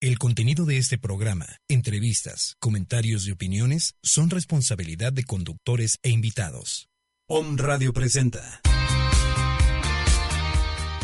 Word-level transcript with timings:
El 0.00 0.16
contenido 0.20 0.64
de 0.64 0.78
este 0.78 0.96
programa, 0.96 1.44
entrevistas, 1.66 2.54
comentarios 2.60 3.26
y 3.26 3.32
opiniones 3.32 3.96
son 4.00 4.30
responsabilidad 4.30 5.12
de 5.12 5.24
conductores 5.24 5.98
e 6.04 6.10
invitados. 6.10 6.88
Om 7.26 7.56
Radio 7.56 7.92
presenta. 7.92 8.60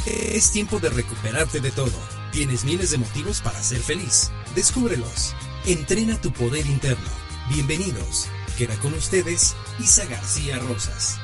Es 0.06 0.52
tiempo 0.52 0.78
de 0.78 0.90
recuperarte 0.90 1.58
de 1.58 1.72
todo. 1.72 1.90
Tienes 2.30 2.64
miles 2.64 2.92
de 2.92 2.98
motivos 2.98 3.40
para 3.40 3.60
ser 3.64 3.80
feliz. 3.80 4.30
Descúbrelos. 4.54 5.34
Entrena 5.66 6.20
tu 6.20 6.32
poder 6.32 6.64
interno. 6.64 7.10
Bienvenidos. 7.52 8.28
Queda 8.56 8.76
con 8.76 8.94
ustedes 8.94 9.56
Isa 9.80 10.04
García 10.04 10.60
Rosas. 10.60 11.18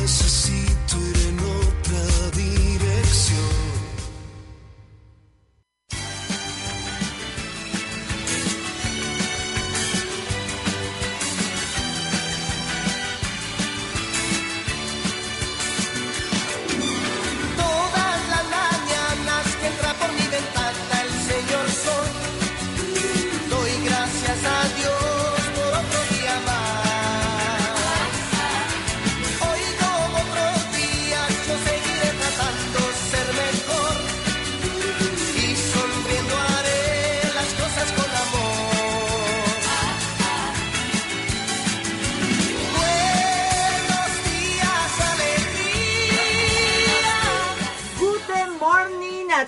Necesito 0.00 0.73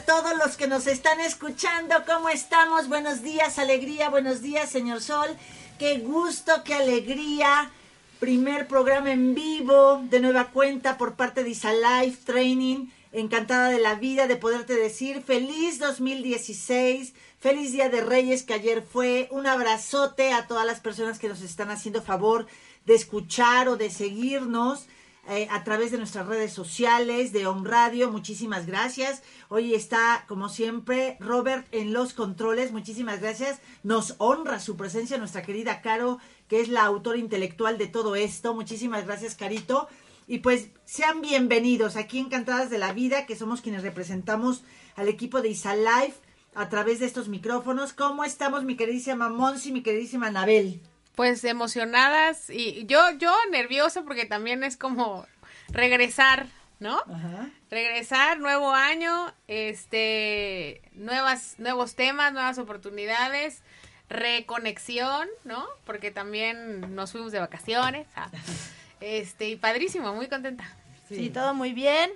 todos 0.04 0.36
los 0.36 0.56
que 0.56 0.66
nos 0.66 0.86
están 0.86 1.20
escuchando. 1.20 1.94
¿Cómo 2.06 2.28
estamos? 2.28 2.88
Buenos 2.88 3.22
días, 3.22 3.58
alegría. 3.58 4.10
Buenos 4.10 4.42
días, 4.42 4.68
señor 4.68 5.00
Sol. 5.00 5.28
Qué 5.78 5.98
gusto, 5.98 6.52
qué 6.64 6.74
alegría. 6.74 7.70
Primer 8.20 8.66
programa 8.66 9.12
en 9.12 9.34
vivo 9.34 10.02
de 10.04 10.20
nueva 10.20 10.50
cuenta 10.50 10.98
por 10.98 11.14
parte 11.14 11.44
de 11.44 11.50
Isa 11.50 11.72
Life 11.72 12.24
Training. 12.24 12.88
Encantada 13.12 13.70
de 13.70 13.78
la 13.78 13.94
vida 13.94 14.26
de 14.26 14.36
poderte 14.36 14.74
decir 14.74 15.22
feliz 15.22 15.78
2016, 15.78 17.14
feliz 17.38 17.72
Día 17.72 17.88
de 17.88 18.02
Reyes 18.02 18.42
que 18.42 18.54
ayer 18.54 18.82
fue. 18.82 19.28
Un 19.30 19.46
abrazote 19.46 20.32
a 20.32 20.46
todas 20.46 20.66
las 20.66 20.80
personas 20.80 21.18
que 21.18 21.28
nos 21.28 21.40
están 21.40 21.70
haciendo 21.70 22.02
favor 22.02 22.46
de 22.84 22.94
escuchar 22.94 23.68
o 23.68 23.76
de 23.76 23.90
seguirnos 23.90 24.86
eh, 25.28 25.48
a 25.50 25.64
través 25.64 25.90
de 25.90 25.98
nuestras 25.98 26.26
redes 26.26 26.52
sociales 26.52 27.32
de 27.32 27.46
On 27.46 27.64
Radio. 27.64 28.10
Muchísimas 28.10 28.66
gracias. 28.66 29.22
Hoy 29.48 29.74
está, 29.74 30.24
como 30.28 30.48
siempre, 30.48 31.16
Robert 31.18 31.66
en 31.72 31.92
los 31.92 32.12
controles. 32.12 32.70
Muchísimas 32.70 33.20
gracias. 33.20 33.60
Nos 33.82 34.14
honra 34.18 34.60
su 34.60 34.76
presencia 34.76 35.18
nuestra 35.18 35.42
querida 35.42 35.80
Caro, 35.82 36.18
que 36.48 36.60
es 36.60 36.68
la 36.68 36.84
autora 36.84 37.18
intelectual 37.18 37.76
de 37.76 37.88
todo 37.88 38.14
esto. 38.14 38.54
Muchísimas 38.54 39.04
gracias, 39.04 39.34
Carito. 39.34 39.88
Y 40.28 40.38
pues 40.38 40.68
sean 40.84 41.20
bienvenidos 41.20 41.96
aquí 41.96 42.18
Encantadas 42.18 42.70
de 42.70 42.78
la 42.78 42.92
Vida, 42.92 43.26
que 43.26 43.36
somos 43.36 43.60
quienes 43.60 43.82
representamos 43.82 44.62
al 44.94 45.08
equipo 45.08 45.42
de 45.42 45.50
Isa 45.50 45.74
Life 45.76 46.18
a 46.54 46.68
través 46.68 47.00
de 47.00 47.06
estos 47.06 47.28
micrófonos. 47.28 47.92
¿Cómo 47.92 48.24
estamos, 48.24 48.64
mi 48.64 48.76
queridísima 48.76 49.28
Monsi, 49.28 49.72
mi 49.72 49.82
queridísima 49.82 50.28
Anabel? 50.28 50.80
Pues 51.16 51.42
emocionadas 51.42 52.48
y 52.50 52.86
yo, 52.86 53.00
yo 53.18 53.34
nerviosa 53.50 54.02
porque 54.02 54.26
también 54.26 54.62
es 54.62 54.76
como 54.76 55.26
regresar, 55.68 56.46
¿no? 56.78 57.00
Ajá. 57.12 57.50
Regresar, 57.70 58.38
nuevo 58.38 58.72
año, 58.72 59.32
este, 59.48 60.82
nuevas, 60.92 61.54
nuevos 61.58 61.96
temas, 61.96 62.32
nuevas 62.32 62.58
oportunidades, 62.58 63.62
reconexión, 64.08 65.26
¿no? 65.42 65.66
Porque 65.84 66.12
también 66.12 66.94
nos 66.94 67.12
fuimos 67.12 67.32
de 67.32 67.40
vacaciones, 67.40 68.06
ah, 68.14 68.30
este, 69.00 69.48
y 69.48 69.56
padrísimo, 69.56 70.14
muy 70.14 70.28
contenta. 70.28 70.64
Sí. 71.08 71.30
todo 71.30 71.54
muy 71.54 71.72
bien. 71.72 72.10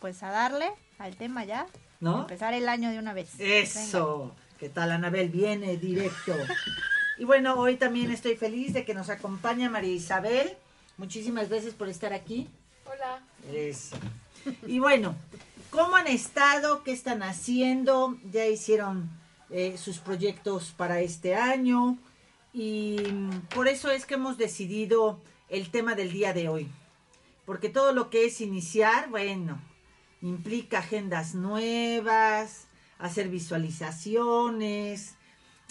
Pues 0.00 0.22
a 0.22 0.30
darle 0.30 0.70
al 0.98 1.16
tema 1.16 1.44
ya. 1.44 1.66
¿No? 2.00 2.20
Empezar 2.20 2.54
el 2.54 2.68
año 2.68 2.90
de 2.90 2.98
una 2.98 3.14
vez. 3.14 3.30
Eso. 3.38 4.34
¿Qué 4.58 4.68
tal, 4.68 4.92
Anabel? 4.92 5.28
Viene 5.28 5.76
directo. 5.76 6.36
Y 7.16 7.24
bueno, 7.24 7.54
hoy 7.54 7.76
también 7.76 8.10
estoy 8.10 8.36
feliz 8.36 8.72
de 8.72 8.84
que 8.84 8.92
nos 8.92 9.08
acompaña 9.08 9.70
María 9.70 9.92
Isabel. 9.92 10.56
Muchísimas 10.96 11.48
gracias 11.48 11.74
por 11.74 11.88
estar 11.88 12.12
aquí. 12.12 12.48
Hola. 12.86 13.22
Eso. 13.52 13.96
Y 14.66 14.80
bueno, 14.80 15.14
¿cómo 15.70 15.94
han 15.94 16.08
estado? 16.08 16.82
¿Qué 16.82 16.92
están 16.92 17.22
haciendo? 17.22 18.18
¿Ya 18.32 18.46
hicieron 18.46 19.08
eh, 19.50 19.78
sus 19.78 19.98
proyectos 19.98 20.74
para 20.76 21.00
este 21.00 21.36
año? 21.36 21.98
Y 22.52 22.96
por 23.54 23.68
eso 23.68 23.90
es 23.90 24.06
que 24.06 24.14
hemos 24.14 24.36
decidido 24.36 25.20
el 25.48 25.70
tema 25.70 25.94
del 25.94 26.12
día 26.12 26.32
de 26.32 26.48
hoy. 26.48 26.68
Porque 27.46 27.68
todo 27.68 27.92
lo 27.92 28.10
que 28.10 28.26
es 28.26 28.40
iniciar, 28.40 29.08
bueno, 29.08 29.60
implica 30.20 30.78
agendas 30.78 31.34
nuevas, 31.34 32.66
hacer 32.98 33.28
visualizaciones. 33.28 35.14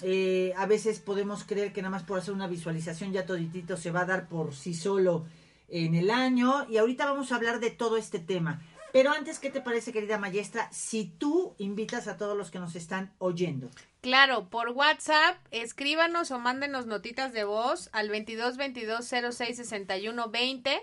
Eh, 0.01 0.53
a 0.57 0.65
veces 0.65 0.99
podemos 0.99 1.43
creer 1.43 1.71
que 1.71 1.81
nada 1.81 1.91
más 1.91 2.03
por 2.03 2.17
hacer 2.17 2.33
una 2.33 2.47
visualización 2.47 3.13
ya 3.13 3.25
toditito 3.25 3.77
se 3.77 3.91
va 3.91 4.01
a 4.01 4.05
dar 4.05 4.27
por 4.27 4.55
sí 4.55 4.73
solo 4.73 5.25
en 5.69 5.95
el 5.95 6.09
año. 6.09 6.65
Y 6.69 6.77
ahorita 6.77 7.05
vamos 7.05 7.31
a 7.31 7.35
hablar 7.35 7.59
de 7.59 7.71
todo 7.71 7.97
este 7.97 8.19
tema. 8.19 8.61
Pero 8.91 9.11
antes, 9.11 9.39
¿qué 9.39 9.49
te 9.49 9.59
parece, 9.59 9.91
querida 9.91 10.19
maestra, 10.19 10.71
si 10.71 11.05
tú 11.05 11.55
invitas 11.57 12.07
a 12.07 12.15
todos 12.15 12.37
los 12.37 12.51
que 12.51 12.59
nos 12.59 12.75
están 12.75 13.11
oyendo? 13.17 13.71
Claro, 14.01 14.49
por 14.49 14.69
WhatsApp, 14.69 15.37
escríbanos 15.49 16.29
o 16.29 16.37
mándenos 16.37 16.85
notitas 16.85 17.33
de 17.33 17.43
voz 17.43 17.89
al 17.91 18.09
22 18.09 18.57
22 18.57 19.03
06 19.31 19.57
61 19.57 20.29
20 20.29 20.81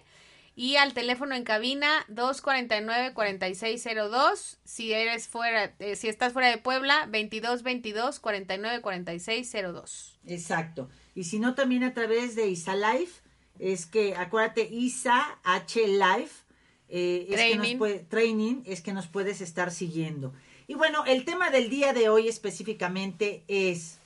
y 0.56 0.76
al 0.76 0.92
teléfono 0.94 1.34
en 1.34 1.44
cabina 1.44 2.04
249 2.08 3.14
4602 3.14 4.58
si 4.64 4.92
eres 4.92 5.28
fuera 5.28 5.74
eh, 5.78 5.96
si 5.96 6.08
estás 6.08 6.32
fuera 6.32 6.48
de 6.48 6.58
Puebla 6.58 7.06
22 7.08 7.62
22 7.62 8.20
49 8.20 8.80
46 8.82 9.52
02. 9.72 10.18
Exacto. 10.26 10.88
Y 11.14 11.24
si 11.24 11.38
no, 11.38 11.54
también 11.54 11.84
a 11.84 11.94
través 11.94 12.34
de 12.36 12.48
Isa 12.48 12.74
Life, 12.76 13.20
es 13.58 13.86
que 13.86 14.14
acuérdate, 14.16 14.68
Isa 14.70 15.38
H 15.44 15.86
Life, 15.86 16.44
eh, 16.88 17.26
es 17.30 17.40
que 17.40 17.56
nos 17.56 17.74
puede- 17.74 17.98
training, 18.00 18.62
es 18.64 18.80
que 18.80 18.92
nos 18.92 19.06
puedes 19.06 19.40
estar 19.40 19.70
siguiendo. 19.70 20.32
Y 20.66 20.74
bueno, 20.74 21.04
el 21.06 21.24
tema 21.24 21.50
del 21.50 21.68
día 21.68 21.92
de 21.92 22.08
hoy 22.08 22.28
específicamente 22.28 23.42
es 23.48 23.98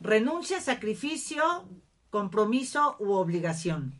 renuncia, 0.00 0.60
sacrificio, 0.60 1.68
compromiso 2.10 2.96
u 3.00 3.12
obligación. 3.12 3.94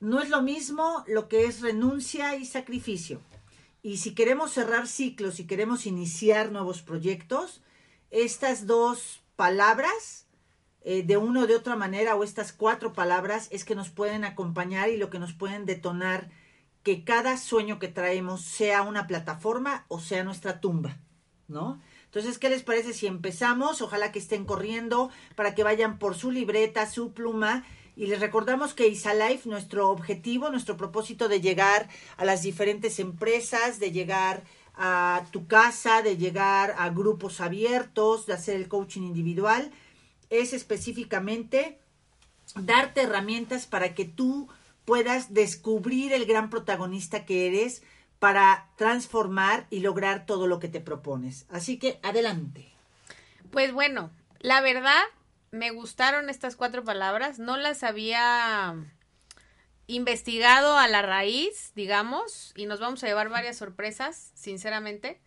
No 0.00 0.20
es 0.20 0.30
lo 0.30 0.42
mismo 0.42 1.04
lo 1.06 1.28
que 1.28 1.44
es 1.44 1.60
renuncia 1.60 2.34
y 2.36 2.46
sacrificio. 2.46 3.20
Y 3.82 3.98
si 3.98 4.14
queremos 4.14 4.52
cerrar 4.52 4.86
ciclos, 4.86 5.36
si 5.36 5.46
queremos 5.46 5.86
iniciar 5.86 6.52
nuevos 6.52 6.82
proyectos, 6.82 7.62
estas 8.10 8.66
dos 8.66 9.22
palabras, 9.36 10.26
eh, 10.82 11.02
de 11.02 11.16
una 11.16 11.42
o 11.42 11.46
de 11.46 11.54
otra 11.54 11.76
manera, 11.76 12.16
o 12.16 12.24
estas 12.24 12.52
cuatro 12.52 12.92
palabras, 12.92 13.48
es 13.50 13.64
que 13.64 13.74
nos 13.74 13.90
pueden 13.90 14.24
acompañar 14.24 14.88
y 14.88 14.96
lo 14.96 15.10
que 15.10 15.18
nos 15.18 15.34
pueden 15.34 15.66
detonar 15.66 16.30
que 16.82 17.04
cada 17.04 17.36
sueño 17.36 17.78
que 17.78 17.88
traemos 17.88 18.42
sea 18.42 18.82
una 18.82 19.06
plataforma 19.06 19.84
o 19.88 20.00
sea 20.00 20.24
nuestra 20.24 20.60
tumba, 20.60 20.96
¿no? 21.46 21.80
Entonces, 22.06 22.38
¿qué 22.38 22.48
les 22.48 22.62
parece 22.62 22.92
si 22.92 23.06
empezamos? 23.06 23.82
Ojalá 23.82 24.12
que 24.12 24.18
estén 24.18 24.44
corriendo 24.44 25.10
para 25.36 25.54
que 25.54 25.62
vayan 25.62 25.98
por 25.98 26.16
su 26.16 26.30
libreta, 26.30 26.90
su 26.90 27.12
pluma. 27.12 27.64
Y 28.00 28.06
les 28.06 28.18
recordamos 28.18 28.72
que 28.72 28.88
Isalife, 28.88 29.46
nuestro 29.46 29.90
objetivo, 29.90 30.48
nuestro 30.48 30.78
propósito 30.78 31.28
de 31.28 31.42
llegar 31.42 31.86
a 32.16 32.24
las 32.24 32.40
diferentes 32.40 32.98
empresas, 32.98 33.78
de 33.78 33.92
llegar 33.92 34.42
a 34.74 35.26
tu 35.32 35.46
casa, 35.46 36.00
de 36.00 36.16
llegar 36.16 36.74
a 36.78 36.88
grupos 36.88 37.42
abiertos, 37.42 38.24
de 38.24 38.32
hacer 38.32 38.56
el 38.56 38.68
coaching 38.68 39.02
individual, 39.02 39.70
es 40.30 40.54
específicamente 40.54 41.78
darte 42.54 43.02
herramientas 43.02 43.66
para 43.66 43.94
que 43.94 44.06
tú 44.06 44.48
puedas 44.86 45.34
descubrir 45.34 46.14
el 46.14 46.24
gran 46.24 46.48
protagonista 46.48 47.26
que 47.26 47.48
eres 47.48 47.82
para 48.18 48.70
transformar 48.76 49.66
y 49.68 49.80
lograr 49.80 50.24
todo 50.24 50.46
lo 50.46 50.58
que 50.58 50.68
te 50.68 50.80
propones. 50.80 51.44
Así 51.50 51.78
que 51.78 52.00
adelante. 52.02 52.72
Pues 53.50 53.74
bueno, 53.74 54.10
la 54.38 54.62
verdad, 54.62 55.02
me 55.50 55.70
gustaron 55.70 56.30
estas 56.30 56.56
cuatro 56.56 56.84
palabras. 56.84 57.38
No 57.38 57.56
las 57.56 57.82
había 57.82 58.74
investigado 59.86 60.76
a 60.76 60.88
la 60.88 61.02
raíz, 61.02 61.72
digamos, 61.74 62.52
y 62.56 62.66
nos 62.66 62.80
vamos 62.80 63.02
a 63.02 63.08
llevar 63.08 63.28
varias 63.28 63.56
sorpresas, 63.56 64.30
sinceramente. 64.34 65.20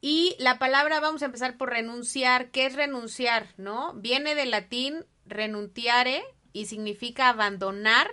Y 0.00 0.36
la 0.38 0.58
palabra, 0.58 1.00
vamos 1.00 1.22
a 1.22 1.26
empezar 1.26 1.56
por 1.56 1.70
renunciar. 1.70 2.50
¿Qué 2.50 2.66
es 2.66 2.74
renunciar? 2.74 3.48
¿No? 3.56 3.94
Viene 3.94 4.36
del 4.36 4.52
latín 4.52 5.04
renunciare 5.26 6.22
y 6.52 6.66
significa 6.66 7.28
abandonar, 7.28 8.08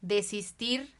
desistir. 0.00 0.94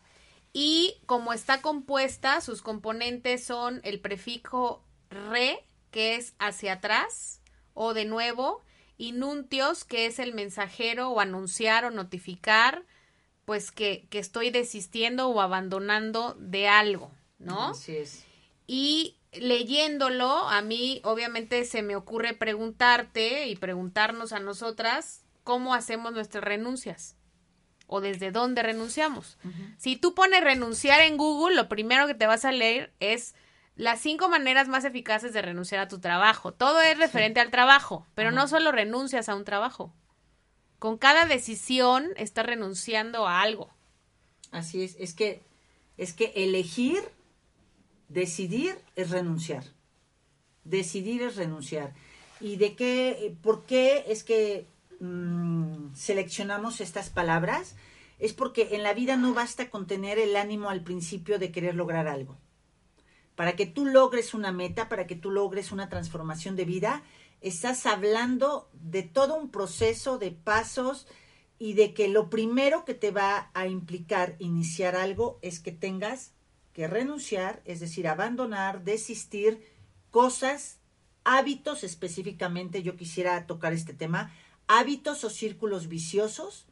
Y 0.53 0.97
como 1.07 1.33
está 1.33 1.63
compuesta, 1.63 2.43
sus 2.43 2.61
componentes 2.61 3.45
son 3.45 3.81
el 3.83 4.01
prefijo 4.01 4.85
re, 5.09 5.65
que 5.91 6.17
es 6.17 6.35
hacia 6.39 6.75
atrás, 6.75 7.41
o 7.73 7.95
de 7.95 8.05
nuevo, 8.05 8.63
y 9.01 9.13
nuntios, 9.13 9.85
que 9.85 10.05
es 10.05 10.19
el 10.19 10.35
mensajero 10.35 11.09
o 11.09 11.21
anunciar 11.21 11.87
o 11.87 11.91
notificar, 11.91 12.83
pues 13.47 13.73
que, 13.73 14.07
que 14.11 14.19
estoy 14.19 14.51
desistiendo 14.51 15.29
o 15.29 15.41
abandonando 15.41 16.37
de 16.39 16.69
algo, 16.69 17.11
¿no? 17.39 17.71
Así 17.71 17.97
es. 17.97 18.27
Y 18.67 19.17
leyéndolo, 19.33 20.29
a 20.51 20.61
mí 20.61 21.01
obviamente 21.03 21.65
se 21.65 21.81
me 21.81 21.97
ocurre 21.97 22.35
preguntarte 22.35 23.47
y 23.47 23.57
preguntarnos 23.57 24.35
a 24.35 24.39
nosotras 24.39 25.23
cómo 25.45 25.73
hacemos 25.73 26.13
nuestras 26.13 26.45
renuncias 26.45 27.17
o 27.87 28.03
desde 28.03 28.31
dónde 28.33 28.63
renunciamos. 28.63 29.39
Si 29.79 29.97
tú 29.97 30.15
pones 30.15 30.45
renunciar 30.45 31.01
en 31.01 31.17
Google, 31.17 31.57
lo 31.57 31.71
primero 31.71 32.07
que 32.07 32.15
te 32.15 32.27
vas 32.27 32.45
a 32.45 32.53
leer 32.53 32.93
es 33.01 33.35
las 33.81 33.99
cinco 33.99 34.29
maneras 34.29 34.69
más 34.69 34.85
eficaces 34.85 35.33
de 35.33 35.41
renunciar 35.41 35.81
a 35.81 35.89
tu 35.89 36.01
trabajo. 36.01 36.53
Todo 36.53 36.83
es 36.83 36.99
referente 36.99 37.41
al 37.41 37.51
trabajo, 37.51 38.07
pero 38.15 38.31
no 38.31 38.47
solo 38.47 38.73
renuncias 38.73 39.31
a 39.31 39.35
un 39.35 39.47
trabajo. 39.47 39.95
Con 40.79 40.99
cada 40.99 41.25
decisión 41.25 42.11
estás 42.17 42.45
renunciando 42.45 43.27
a 43.27 43.41
algo. 43.41 43.71
Así 44.51 44.83
es, 44.83 44.97
es 45.01 45.15
que 45.15 45.41
es 45.97 46.13
que 46.13 46.31
elegir, 46.37 47.01
decidir 48.11 48.77
es 48.97 49.09
renunciar. 49.09 49.65
Decidir 50.65 51.23
es 51.23 51.37
renunciar. 51.37 51.95
¿Y 52.39 52.57
de 52.57 52.77
qué, 52.77 53.35
por 53.43 53.65
qué 53.65 54.05
es 54.09 54.25
que 54.25 54.67
mm, 55.01 55.95
seleccionamos 55.95 56.83
estas 56.83 57.09
palabras? 57.09 57.77
Es 58.19 58.35
porque 58.35 58.69
en 58.73 58.83
la 58.83 58.93
vida 58.93 59.17
no 59.17 59.33
basta 59.33 59.71
con 59.71 59.87
tener 59.87 60.19
el 60.19 60.37
ánimo 60.37 60.69
al 60.69 60.83
principio 60.83 61.39
de 61.39 61.51
querer 61.51 61.75
lograr 61.75 62.09
algo. 62.09 62.37
Para 63.41 63.57
que 63.57 63.65
tú 63.65 63.87
logres 63.87 64.35
una 64.35 64.53
meta, 64.53 64.91
para 64.91 65.07
que 65.07 65.17
tú 65.17 65.31
logres 65.31 65.73
una 65.73 65.89
transformación 65.89 66.57
de 66.57 66.67
vida, 66.67 67.03
estás 67.41 67.87
hablando 67.87 68.69
de 68.75 69.03
todo 69.03 69.35
un 69.35 69.51
proceso 69.51 70.19
de 70.19 70.31
pasos 70.31 71.07
y 71.59 71.73
de 71.73 71.95
que 71.95 72.09
lo 72.09 72.29
primero 72.29 72.85
que 72.85 72.93
te 72.93 73.11
va 73.11 73.51
a 73.55 73.67
implicar 73.67 74.37
iniciar 74.41 74.95
algo 74.95 75.39
es 75.41 75.59
que 75.59 75.73
tengas 75.73 76.35
que 76.75 76.87
renunciar, 76.87 77.63
es 77.65 77.81
decir, 77.81 78.09
abandonar, 78.09 78.85
desistir, 78.85 79.67
cosas, 80.11 80.77
hábitos 81.25 81.83
específicamente, 81.83 82.83
yo 82.83 82.95
quisiera 82.95 83.47
tocar 83.47 83.73
este 83.73 83.95
tema, 83.95 84.35
hábitos 84.67 85.25
o 85.25 85.31
círculos 85.31 85.89
viciosos, 85.89 86.67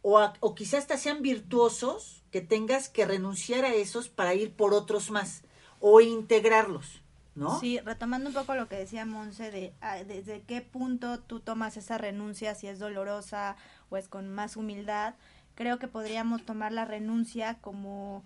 o, 0.00 0.20
o 0.38 0.54
quizás 0.54 0.82
hasta 0.82 0.96
sean 0.96 1.22
virtuosos, 1.22 2.22
que 2.30 2.40
tengas 2.40 2.88
que 2.88 3.04
renunciar 3.04 3.64
a 3.64 3.74
esos 3.74 4.08
para 4.08 4.32
ir 4.34 4.54
por 4.54 4.74
otros 4.74 5.10
más, 5.10 5.42
o 5.82 6.00
integrarlos, 6.00 7.02
¿no? 7.34 7.58
Sí, 7.60 7.78
retomando 7.80 8.30
un 8.30 8.34
poco 8.34 8.54
lo 8.54 8.68
que 8.68 8.76
decía 8.76 9.04
Monse, 9.04 9.50
de 9.50 9.72
ah, 9.80 9.96
desde 10.04 10.42
qué 10.42 10.62
punto 10.62 11.18
tú 11.18 11.40
tomas 11.40 11.76
esa 11.76 11.98
renuncia, 11.98 12.54
si 12.54 12.68
es 12.68 12.78
dolorosa 12.78 13.56
o 13.90 13.96
es 13.96 14.08
con 14.08 14.32
más 14.32 14.56
humildad, 14.56 15.14
creo 15.56 15.78
que 15.78 15.88
podríamos 15.88 16.44
tomar 16.44 16.72
la 16.72 16.84
renuncia 16.84 17.58
como 17.60 18.22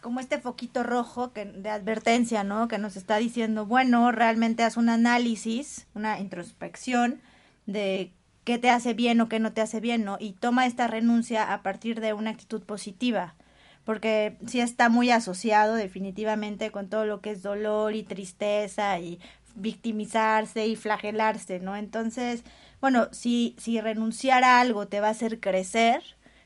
como 0.00 0.20
este 0.20 0.38
foquito 0.38 0.82
rojo 0.82 1.32
que, 1.32 1.46
de 1.46 1.70
advertencia, 1.70 2.44
¿no? 2.44 2.68
Que 2.68 2.76
nos 2.76 2.94
está 2.94 3.16
diciendo, 3.16 3.64
bueno, 3.64 4.12
realmente 4.12 4.62
haz 4.62 4.76
un 4.76 4.90
análisis, 4.90 5.86
una 5.94 6.20
introspección 6.20 7.22
de 7.64 8.12
qué 8.44 8.58
te 8.58 8.68
hace 8.68 8.92
bien 8.92 9.22
o 9.22 9.30
qué 9.30 9.40
no 9.40 9.54
te 9.54 9.62
hace 9.62 9.80
bien, 9.80 10.04
¿no? 10.04 10.18
Y 10.20 10.32
toma 10.32 10.66
esta 10.66 10.88
renuncia 10.88 11.54
a 11.54 11.62
partir 11.62 12.02
de 12.02 12.12
una 12.12 12.30
actitud 12.30 12.62
positiva, 12.62 13.34
porque 13.84 14.38
sí 14.46 14.60
está 14.60 14.88
muy 14.88 15.10
asociado 15.10 15.74
definitivamente 15.74 16.70
con 16.70 16.88
todo 16.88 17.04
lo 17.06 17.20
que 17.20 17.30
es 17.32 17.42
dolor 17.42 17.94
y 17.94 18.02
tristeza 18.02 18.98
y 19.00 19.20
victimizarse 19.54 20.66
y 20.66 20.76
flagelarse, 20.76 21.60
¿no? 21.60 21.76
Entonces, 21.76 22.44
bueno, 22.80 23.08
si, 23.12 23.54
si 23.58 23.80
renunciar 23.80 24.44
a 24.44 24.60
algo 24.60 24.88
te 24.88 25.00
va 25.00 25.08
a 25.08 25.10
hacer 25.12 25.40
crecer, 25.40 26.02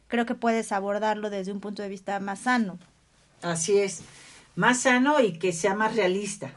creo 0.09 0.27
que 0.27 0.35
puedes 0.35 0.73
abordarlo 0.73 1.31
desde 1.31 1.53
un 1.53 1.61
punto 1.61 1.83
de 1.83 1.89
vista 1.89 2.21
más 2.21 2.41
sano. 2.41 2.79
Así 3.43 3.79
es, 3.79 4.03
más 4.55 4.83
sano 4.83 5.21
y 5.21 5.39
que 5.39 5.53
sea 5.53 5.75
más 5.75 5.95
realista. 5.97 6.53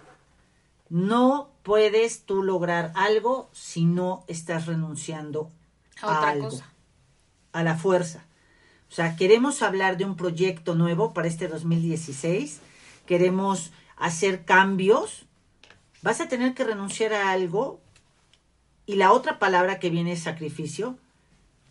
No 0.89 1.51
puedes 1.63 2.25
tú 2.25 2.43
lograr 2.43 2.91
algo 2.95 3.49
si 3.53 3.85
no 3.85 4.25
estás 4.27 4.65
renunciando 4.67 5.51
A 6.01 6.07
a, 6.07 6.11
otra 6.11 6.31
algo, 6.31 6.49
cosa. 6.49 6.75
a 7.53 7.63
la 7.63 7.77
fuerza. 7.77 8.25
O 8.91 8.93
sea, 8.93 9.15
queremos 9.15 9.61
hablar 9.61 9.95
de 9.95 10.03
un 10.03 10.17
proyecto 10.17 10.75
nuevo 10.75 11.13
para 11.13 11.29
este 11.29 11.47
2016, 11.47 12.59
queremos 13.05 13.71
hacer 13.95 14.43
cambios, 14.43 15.27
vas 16.01 16.19
a 16.19 16.27
tener 16.27 16.53
que 16.53 16.65
renunciar 16.65 17.13
a 17.13 17.31
algo 17.31 17.79
y 18.85 18.95
la 18.95 19.13
otra 19.13 19.39
palabra 19.39 19.79
que 19.79 19.89
viene 19.89 20.11
es 20.11 20.23
sacrificio 20.23 20.97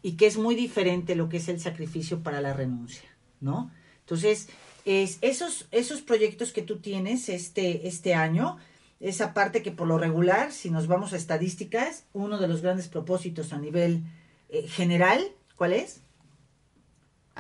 y 0.00 0.12
que 0.12 0.26
es 0.26 0.38
muy 0.38 0.55
diferente 0.55 1.14
lo 1.14 1.28
que 1.28 1.37
es 1.37 1.49
el 1.50 1.61
sacrificio 1.61 2.22
para 2.22 2.40
la 2.40 2.55
renuncia, 2.55 3.11
¿no? 3.43 3.70
Entonces, 3.99 4.49
es 4.87 5.19
esos, 5.20 5.69
esos 5.73 6.00
proyectos 6.00 6.52
que 6.52 6.62
tú 6.62 6.78
tienes 6.78 7.28
este, 7.28 7.87
este 7.87 8.14
año, 8.14 8.56
esa 8.99 9.34
parte 9.34 9.62
que 9.62 9.73
por 9.73 9.88
lo 9.88 9.99
regular, 9.99 10.52
si 10.52 10.70
nos 10.70 10.87
vamos 10.87 11.12
a 11.12 11.19
estadísticas, 11.19 12.06
uno 12.14 12.38
de 12.38 12.49
los 12.49 12.62
grandes 12.62 12.88
propósitos 12.88 13.52
a 13.52 13.59
nivel 13.59 14.04
eh, 14.49 14.66
general, 14.66 15.23
¿cuál 15.54 15.75
es? 15.75 16.00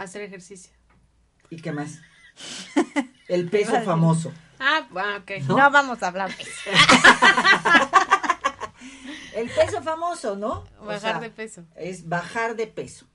Hacer 0.00 0.22
ejercicio. 0.22 0.72
¿Y 1.50 1.60
qué 1.60 1.72
más? 1.72 1.98
El 3.28 3.50
peso 3.50 3.80
famoso. 3.82 4.32
Ah, 4.58 4.86
ah, 4.96 5.18
ok. 5.20 5.30
¿No? 5.46 5.58
No, 5.58 5.70
vamos 5.70 6.02
a 6.02 6.06
hablar 6.08 6.34
de 6.34 6.42
eso. 6.42 6.70
El 9.34 9.48
peso 9.50 9.82
famoso, 9.82 10.36
¿no? 10.36 10.66
O 10.80 10.86
Bajar 10.86 11.00
sea, 11.00 11.20
de 11.20 11.30
peso. 11.30 11.64
Es 11.76 12.08
bajar 12.08 12.56
de 12.56 12.66
peso. 12.66 13.06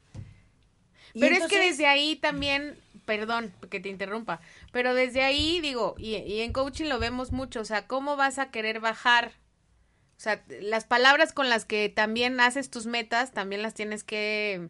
Y 1.14 1.20
Pero 1.22 1.34
es 1.34 1.40
que 1.40 1.56
entonces- 1.56 1.72
desde 1.72 1.88
ahí 1.88 2.16
también, 2.16 2.78
perdón 3.06 3.52
que 3.70 3.80
te 3.80 3.90
interrumpa, 3.90 4.40
pero 4.72 4.94
desde 4.94 5.24
ahí 5.24 5.60
digo, 5.62 5.96
y, 5.98 6.16
y 6.18 6.42
en 6.42 6.54
coaching 6.54 6.86
lo 6.86 7.00
vemos 7.00 7.32
mucho, 7.32 7.62
o 7.62 7.66
sea, 7.66 7.88
¿cómo 7.88 8.16
vas 8.16 8.38
a 8.40 8.50
querer 8.52 8.80
bajar? 8.80 9.34
O 10.18 10.22
sea, 10.22 10.44
las 10.62 10.86
palabras 10.86 11.34
con 11.34 11.50
las 11.50 11.66
que 11.66 11.90
también 11.90 12.40
haces 12.40 12.70
tus 12.70 12.86
metas, 12.86 13.32
también 13.32 13.62
las 13.62 13.74
tienes 13.74 14.04
que... 14.04 14.70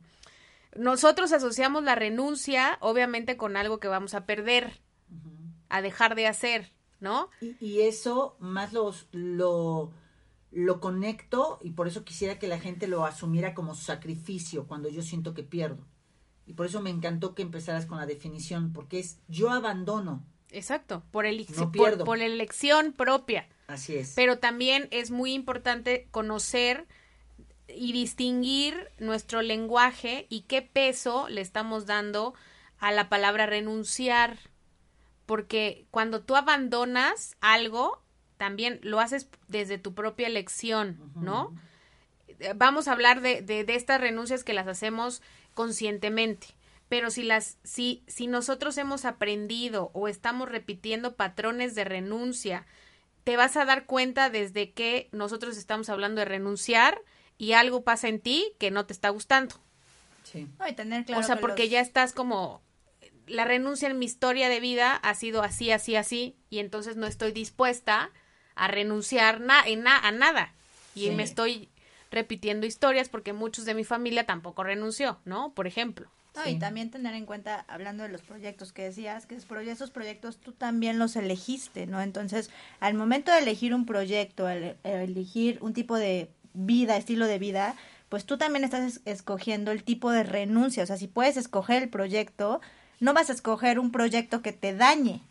Nosotros 0.75 1.31
asociamos 1.31 1.83
la 1.83 1.95
renuncia, 1.95 2.77
obviamente, 2.81 3.37
con 3.37 3.57
algo 3.57 3.79
que 3.79 3.87
vamos 3.87 4.13
a 4.13 4.25
perder, 4.25 4.81
a 5.69 5.81
dejar 5.81 6.15
de 6.15 6.27
hacer, 6.27 6.71
¿no? 6.99 7.29
Y, 7.41 7.55
y 7.65 7.81
eso 7.81 8.35
más 8.39 8.73
los, 8.73 9.07
lo, 9.11 9.91
lo 10.51 10.79
conecto 10.79 11.59
y 11.61 11.71
por 11.71 11.87
eso 11.87 12.05
quisiera 12.05 12.39
que 12.39 12.47
la 12.47 12.59
gente 12.59 12.87
lo 12.87 13.05
asumiera 13.05 13.53
como 13.53 13.75
sacrificio 13.75 14.67
cuando 14.67 14.89
yo 14.89 15.01
siento 15.01 15.33
que 15.33 15.43
pierdo. 15.43 15.85
Y 16.47 16.53
por 16.53 16.65
eso 16.65 16.81
me 16.81 16.89
encantó 16.89 17.35
que 17.35 17.41
empezaras 17.41 17.85
con 17.85 17.97
la 17.97 18.05
definición, 18.05 18.71
porque 18.71 18.99
es 18.99 19.19
yo 19.27 19.49
abandono. 19.49 20.23
Exacto, 20.51 21.03
por, 21.11 21.25
el, 21.25 21.45
No 21.57 21.71
por, 21.71 22.03
por 22.03 22.19
elección 22.19 22.93
propia. 22.93 23.49
Así 23.67 23.97
es. 23.97 24.13
Pero 24.15 24.39
también 24.39 24.87
es 24.91 25.11
muy 25.11 25.33
importante 25.33 26.07
conocer 26.11 26.87
y 27.67 27.93
distinguir 27.93 28.89
nuestro 28.99 29.41
lenguaje 29.41 30.27
y 30.29 30.41
qué 30.41 30.61
peso 30.61 31.27
le 31.29 31.41
estamos 31.41 31.85
dando 31.85 32.33
a 32.77 32.91
la 32.91 33.09
palabra 33.09 33.45
renunciar. 33.45 34.37
Porque 35.25 35.87
cuando 35.91 36.21
tú 36.21 36.35
abandonas 36.35 37.35
algo, 37.41 38.01
también 38.37 38.79
lo 38.83 38.99
haces 38.99 39.29
desde 39.47 39.77
tu 39.79 39.93
propia 39.95 40.27
elección, 40.27 41.01
¿no? 41.15 41.55
Eh, 42.39 42.53
Vamos 42.55 42.87
a 42.87 42.91
hablar 42.93 43.21
de, 43.21 43.41
de, 43.41 43.63
de 43.63 43.75
estas 43.75 44.01
renuncias 44.01 44.43
que 44.43 44.53
las 44.53 44.67
hacemos 44.67 45.21
conscientemente. 45.53 46.47
pero 46.89 47.09
si 47.09 47.23
las 47.23 47.57
si 47.63 48.03
si 48.07 48.27
nosotros 48.27 48.77
hemos 48.77 49.05
aprendido 49.05 49.89
o 49.93 50.07
estamos 50.07 50.49
repitiendo 50.49 51.15
patrones 51.15 51.73
de 51.75 51.83
renuncia, 51.85 52.65
te 53.23 53.37
vas 53.37 53.57
a 53.57 53.65
dar 53.65 53.85
cuenta 53.87 54.29
desde 54.29 54.71
que 54.73 55.09
nosotros 55.11 55.57
estamos 55.57 55.89
hablando 55.89 56.19
de 56.19 56.25
renunciar 56.25 57.01
y 57.37 57.53
algo 57.53 57.83
pasa 57.83 58.07
en 58.07 58.19
ti 58.19 58.53
que 58.59 58.71
no 58.71 58.85
te 58.85 58.93
está 58.93 59.09
gustando. 59.09 59.55
Sí. 60.23 60.47
No, 60.59 60.67
y 60.67 60.73
tener 60.73 61.05
claro 61.05 61.21
o 61.21 61.23
sea, 61.23 61.35
que 61.35 61.41
porque 61.41 61.63
los- 61.63 61.71
ya 61.71 61.81
estás 61.81 62.13
como 62.13 62.61
la 63.27 63.43
renuncia 63.45 63.89
en 63.89 63.97
mi 63.99 64.05
historia 64.05 64.49
de 64.49 64.59
vida 64.59 64.95
ha 64.95 65.15
sido 65.15 65.41
así, 65.43 65.71
así, 65.71 65.95
así 65.95 66.35
y 66.49 66.59
entonces 66.59 66.95
no 66.95 67.07
estoy 67.07 67.31
dispuesta 67.31 68.11
a 68.55 68.67
renunciar 68.67 69.39
na 69.41 69.65
en 69.65 69.83
na- 69.83 69.97
a 69.99 70.11
nada 70.11 70.53
y 70.93 71.05
Sí. 71.05 71.11
me 71.11 71.23
estoy 71.23 71.69
repitiendo 72.11 72.65
historias 72.65 73.09
porque 73.09 73.33
muchos 73.33 73.65
de 73.65 73.73
mi 73.73 73.83
familia 73.83 74.25
tampoco 74.25 74.63
renunció, 74.63 75.19
¿no? 75.25 75.53
Por 75.53 75.67
ejemplo. 75.67 76.07
No, 76.35 76.43
Sí. 76.43 76.51
y 76.51 76.59
también 76.59 76.91
tener 76.91 77.15
en 77.15 77.25
cuenta, 77.25 77.65
hablando 77.67 78.03
de 78.03 78.09
los 78.09 78.21
proyectos 78.21 78.71
que 78.73 78.83
decías, 78.83 79.25
que 79.25 79.35
esos 79.35 79.89
proyectos 79.91 80.37
tú 80.37 80.51
también 80.51 80.99
los 80.99 81.15
elegiste, 81.15 81.87
¿no? 81.87 82.01
Entonces, 82.01 82.49
al 82.79 82.93
momento 82.93 83.31
de 83.31 83.39
elegir 83.39 83.73
un 83.73 83.85
proyecto, 83.85 84.45
al 84.45 84.77
al 84.83 84.91
elegir 85.01 85.57
un 85.61 85.73
tipo 85.73 85.95
de 85.97 86.29
vida, 86.55 86.97
estilo 86.97 87.27
de 87.27 87.39
vida, 87.39 87.75
pues 88.09 88.25
tú 88.25 88.37
también 88.37 88.63
estás 88.63 88.81
es- 88.83 89.01
escogiendo 89.05 89.71
el 89.71 89.83
tipo 89.83 90.11
de 90.11 90.23
renuncia. 90.23 90.83
O 90.83 90.85
sea, 90.85 90.97
si 90.97 91.07
puedes 91.07 91.37
escoger 91.37 91.83
el 91.83 91.89
proyecto, 91.89 92.61
no 92.99 93.13
vas 93.13 93.29
a 93.29 93.33
escoger 93.33 93.79
un 93.79 93.91
proyecto 93.91 94.41
que 94.41 94.53
te 94.53 94.73
dañe. 94.73 95.21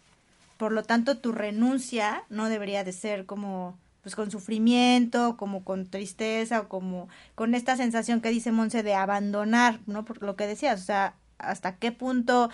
Por 0.56 0.72
lo 0.72 0.82
tanto, 0.82 1.18
tu 1.18 1.32
renuncia 1.32 2.22
no 2.30 2.48
debería 2.48 2.84
de 2.84 2.92
ser 2.92 3.26
como 3.26 3.76
pues 4.02 4.14
con 4.16 4.30
sufrimiento, 4.30 5.36
como 5.38 5.64
con 5.64 5.86
tristeza 5.86 6.60
o 6.60 6.68
como 6.68 7.08
con 7.34 7.54
esta 7.54 7.74
sensación 7.76 8.20
que 8.20 8.28
dice 8.28 8.52
Monse 8.52 8.82
de 8.82 8.94
abandonar, 8.94 9.80
¿no? 9.86 10.04
Por 10.04 10.22
lo 10.22 10.36
que 10.36 10.46
decías, 10.46 10.82
o 10.82 10.84
sea, 10.84 11.14
hasta 11.38 11.76
qué 11.76 11.90
punto 11.90 12.50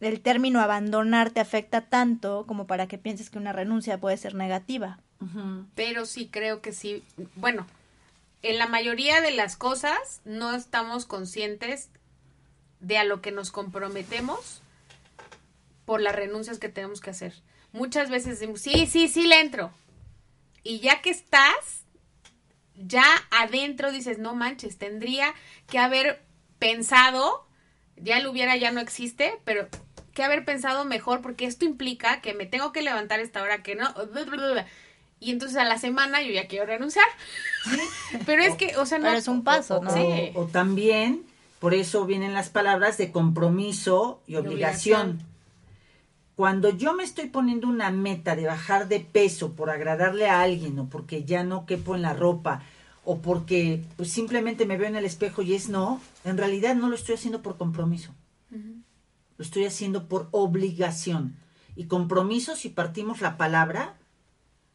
el 0.00 0.20
término 0.22 0.58
abandonar 0.60 1.30
te 1.30 1.40
afecta 1.40 1.82
tanto 1.82 2.46
como 2.46 2.66
para 2.66 2.86
que 2.86 2.96
pienses 2.96 3.28
que 3.28 3.36
una 3.38 3.52
renuncia 3.52 3.98
puede 4.00 4.16
ser 4.16 4.34
negativa. 4.34 4.98
Pero 5.74 6.06
sí 6.06 6.28
creo 6.32 6.62
que 6.62 6.72
sí, 6.72 7.02
bueno, 7.34 7.66
en 8.42 8.58
la 8.58 8.66
mayoría 8.66 9.20
de 9.20 9.30
las 9.30 9.56
cosas 9.56 10.20
no 10.24 10.54
estamos 10.54 11.06
conscientes 11.06 11.90
de 12.80 12.98
a 12.98 13.04
lo 13.04 13.20
que 13.20 13.32
nos 13.32 13.50
comprometemos 13.50 14.62
por 15.84 16.00
las 16.00 16.14
renuncias 16.14 16.58
que 16.58 16.68
tenemos 16.68 17.00
que 17.00 17.10
hacer. 17.10 17.34
Muchas 17.72 18.10
veces 18.10 18.38
decimos, 18.38 18.60
sí, 18.60 18.86
sí, 18.86 19.08
sí, 19.08 19.26
le 19.26 19.40
entro. 19.40 19.70
Y 20.62 20.80
ya 20.80 21.00
que 21.00 21.10
estás, 21.10 21.84
ya 22.74 23.04
adentro 23.30 23.92
dices, 23.92 24.18
no 24.18 24.34
manches, 24.34 24.78
tendría 24.78 25.34
que 25.68 25.78
haber 25.78 26.22
pensado, 26.58 27.46
ya 27.96 28.20
lo 28.20 28.30
hubiera, 28.30 28.56
ya 28.56 28.70
no 28.70 28.80
existe, 28.80 29.40
pero 29.44 29.68
que 30.14 30.24
haber 30.24 30.44
pensado 30.44 30.84
mejor 30.84 31.20
porque 31.20 31.44
esto 31.44 31.64
implica 31.64 32.20
que 32.20 32.34
me 32.34 32.46
tengo 32.46 32.72
que 32.72 32.82
levantar 32.82 33.20
esta 33.20 33.42
hora 33.42 33.62
que 33.62 33.74
no. 33.76 33.94
Y 35.26 35.32
entonces 35.32 35.56
a 35.56 35.64
la 35.64 35.76
semana 35.76 36.22
yo 36.22 36.32
ya 36.32 36.46
quiero 36.46 36.66
renunciar. 36.66 37.04
Pero 38.26 38.44
es 38.44 38.54
que, 38.54 38.76
o 38.76 38.86
sea, 38.86 38.98
no. 38.98 39.06
Pero 39.06 39.18
es 39.18 39.26
un 39.26 39.42
paso, 39.42 39.82
¿no? 39.82 39.90
Sí. 39.90 40.30
O, 40.34 40.44
también, 40.44 41.24
por 41.58 41.74
eso 41.74 42.06
vienen 42.06 42.32
las 42.32 42.48
palabras 42.48 42.96
de 42.96 43.10
compromiso 43.10 44.20
y 44.28 44.36
obligación. 44.36 45.00
obligación. 45.00 45.36
Cuando 46.36 46.70
yo 46.70 46.94
me 46.94 47.02
estoy 47.02 47.26
poniendo 47.26 47.66
una 47.66 47.90
meta 47.90 48.36
de 48.36 48.46
bajar 48.46 48.86
de 48.86 49.00
peso 49.00 49.54
por 49.54 49.68
agradarle 49.68 50.28
a 50.28 50.42
alguien 50.42 50.78
o 50.78 50.88
porque 50.88 51.24
ya 51.24 51.42
no 51.42 51.66
quepo 51.66 51.96
en 51.96 52.02
la 52.02 52.12
ropa 52.12 52.62
o 53.04 53.18
porque 53.18 53.82
pues, 53.96 54.12
simplemente 54.12 54.64
me 54.64 54.76
veo 54.76 54.86
en 54.86 54.94
el 54.94 55.04
espejo 55.04 55.42
y 55.42 55.54
es 55.54 55.68
no, 55.68 56.00
en 56.24 56.38
realidad 56.38 56.76
no 56.76 56.88
lo 56.88 56.94
estoy 56.94 57.16
haciendo 57.16 57.42
por 57.42 57.56
compromiso. 57.56 58.14
Lo 58.52 59.44
estoy 59.44 59.64
haciendo 59.64 60.06
por 60.06 60.28
obligación. 60.30 61.34
Y 61.74 61.86
compromiso, 61.86 62.54
si 62.54 62.68
partimos 62.68 63.20
la 63.20 63.36
palabra, 63.36 63.95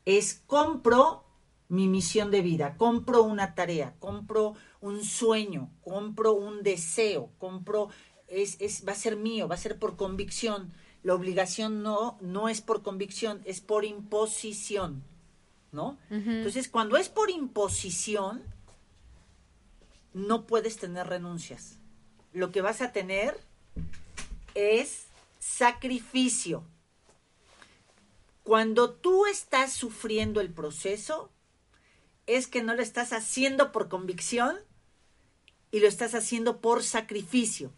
es 0.06 0.42
compro 0.48 1.24
mi 1.70 1.88
misión 1.88 2.32
de 2.32 2.42
vida, 2.42 2.76
compro 2.76 3.24
una 3.24 3.56
tarea, 3.56 3.96
compro 4.00 4.56
un 4.82 5.04
sueño, 5.06 5.70
compro 5.84 6.34
un 6.34 6.64
deseo, 6.64 7.30
compro, 7.38 7.90
es, 8.28 8.58
es, 8.60 8.86
va 8.86 8.92
a 8.92 8.96
ser 8.96 9.16
mío, 9.16 9.48
va 9.48 9.56
a 9.56 9.58
ser 9.58 9.80
por 9.80 9.96
convicción. 9.96 10.74
La 11.04 11.16
obligación 11.16 11.82
no, 11.82 12.18
no 12.20 12.50
es 12.50 12.62
por 12.62 12.84
convicción, 12.84 13.42
es 13.46 13.62
por 13.62 13.86
imposición, 13.86 15.04
¿no? 15.72 15.98
Entonces, 16.10 16.68
cuando 16.68 16.98
es 16.98 17.10
por 17.10 17.30
imposición, 17.30 18.44
no 20.14 20.46
puedes 20.46 20.78
tener 20.78 21.08
renuncias. 21.08 21.78
Lo 22.34 22.52
que 22.52 22.62
vas 22.62 22.82
a 22.82 22.92
tener 22.92 23.40
es 24.56 25.06
sacrificio. 25.40 26.64
Cuando 28.44 28.92
tú 28.92 29.26
estás 29.26 29.74
sufriendo 29.74 30.42
el 30.42 30.52
proceso, 30.52 31.30
es 32.28 32.48
que 32.48 32.64
no 32.64 32.74
lo 32.74 32.82
estás 32.82 33.14
haciendo 33.14 33.72
por 33.72 33.88
convicción 33.88 34.58
y 35.72 35.80
lo 35.80 35.88
estás 35.88 36.16
haciendo 36.16 36.60
por 36.60 36.84
sacrificio, 36.84 37.72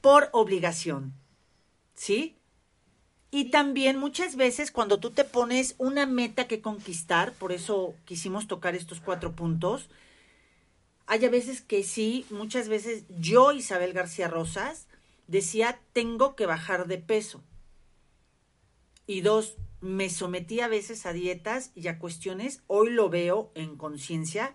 por 0.00 0.28
obligación. 0.32 1.12
¿Sí? 1.94 2.36
Y 3.30 3.50
también 3.50 3.98
muchas 3.98 4.36
veces 4.36 4.70
cuando 4.72 4.98
tú 4.98 5.10
te 5.10 5.24
pones 5.24 5.74
una 5.78 6.06
meta 6.06 6.48
que 6.48 6.60
conquistar, 6.60 7.32
por 7.34 7.52
eso 7.52 7.94
quisimos 8.04 8.48
tocar 8.48 8.74
estos 8.74 9.00
cuatro 9.00 9.32
puntos, 9.32 9.88
hay 11.06 11.24
a 11.24 11.30
veces 11.30 11.60
que 11.60 11.84
sí, 11.84 12.26
muchas 12.30 12.68
veces 12.68 13.04
yo, 13.08 13.52
Isabel 13.52 13.92
García 13.92 14.28
Rosas, 14.28 14.86
decía, 15.28 15.80
tengo 15.92 16.34
que 16.34 16.46
bajar 16.46 16.86
de 16.86 16.98
peso. 16.98 17.42
Y 19.10 19.22
dos, 19.22 19.56
me 19.80 20.08
sometí 20.08 20.60
a 20.60 20.68
veces 20.68 21.04
a 21.04 21.12
dietas 21.12 21.72
y 21.74 21.88
a 21.88 21.98
cuestiones, 21.98 22.62
hoy 22.68 22.90
lo 22.90 23.10
veo 23.10 23.50
en 23.56 23.76
conciencia, 23.76 24.54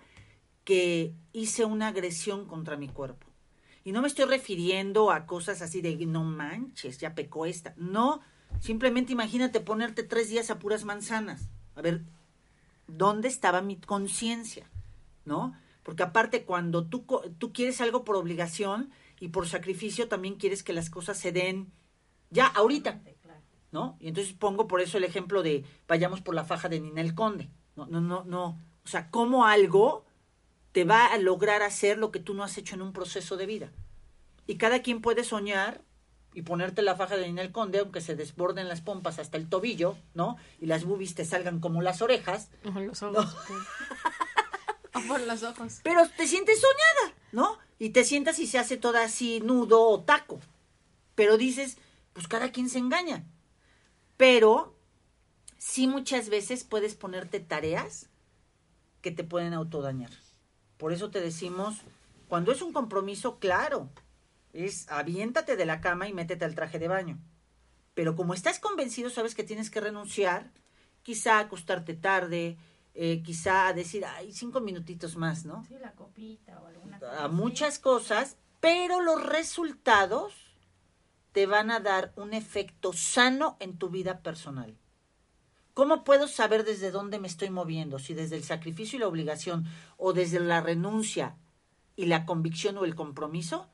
que 0.64 1.14
hice 1.34 1.66
una 1.66 1.90
agresión 1.90 2.46
contra 2.46 2.78
mi 2.78 2.88
cuerpo. 2.88 3.28
Y 3.84 3.92
no 3.92 4.02
me 4.02 4.08
estoy 4.08 4.24
refiriendo 4.24 5.12
a 5.12 5.26
cosas 5.26 5.62
así 5.62 5.82
de, 5.82 5.98
no 6.06 6.24
manches, 6.24 7.00
ya 7.00 7.16
pecó 7.16 7.46
esta. 7.46 7.74
No, 7.76 8.22
simplemente 8.62 9.12
imagínate 9.12 9.60
ponerte 9.60 10.04
tres 10.04 10.30
días 10.30 10.50
a 10.50 10.58
puras 10.58 10.86
manzanas. 10.86 11.50
A 11.76 11.82
ver, 11.82 12.04
¿dónde 12.88 13.28
estaba 13.28 13.62
mi 13.62 13.76
conciencia? 13.76 14.72
¿No? 15.26 15.54
Porque 15.84 16.04
aparte, 16.04 16.46
cuando 16.46 16.86
tú, 16.86 17.06
tú 17.40 17.52
quieres 17.52 17.82
algo 17.82 18.06
por 18.06 18.16
obligación 18.16 18.90
y 19.20 19.28
por 19.28 19.50
sacrificio, 19.50 20.08
también 20.08 20.36
quieres 20.36 20.64
que 20.64 20.72
las 20.72 20.90
cosas 20.90 21.18
se 21.18 21.34
den 21.34 21.74
ya, 22.30 22.48
ahorita. 22.48 23.02
¿No? 23.76 23.98
Y 24.00 24.08
entonces 24.08 24.34
pongo 24.34 24.70
por 24.70 24.80
eso 24.80 24.98
el 24.98 25.04
ejemplo 25.04 25.44
de 25.44 25.66
vayamos 25.86 26.22
por 26.22 26.34
la 26.34 26.46
faja 26.46 26.70
de 26.70 26.80
Ninel 26.80 27.14
Conde. 27.14 27.50
No, 27.76 27.86
no, 27.88 28.00
no, 28.00 28.24
no. 28.24 28.58
O 28.86 28.88
sea, 28.88 29.12
cómo 29.12 29.46
algo 29.46 30.06
te 30.72 30.86
va 30.86 31.08
a 31.08 31.18
lograr 31.18 31.62
hacer 31.62 31.98
lo 31.98 32.10
que 32.10 32.22
tú 32.22 32.34
no 32.34 32.46
has 32.46 32.58
hecho 32.58 32.76
en 32.76 32.82
un 32.82 32.94
proceso 32.94 33.36
de 33.36 33.46
vida. 33.46 33.74
Y 34.48 34.56
cada 34.56 34.82
quien 34.82 35.02
puede 35.02 35.26
soñar 35.26 35.82
y 36.34 36.44
ponerte 36.44 36.84
la 36.84 36.96
faja 36.96 37.18
de 37.18 37.28
Ninel 37.28 37.52
Conde, 37.52 37.80
aunque 37.80 38.00
se 38.00 38.16
desborden 38.16 38.70
las 38.70 38.80
pompas 38.80 39.20
hasta 39.20 39.36
el 39.36 39.50
tobillo, 39.50 39.98
¿no? 40.14 40.38
Y 40.62 40.68
las 40.68 40.86
boobies 40.86 41.14
te 41.14 41.26
salgan 41.26 41.60
como 41.60 41.82
las 41.82 42.02
orejas, 42.02 42.52
Ojo, 42.66 42.80
los 42.80 43.04
ojos. 43.04 43.36
O 44.94 45.02
por 45.02 45.20
los 45.20 45.44
ojos. 45.44 45.82
pero 45.84 46.08
te 46.16 46.26
sientes 46.26 46.62
soñada, 46.62 47.18
¿no? 47.34 47.58
Y 47.78 47.90
te 47.90 48.06
sientas 48.06 48.40
y 48.40 48.48
se 48.48 48.58
hace 48.58 48.78
toda 48.78 49.04
así 49.04 49.42
nudo 49.42 49.82
o 49.90 50.00
taco. 50.00 50.40
Pero 51.16 51.36
dices, 51.36 51.78
pues 52.14 52.30
cada 52.30 52.54
quien 52.54 52.70
se 52.70 52.80
engaña. 52.80 53.26
Pero 54.18 54.76
sí 55.58 55.88
muchas 55.88 56.30
veces 56.30 56.64
puedes 56.64 56.96
ponerte 56.96 57.40
tareas 57.40 58.10
que 59.02 59.12
te 59.12 59.24
pueden 59.24 59.54
autodañar. 59.54 60.12
Por 60.78 60.94
eso 60.94 61.12
te 61.12 61.22
decimos, 61.22 61.82
cuando 62.28 62.52
es 62.52 62.62
un 62.62 62.74
compromiso, 62.74 63.40
claro, 63.40 63.90
es 64.54 64.90
aviéntate 64.90 65.56
de 65.56 65.66
la 65.66 65.82
cama 65.82 66.08
y 66.08 66.14
métete 66.14 66.46
al 66.46 66.56
traje 66.56 66.80
de 66.80 66.88
baño. 66.88 67.20
Pero 67.94 68.16
como 68.16 68.34
estás 68.34 68.60
convencido, 68.60 69.10
sabes 69.10 69.36
que 69.36 69.44
tienes 69.44 69.70
que 69.70 69.82
renunciar, 69.82 70.52
quizá 71.04 71.40
acostarte 71.40 71.94
tarde, 71.94 72.58
eh, 72.94 73.22
quizá 73.24 73.74
decir, 73.74 74.06
ay, 74.06 74.32
cinco 74.34 74.62
minutitos 74.62 75.18
más, 75.18 75.46
¿no? 75.46 75.64
Sí, 75.68 75.78
la 75.80 75.94
copita 75.94 76.60
o 76.62 76.68
alguna 76.68 77.00
a 77.20 77.28
muchas 77.28 77.80
cosas, 77.80 78.38
pero 78.60 79.02
los 79.02 79.24
resultados 79.24 80.34
te 81.36 81.46
van 81.48 81.70
a 81.70 81.82
dar 81.82 82.14
un 82.16 82.34
efecto 82.34 82.94
sano 82.94 83.58
en 83.60 83.78
tu 83.78 83.90
vida 83.90 84.20
personal. 84.22 84.74
¿Cómo 85.74 86.06
puedo 86.06 86.30
saber 86.30 86.64
desde 86.64 86.92
dónde 86.92 87.20
me 87.20 87.28
estoy 87.28 87.50
moviendo? 87.50 88.00
Si 88.00 88.14
desde 88.14 88.38
el 88.38 88.46
sacrificio 88.46 88.96
y 88.96 89.00
la 89.02 89.10
obligación 89.10 89.66
o 89.98 90.14
desde 90.14 90.40
la 90.40 90.62
renuncia 90.62 91.36
y 91.98 92.06
la 92.06 92.26
convicción 92.26 92.78
o 92.78 92.86
el 92.86 92.96
compromiso, 92.96 93.68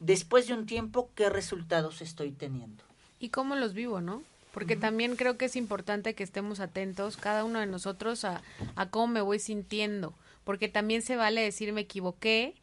después 0.00 0.48
de 0.48 0.54
un 0.54 0.66
tiempo, 0.66 1.10
¿qué 1.14 1.30
resultados 1.30 2.02
estoy 2.02 2.32
teniendo? 2.32 2.82
y 3.20 3.28
cómo 3.30 3.54
los 3.54 3.72
vivo, 3.72 4.00
¿no? 4.00 4.22
Porque 4.52 4.76
también 4.76 5.16
creo 5.16 5.38
que 5.38 5.46
es 5.46 5.54
importante 5.56 6.14
que 6.14 6.24
estemos 6.24 6.60
atentos, 6.60 7.16
cada 7.16 7.44
uno 7.44 7.60
de 7.60 7.66
nosotros, 7.66 8.24
a, 8.24 8.42
a 8.74 8.90
cómo 8.90 9.06
me 9.06 9.20
voy 9.22 9.38
sintiendo. 9.38 10.12
Porque 10.44 10.68
también 10.68 11.00
se 11.02 11.16
vale 11.16 11.40
decir 11.40 11.72
me 11.72 11.82
equivoqué 11.82 12.54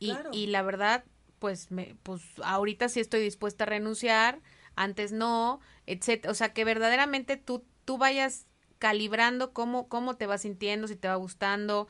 y, 0.00 0.10
Claro. 0.12 0.30
y 0.32 0.46
la 0.46 0.62
verdad, 0.62 1.04
pues, 1.38 1.70
me, 1.70 1.96
pues 2.02 2.22
ahorita 2.42 2.88
sí 2.88 3.00
estoy 3.00 3.20
dispuesta 3.20 3.64
a 3.64 3.66
renunciar, 3.66 4.40
antes 4.76 5.12
no, 5.12 5.60
etcétera. 5.86 6.30
O 6.30 6.34
sea, 6.34 6.52
que 6.52 6.64
verdaderamente 6.64 7.36
tú, 7.36 7.64
tú 7.84 7.98
vayas 7.98 8.46
calibrando 8.78 9.52
cómo, 9.52 9.88
cómo 9.88 10.16
te 10.16 10.26
vas 10.26 10.42
sintiendo, 10.42 10.86
si 10.88 10.96
te 10.96 11.08
va 11.08 11.16
gustando 11.16 11.88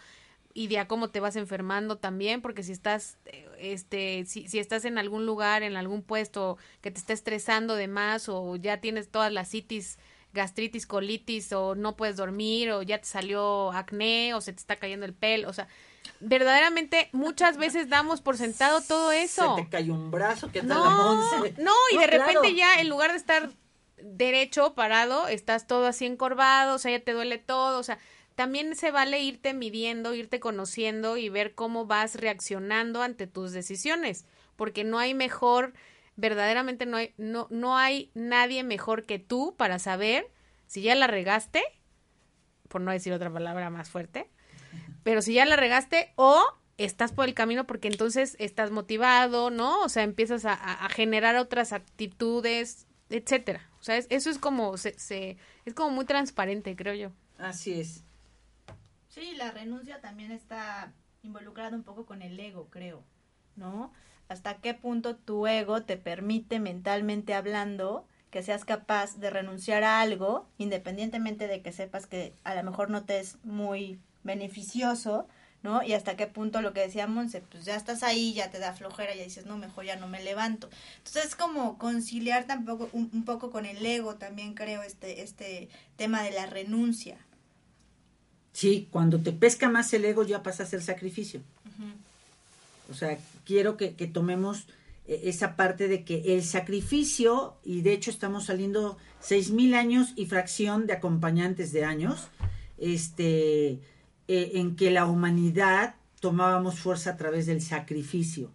y 0.54 0.66
de 0.68 0.78
a 0.78 0.88
cómo 0.88 1.10
te 1.10 1.20
vas 1.20 1.36
enfermando 1.36 1.98
también, 1.98 2.40
porque 2.42 2.62
si 2.62 2.72
estás, 2.72 3.18
eh, 3.26 3.46
este, 3.58 4.24
si, 4.24 4.48
si 4.48 4.58
estás 4.58 4.84
en 4.84 4.98
algún 4.98 5.26
lugar, 5.26 5.62
en 5.62 5.76
algún 5.76 6.02
puesto 6.02 6.56
que 6.80 6.90
te 6.90 6.98
está 6.98 7.12
estresando 7.12 7.76
de 7.76 7.88
más 7.88 8.28
o 8.28 8.56
ya 8.56 8.80
tienes 8.80 9.10
todas 9.10 9.32
las 9.32 9.50
citis 9.50 9.98
gastritis, 10.32 10.86
colitis 10.86 11.52
o 11.52 11.74
no 11.74 11.96
puedes 11.96 12.16
dormir 12.16 12.70
o 12.70 12.82
ya 12.82 12.98
te 12.98 13.06
salió 13.06 13.72
acné 13.72 14.34
o 14.34 14.40
se 14.40 14.52
te 14.52 14.58
está 14.58 14.76
cayendo 14.76 15.06
el 15.06 15.14
pelo, 15.14 15.48
o 15.48 15.52
sea, 15.52 15.68
verdaderamente 16.20 17.08
muchas 17.12 17.56
veces 17.56 17.88
damos 17.88 18.20
por 18.20 18.36
sentado 18.36 18.80
todo 18.80 19.12
eso. 19.12 19.56
Se 19.56 19.62
te 19.62 19.68
cayó 19.68 19.94
un 19.94 20.10
brazo, 20.10 20.50
¿qué 20.52 20.60
tal 20.60 20.68
la 20.82 20.90
No, 20.90 21.14
Monse? 21.14 21.54
no, 21.62 21.74
y 21.92 21.94
No, 21.94 22.00
de 22.00 22.06
claro. 22.08 22.24
repente 22.26 22.54
ya 22.54 22.74
en 22.80 22.88
lugar 22.88 23.10
de 23.12 23.16
estar 23.16 23.50
derecho, 24.02 24.74
parado, 24.74 25.28
estás 25.28 25.66
todo 25.66 25.86
así 25.86 26.06
encorvado, 26.06 26.76
o 26.76 26.78
sea, 26.78 26.92
ya 26.96 27.04
te 27.04 27.12
duele 27.12 27.38
todo, 27.38 27.78
o 27.78 27.82
sea, 27.82 27.98
también 28.36 28.76
se 28.76 28.90
vale 28.92 29.20
irte 29.20 29.54
midiendo, 29.54 30.14
irte 30.14 30.38
conociendo 30.38 31.16
y 31.16 31.28
ver 31.28 31.54
cómo 31.54 31.86
vas 31.86 32.14
reaccionando 32.14 33.02
ante 33.02 33.26
tus 33.26 33.50
decisiones, 33.52 34.24
porque 34.54 34.84
no 34.84 35.00
hay 35.00 35.14
mejor, 35.14 35.72
verdaderamente 36.14 36.86
no 36.86 36.96
hay, 36.98 37.14
no, 37.16 37.48
no 37.50 37.76
hay 37.76 38.12
nadie 38.14 38.62
mejor 38.62 39.04
que 39.06 39.18
tú 39.18 39.54
para 39.56 39.80
saber 39.80 40.30
si 40.66 40.82
ya 40.82 40.94
la 40.94 41.08
regaste, 41.08 41.62
por 42.68 42.80
no 42.80 42.92
decir 42.92 43.12
otra 43.12 43.32
palabra 43.32 43.70
más 43.70 43.88
fuerte, 43.90 44.30
pero 45.02 45.22
si 45.22 45.34
ya 45.34 45.44
la 45.44 45.56
regaste 45.56 46.12
o 46.16 46.42
estás 46.78 47.12
por 47.12 47.26
el 47.26 47.34
camino 47.34 47.66
porque 47.66 47.88
entonces 47.88 48.36
estás 48.38 48.70
motivado, 48.70 49.50
¿no? 49.50 49.82
O 49.82 49.88
sea, 49.88 50.04
empiezas 50.04 50.44
a, 50.44 50.56
generar 50.90 51.36
otras 51.36 51.72
actitudes, 51.72 52.86
etcétera. 53.10 53.68
O 53.80 53.82
sea, 53.82 53.96
es- 53.96 54.06
eso 54.10 54.30
es 54.30 54.38
como 54.38 54.76
se, 54.76 54.98
se 54.98 55.36
es 55.64 55.74
como 55.74 55.90
muy 55.90 56.04
transparente, 56.04 56.76
creo 56.76 56.94
yo. 56.94 57.10
Así 57.38 57.80
es. 57.80 58.04
Sí, 59.08 59.34
la 59.36 59.50
renuncia 59.50 60.00
también 60.00 60.30
está 60.30 60.92
involucrada 61.22 61.76
un 61.76 61.82
poco 61.82 62.06
con 62.06 62.22
el 62.22 62.38
ego, 62.38 62.68
creo, 62.70 63.02
¿no? 63.56 63.92
Hasta 64.28 64.58
qué 64.60 64.74
punto 64.74 65.16
tu 65.16 65.46
ego 65.46 65.82
te 65.82 65.96
permite 65.96 66.60
mentalmente 66.60 67.34
hablando 67.34 68.06
que 68.30 68.42
seas 68.42 68.64
capaz 68.64 69.18
de 69.18 69.30
renunciar 69.30 69.84
a 69.84 70.00
algo, 70.00 70.46
independientemente 70.58 71.48
de 71.48 71.62
que 71.62 71.72
sepas 71.72 72.06
que 72.06 72.34
a 72.44 72.54
lo 72.54 72.62
mejor 72.62 72.90
no 72.90 73.04
te 73.04 73.20
es 73.20 73.38
muy 73.42 73.98
beneficioso, 74.28 75.26
¿no? 75.64 75.82
Y 75.82 75.92
hasta 75.94 76.16
qué 76.16 76.28
punto 76.28 76.62
lo 76.62 76.72
que 76.72 76.86
decía 76.86 77.08
Monse, 77.08 77.40
pues 77.40 77.64
ya 77.64 77.74
estás 77.74 78.04
ahí, 78.04 78.32
ya 78.34 78.50
te 78.52 78.60
da 78.60 78.74
flojera, 78.74 79.14
ya 79.16 79.24
dices, 79.24 79.46
no, 79.46 79.56
mejor 79.58 79.84
ya 79.84 79.96
no 79.96 80.06
me 80.06 80.22
levanto. 80.22 80.70
Entonces 80.98 81.24
es 81.24 81.34
como 81.34 81.78
conciliar 81.78 82.46
tampoco 82.46 82.88
un, 82.92 83.10
un 83.12 83.24
poco 83.24 83.50
con 83.50 83.66
el 83.66 83.84
ego 83.84 84.14
también 84.14 84.54
creo 84.54 84.82
este 84.82 85.22
este 85.22 85.68
tema 85.96 86.22
de 86.22 86.30
la 86.30 86.46
renuncia. 86.46 87.16
Sí, 88.52 88.88
cuando 88.90 89.20
te 89.20 89.32
pesca 89.32 89.68
más 89.68 89.92
el 89.92 90.04
ego 90.04 90.22
ya 90.24 90.42
pasa 90.42 90.62
a 90.62 90.66
ser 90.66 90.82
sacrificio. 90.82 91.40
O 92.90 92.94
sea, 92.94 93.18
quiero 93.44 93.76
que, 93.76 93.94
que 93.94 94.06
tomemos 94.06 94.66
eh, 95.06 95.20
esa 95.24 95.56
parte 95.56 95.88
de 95.88 96.04
que 96.04 96.34
el 96.34 96.42
sacrificio, 96.42 97.56
y 97.62 97.82
de 97.82 97.92
hecho 97.92 98.10
estamos 98.10 98.46
saliendo 98.46 98.96
seis 99.20 99.50
mil 99.50 99.74
años 99.74 100.12
y 100.16 100.26
fracción 100.26 100.86
de 100.86 100.94
acompañantes 100.94 101.70
de 101.72 101.84
años, 101.84 102.28
este, 102.78 103.80
eh, 104.28 104.52
en 104.54 104.76
que 104.76 104.90
la 104.90 105.06
humanidad 105.06 105.96
tomábamos 106.20 106.78
fuerza 106.78 107.10
a 107.10 107.16
través 107.16 107.46
del 107.46 107.62
sacrificio. 107.62 108.52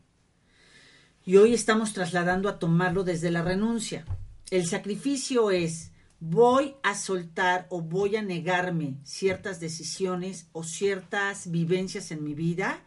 Y 1.25 1.37
hoy 1.37 1.53
estamos 1.53 1.93
trasladando 1.93 2.47
a 2.47 2.59
tomarlo 2.59 3.03
desde 3.03 3.31
la 3.31 3.41
renuncia. 3.41 4.05
El 4.51 4.67
sacrificio 4.67 5.51
es 5.51 5.91
voy 6.19 6.75
a 6.83 6.95
soltar 6.95 7.67
o 7.69 7.81
voy 7.81 8.15
a 8.15 8.21
negarme 8.21 8.97
ciertas 9.03 9.59
decisiones 9.59 10.47
o 10.51 10.63
ciertas 10.63 11.49
vivencias 11.49 12.11
en 12.11 12.23
mi 12.23 12.33
vida 12.33 12.81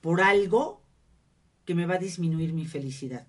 por 0.00 0.20
algo 0.20 0.82
que 1.64 1.74
me 1.74 1.86
va 1.86 1.94
a 1.94 1.98
disminuir 1.98 2.52
mi 2.52 2.64
felicidad. 2.64 3.26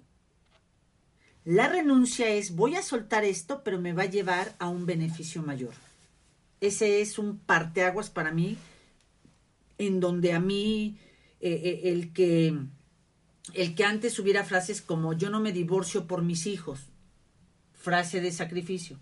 La 1.43 1.67
renuncia 1.67 2.29
es 2.29 2.55
voy 2.55 2.75
a 2.75 2.81
soltar 2.81 3.23
esto, 3.23 3.63
pero 3.63 3.79
me 3.79 3.93
va 3.93 4.03
a 4.03 4.07
llevar 4.09 4.55
a 4.59 4.67
un 4.67 4.85
beneficio 4.85 5.41
mayor. 5.41 5.73
Ese 6.61 7.01
es 7.01 7.19
un 7.19 7.37
parteaguas 7.37 8.09
para 8.09 8.31
mí, 8.31 8.57
en 9.77 9.99
donde 9.99 10.33
a 10.33 10.39
mí 10.39 10.97
eh, 11.39 11.61
eh, 11.63 11.81
el 11.91 12.13
que 12.13 12.57
el 13.53 13.75
que 13.75 13.85
antes 13.85 14.19
hubiera 14.19 14.43
frases 14.43 14.81
como 14.81 15.13
yo 15.13 15.29
no 15.29 15.39
me 15.39 15.53
divorcio 15.53 16.05
por 16.05 16.21
mis 16.21 16.47
hijos, 16.47 16.89
frase 17.73 18.19
de 18.19 18.31
sacrificio, 18.31 18.99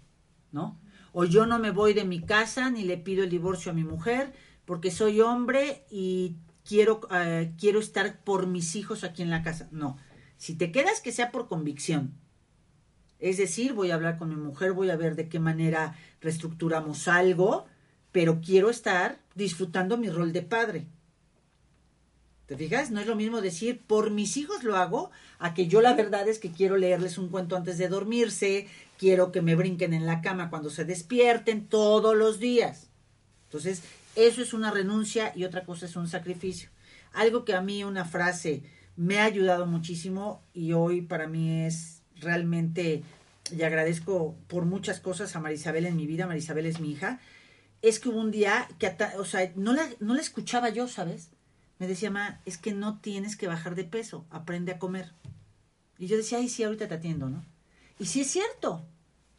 ¿no? 0.51 0.79
O 1.13 1.25
yo 1.25 1.45
no 1.45 1.59
me 1.59 1.71
voy 1.71 1.93
de 1.93 2.03
mi 2.03 2.21
casa 2.21 2.69
ni 2.69 2.83
le 2.83 2.97
pido 2.97 3.23
el 3.23 3.29
divorcio 3.29 3.71
a 3.71 3.75
mi 3.75 3.83
mujer 3.83 4.33
porque 4.65 4.91
soy 4.91 5.21
hombre 5.21 5.85
y 5.89 6.35
quiero, 6.67 7.01
eh, 7.11 7.53
quiero 7.57 7.79
estar 7.79 8.23
por 8.23 8.47
mis 8.47 8.75
hijos 8.75 9.03
aquí 9.03 9.21
en 9.21 9.29
la 9.29 9.41
casa. 9.41 9.69
No, 9.71 9.97
si 10.37 10.55
te 10.55 10.71
quedas 10.71 11.01
que 11.01 11.11
sea 11.11 11.31
por 11.31 11.47
convicción. 11.47 12.13
Es 13.19 13.37
decir, 13.37 13.73
voy 13.73 13.91
a 13.91 13.95
hablar 13.95 14.17
con 14.17 14.29
mi 14.29 14.35
mujer, 14.35 14.73
voy 14.73 14.89
a 14.89 14.97
ver 14.97 15.15
de 15.15 15.29
qué 15.29 15.39
manera 15.39 15.95
reestructuramos 16.21 17.07
algo, 17.07 17.65
pero 18.11 18.41
quiero 18.41 18.69
estar 18.69 19.19
disfrutando 19.35 19.97
mi 19.97 20.09
rol 20.09 20.33
de 20.33 20.41
padre. 20.41 20.87
¿Te 22.45 22.57
fijas? 22.57 22.91
No 22.91 22.99
es 22.99 23.07
lo 23.07 23.15
mismo 23.15 23.41
decir, 23.41 23.81
por 23.87 24.11
mis 24.11 24.37
hijos 24.37 24.63
lo 24.63 24.75
hago, 24.75 25.09
a 25.39 25.55
que 25.55 25.67
yo 25.67 25.81
la 25.81 25.95
verdad 25.95 26.27
es 26.27 26.37
que 26.37 26.51
quiero 26.51 26.77
leerles 26.77 27.17
un 27.17 27.29
cuento 27.29 27.55
antes 27.55 27.79
de 27.79 27.87
dormirse, 27.87 28.67
quiero 28.99 29.31
que 29.31 29.41
me 29.41 29.55
brinquen 29.55 29.93
en 29.93 30.05
la 30.05 30.21
cama 30.21 30.51
cuando 30.51 30.69
se 30.69 30.85
despierten 30.85 31.67
todos 31.67 32.15
los 32.15 32.39
días. 32.39 32.89
Entonces, 33.45 33.81
eso 34.15 34.43
es 34.43 34.53
una 34.53 34.69
renuncia 34.69 35.31
y 35.35 35.43
otra 35.43 35.63
cosa 35.63 35.87
es 35.87 35.95
un 35.95 36.07
sacrificio. 36.07 36.69
Algo 37.13 37.45
que 37.45 37.55
a 37.55 37.61
mí 37.61 37.83
una 37.83 38.05
frase 38.05 38.61
me 38.95 39.19
ha 39.19 39.25
ayudado 39.25 39.65
muchísimo 39.65 40.43
y 40.53 40.73
hoy 40.73 41.01
para 41.01 41.27
mí 41.27 41.65
es 41.65 41.94
realmente, 42.25 43.03
y 43.55 43.61
agradezco 43.63 44.35
por 44.47 44.65
muchas 44.65 44.99
cosas 44.99 45.33
a 45.35 45.39
Marisabel 45.39 45.85
en 45.85 45.95
mi 45.95 46.05
vida, 46.05 46.27
Marisabel 46.27 46.65
es 46.65 46.81
mi 46.81 46.91
hija, 46.91 47.21
es 47.81 47.99
que 47.99 48.09
hubo 48.09 48.19
un 48.19 48.31
día 48.31 48.67
que, 48.79 48.93
o 49.17 49.25
sea, 49.25 49.51
no 49.55 49.71
la, 49.71 49.87
no 50.01 50.15
la 50.15 50.21
escuchaba 50.21 50.69
yo, 50.69 50.89
¿sabes? 50.89 51.29
Me 51.79 51.87
decía, 51.87 52.09
ma, 52.11 52.41
es 52.45 52.57
que 52.57 52.73
no 52.73 52.99
tienes 52.99 53.37
que 53.37 53.47
bajar 53.47 53.75
de 53.75 53.83
peso, 53.83 54.25
aprende 54.29 54.73
a 54.73 54.79
comer. 54.79 55.13
Y 55.97 56.07
yo 56.07 56.17
decía, 56.17 56.39
ay, 56.39 56.49
sí, 56.49 56.63
ahorita 56.63 56.87
te 56.87 56.95
atiendo, 56.95 57.29
¿no? 57.29 57.45
Y 57.99 58.05
sí 58.05 58.21
es 58.21 58.31
cierto. 58.31 58.85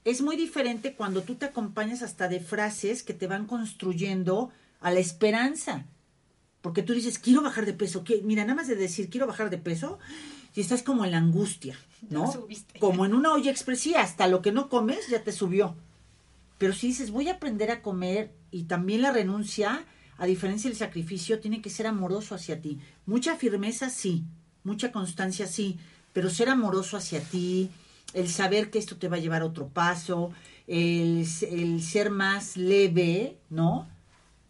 Es 0.05 0.23
muy 0.23 0.37
diferente 0.37 0.95
cuando 0.95 1.23
tú 1.23 1.35
te 1.35 1.47
acompañas 1.47 2.03
hasta 2.03 2.29
de 2.29 2.41
frases 2.41 3.03
que 3.03 3.15
te 3.15 3.27
van 3.27 3.47
construyendo 3.47 4.51
a 4.81 4.91
la 4.91 5.01
esperanza. 5.01 5.87
Porque 6.61 6.83
tú 6.83 6.95
dices, 6.95 7.19
quiero 7.19 7.43
bajar 7.43 7.67
de 7.67 7.73
peso. 7.73 8.05
Mira, 8.23 8.45
nada 8.45 8.55
más 8.55 8.69
de 8.69 8.77
decir, 8.77 9.11
quiero 9.11 9.27
bajar 9.27 9.51
de 9.51 9.59
peso, 9.59 9.99
y 10.57 10.63
estás 10.63 10.83
como 10.83 11.05
en 11.05 11.11
la 11.13 11.19
angustia, 11.19 11.77
¿no? 12.09 12.33
subiste. 12.33 12.79
Como 12.81 13.05
en 13.05 13.15
una 13.15 13.33
olla 13.33 13.51
expresiva, 13.51 14.01
hasta 14.01 14.27
lo 14.27 14.41
que 14.41 14.53
no 14.53 14.71
comes 14.71 15.07
ya 15.09 15.23
te 15.23 15.31
subió. 15.31 15.77
Pero 16.57 16.73
si 16.73 16.89
dices, 16.89 17.11
voy 17.11 17.29
a 17.29 17.35
aprender 17.35 17.71
a 17.71 17.83
comer 17.83 18.33
y 18.51 18.65
también 18.65 19.03
la 19.03 19.13
renuncia, 19.13 19.85
a 20.17 20.25
diferencia 20.25 20.71
del 20.71 20.79
sacrificio, 20.79 21.41
tiene 21.41 21.61
que 21.61 21.69
ser 21.69 21.87
amoroso 21.87 22.35
hacia 22.35 22.63
ti. 22.63 22.81
Mucha 23.05 23.37
firmeza, 23.37 23.91
sí. 23.91 24.25
Mucha 24.65 24.93
constancia, 24.93 25.47
sí. 25.47 25.79
Pero 26.15 26.31
ser 26.31 26.49
amoroso 26.49 26.97
hacia 26.97 27.21
ti, 27.21 27.69
el 28.15 28.31
saber 28.31 28.71
que 28.71 28.79
esto 28.79 28.97
te 28.97 29.09
va 29.09 29.17
a 29.17 29.21
llevar 29.21 29.43
a 29.43 29.47
otro 29.47 29.69
paso, 29.69 30.33
el, 30.67 31.27
el 31.51 31.83
ser 31.83 32.09
más 32.09 32.57
leve, 32.57 33.37
¿no? 33.51 33.87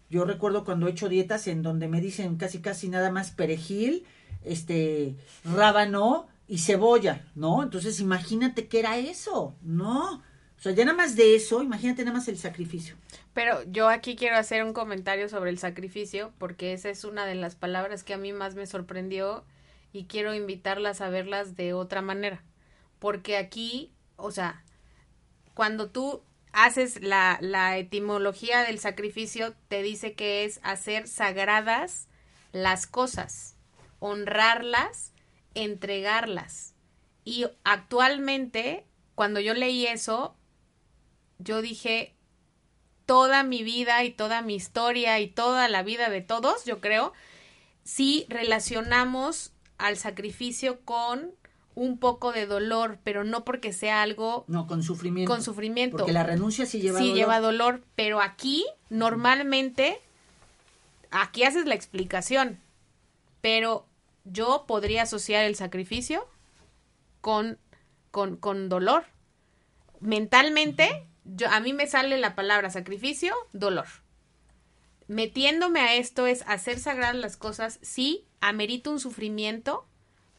Yo 0.09 0.25
recuerdo 0.25 0.65
cuando 0.65 0.87
he 0.87 0.93
hecho 0.93 1.09
dietas 1.09 1.49
en 1.49 1.63
donde 1.63 1.89
me 1.89 2.01
dicen 2.01 2.37
casi 2.37 2.61
casi 2.61 2.89
nada 2.89 3.11
más 3.11 3.33
perejil, 3.33 4.05
este, 4.47 5.17
rábano 5.45 6.27
y 6.49 6.59
cebolla, 6.59 7.25
¿no? 7.35 7.63
Entonces 7.63 8.01
imagínate 8.01 8.69
qué 8.69 8.81
era 8.81 8.97
eso, 8.99 9.57
¿no? 9.63 10.23
O 10.59 10.63
sea, 10.63 10.73
ya 10.73 10.85
nada 10.85 10.97
más 10.97 11.17
de 11.17 11.35
eso, 11.37 11.63
imagínate 11.63 12.05
nada 12.05 12.17
más 12.17 12.29
el 12.29 12.39
sacrificio. 12.39 12.97
Pero 13.35 13.63
yo 13.65 13.89
aquí 13.89 14.17
quiero 14.17 14.37
hacer 14.37 14.65
un 14.65 14.73
comentario 14.73 15.29
sobre 15.29 15.51
el 15.51 15.59
sacrificio, 15.59 16.33
porque 16.39 16.73
esa 16.73 16.89
es 16.89 17.05
una 17.05 17.27
de 17.27 17.35
las 17.35 17.55
palabras 17.55 18.03
que 18.03 18.15
a 18.15 18.19
mí 18.19 18.33
más 18.33 18.55
me 18.55 18.67
sorprendió 18.67 19.45
y 19.93 20.05
quiero 20.05 20.35
invitarlas 20.35 21.01
a 21.01 21.11
verlas 21.11 21.57
de 21.57 21.75
otra 21.75 22.01
manera. 22.01 22.43
Porque 22.99 23.37
aquí, 23.37 23.93
o 24.17 24.31
sea, 24.31 24.65
cuando 25.53 25.91
tú 25.91 26.23
haces 26.53 27.03
la, 27.03 27.37
la 27.43 27.77
etimología 27.77 28.63
del 28.63 28.79
sacrificio, 28.79 29.55
te 29.69 29.83
dice 29.83 30.15
que 30.15 30.45
es 30.45 30.61
hacer 30.63 31.07
sagradas 31.07 32.09
las 32.53 32.87
cosas, 32.87 33.56
honrarlas, 34.07 35.13
entregarlas. 35.55 36.75
Y 37.25 37.47
actualmente, 37.65 38.85
cuando 39.15 39.41
yo 39.41 39.55
leí 39.55 39.87
eso, 39.87 40.37
yo 41.39 41.61
dije, 41.61 42.15
toda 43.05 43.43
mi 43.43 43.63
vida 43.63 44.05
y 44.05 44.11
toda 44.11 44.43
mi 44.43 44.55
historia 44.55 45.19
y 45.21 45.29
toda 45.29 45.69
la 45.69 45.83
vida 45.83 46.09
de 46.09 46.21
todos, 46.21 46.65
yo 46.65 46.81
creo, 46.81 47.13
si 47.85 48.27
relacionamos 48.29 49.53
al 49.79 49.97
sacrificio 49.97 50.81
con 50.85 51.33
un 51.75 51.99
poco 51.99 52.33
de 52.33 52.47
dolor, 52.47 52.99
pero 53.05 53.23
no 53.23 53.45
porque 53.45 53.73
sea 53.73 54.01
algo 54.03 54.45
No, 54.49 54.67
con 54.67 54.83
sufrimiento. 54.83 55.31
con 55.31 55.43
sufrimiento. 55.43 55.99
Porque 55.99 56.13
la 56.13 56.23
renuncia 56.23 56.65
sí 56.65 56.81
lleva 56.81 56.99
sí 56.99 57.09
dolor. 57.09 57.17
lleva 57.19 57.41
dolor, 57.41 57.83
pero 57.97 58.21
aquí 58.23 58.65
normalmente 58.89 60.01
aquí 61.11 61.43
haces 61.45 61.67
la 61.67 61.75
explicación, 61.75 62.59
pero 63.43 63.87
yo 64.27 64.65
podría 64.67 65.03
asociar 65.03 65.45
el 65.45 65.55
sacrificio 65.57 66.27
con 67.21 67.59
con, 68.11 68.37
con 68.37 68.69
dolor. 68.69 69.05
Mentalmente, 70.01 71.07
yo 71.25 71.49
a 71.51 71.61
mí 71.61 71.73
me 71.73 71.87
sale 71.87 72.17
la 72.19 72.35
palabra 72.35 72.71
sacrificio, 72.71 73.35
dolor. 73.53 73.87
Metiéndome 75.09 75.81
a 75.81 75.95
esto 75.95 76.27
es 76.27 76.43
hacer 76.49 76.79
sagradas 76.81 77.15
las 77.17 77.37
cosas, 77.37 77.79
sí, 77.83 78.25
amerita 78.41 78.91
un 78.91 78.99
sufrimiento, 78.99 79.87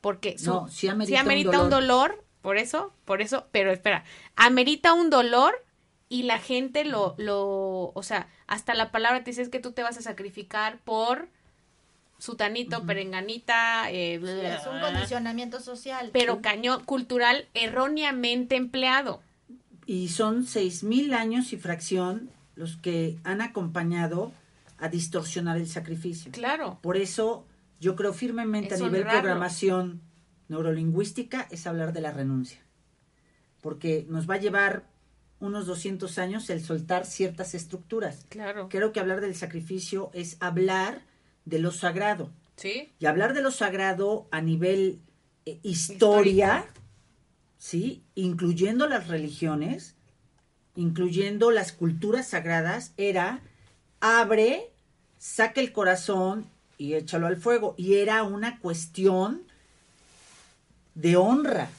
porque 0.02 0.38
su- 0.38 0.52
No, 0.52 0.68
sí 0.68 0.88
amerita 0.88 1.22
un 1.22 1.26
amerita 1.28 1.62
un 1.64 1.70
dolor, 1.70 2.24
por 2.42 2.58
eso, 2.58 2.94
por 3.06 3.22
eso, 3.22 3.48
pero 3.52 3.72
espera, 3.72 4.04
amerita 4.36 4.94
un 4.94 5.10
dolor 5.10 5.54
y 6.10 6.24
la 6.24 6.38
gente 6.40 6.84
lo, 6.84 7.16
lo, 7.18 7.92
o 7.94 8.04
sea, 8.04 8.28
hasta 8.46 8.74
la 8.74 8.92
palabra 8.92 9.24
te 9.24 9.32
dice 9.32 9.42
es 9.42 9.50
que 9.50 9.60
tú 9.60 9.72
te 9.72 9.84
vas 9.84 9.98
a 9.98 10.02
sacrificar 10.02 10.80
por 10.80 11.30
sutanito, 12.20 12.84
perenganita, 12.86 13.92
eh, 13.92 14.16
Es 14.16 14.66
un 14.66 14.80
condicionamiento 14.80 15.60
social. 15.60 16.10
pero 16.14 16.42
cañón 16.42 16.84
cultural 16.86 17.48
erróneamente 17.54 18.56
empleado. 18.56 19.22
Y 19.86 20.10
son 20.10 20.46
seis 20.46 20.84
mil 20.84 21.14
años 21.14 21.54
y 21.54 21.58
fracción 21.58 22.30
los 22.56 22.76
que 22.76 23.18
han 23.24 23.42
acompañado 23.42 24.32
a 24.80 24.90
distorsionar 24.90 25.58
el 25.58 25.68
sacrificio. 25.68 26.32
Claro. 26.32 26.80
Por 26.82 26.98
eso 26.98 27.46
yo 27.80 27.96
creo 27.96 28.14
firmemente 28.14 28.76
Es 28.76 28.82
a 28.82 28.86
nivel 28.86 29.02
honrarlo. 29.02 29.22
programación 29.22 30.02
neurolingüística 30.50 31.48
es 31.52 31.68
hablar 31.68 31.94
de 31.94 32.02
la 32.02 32.12
renuncia. 32.12 32.60
Porque 33.62 34.06
nos 34.10 34.30
va 34.30 34.36
a 34.36 34.40
llevar 34.40 34.84
unos 35.40 35.66
200 35.68 36.18
años 36.18 36.50
el 36.50 36.64
soltar 36.64 37.06
ciertas 37.06 37.54
estructuras. 37.54 38.26
Claro. 38.30 38.70
Creo 38.70 38.92
que 38.92 39.00
hablar 39.00 39.22
del 39.22 39.36
sacrificio 39.36 40.10
es 40.14 40.38
hablar 40.40 41.02
de 41.48 41.60
lo 41.60 41.72
sagrado. 41.72 42.30
Sí. 42.58 42.92
Y 43.00 43.06
hablar 43.06 43.34
de 43.34 43.42
lo 43.42 43.52
sagrado 43.52 44.28
a 44.32 44.42
nivel 44.42 45.00
eh, 45.46 45.60
historia, 45.64 46.66
¿sí? 47.58 48.04
Incluyendo 48.16 48.88
las 48.88 49.08
religiones, 49.08 49.96
incluyendo 50.76 51.52
las 51.52 51.72
culturas 51.72 52.28
sagradas, 52.28 52.92
era 52.98 53.42
abre, 54.02 54.70
saca 55.18 55.62
el 55.62 55.72
corazón 55.72 56.48
y 56.78 56.94
échalo 56.94 57.28
al 57.28 57.38
fuego. 57.38 57.76
Y 57.78 57.96
era 57.96 58.24
una 58.24 58.60
cuestión 58.60 59.44
de 60.96 61.16
honra. 61.16 61.70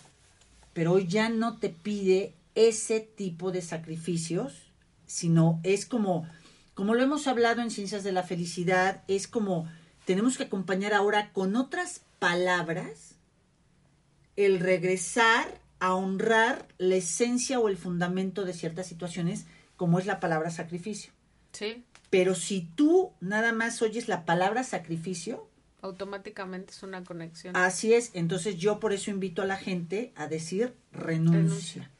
Pero 0.72 0.92
hoy 0.92 1.07
ya 1.07 1.28
no 1.28 1.59
te 1.59 1.68
pide 1.68 2.33
ese 2.54 3.00
tipo 3.00 3.52
de 3.52 3.61
sacrificios, 3.62 4.70
sino 5.07 5.61
es 5.62 5.85
como, 5.87 6.26
como 6.78 6.94
lo 6.94 7.02
hemos 7.02 7.26
hablado 7.26 7.60
en 7.60 7.72
Ciencias 7.72 8.04
de 8.04 8.12
la 8.12 8.22
Felicidad, 8.22 9.02
es 9.08 9.26
como 9.26 9.68
tenemos 10.04 10.36
que 10.36 10.44
acompañar 10.44 10.94
ahora 10.94 11.32
con 11.32 11.56
otras 11.56 12.02
palabras 12.20 13.16
el 14.36 14.60
regresar 14.60 15.60
a 15.80 15.96
honrar 15.96 16.68
la 16.78 16.94
esencia 16.94 17.58
o 17.58 17.68
el 17.68 17.76
fundamento 17.76 18.44
de 18.44 18.52
ciertas 18.52 18.86
situaciones, 18.86 19.46
como 19.76 19.98
es 19.98 20.06
la 20.06 20.20
palabra 20.20 20.52
sacrificio. 20.52 21.10
Sí. 21.50 21.82
Pero 22.10 22.36
si 22.36 22.68
tú 22.76 23.10
nada 23.20 23.52
más 23.52 23.82
oyes 23.82 24.06
la 24.06 24.24
palabra 24.24 24.62
sacrificio, 24.62 25.48
Automáticamente 25.82 26.70
es 26.70 26.84
una 26.84 27.02
conexión. 27.02 27.56
Así 27.56 27.92
es, 27.92 28.12
entonces 28.14 28.56
yo 28.56 28.78
por 28.78 28.92
eso 28.92 29.10
invito 29.10 29.42
a 29.42 29.46
la 29.46 29.56
gente 29.56 30.12
a 30.14 30.28
decir 30.28 30.74
renuncia. 30.92 31.40
Renuncia. 31.40 31.90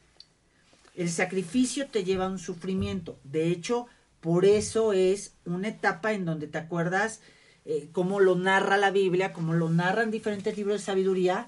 El 0.95 1.09
sacrificio 1.09 1.87
te 1.87 2.05
lleva 2.05 2.27
a 2.27 2.29
un 2.29 2.39
sufrimiento. 2.39 3.19
De 3.25 3.49
hecho, 3.49 3.87
por 4.21 4.45
eso 4.45 4.93
es 4.93 5.35
una 5.45 5.69
etapa 5.69 6.13
en 6.13 6.25
donde 6.25 6.47
te 6.47 6.57
acuerdas 6.57 7.21
eh, 7.65 7.89
cómo 7.91 8.19
lo 8.19 8.35
narra 8.35 8.77
la 8.77 8.91
Biblia, 8.91 9.33
cómo 9.33 9.53
lo 9.53 9.69
narran 9.69 10.11
diferentes 10.11 10.57
libros 10.57 10.81
de 10.81 10.85
sabiduría, 10.85 11.47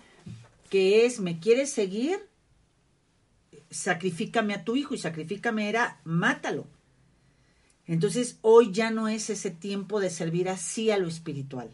que 0.69 1.05
es, 1.05 1.19
¿me 1.19 1.39
quieres 1.39 1.71
seguir? 1.71 2.19
Sacrifícame 3.69 4.53
a 4.53 4.63
tu 4.63 4.75
hijo 4.75 4.93
y 4.93 4.97
sacrifícame 4.97 5.67
era, 5.67 5.99
mátalo. 6.03 6.67
Entonces, 7.87 8.37
hoy 8.41 8.71
ya 8.71 8.91
no 8.91 9.07
es 9.07 9.29
ese 9.29 9.51
tiempo 9.51 9.99
de 9.99 10.09
servir 10.09 10.47
así 10.47 10.91
a 10.91 10.97
lo 10.97 11.07
espiritual. 11.07 11.71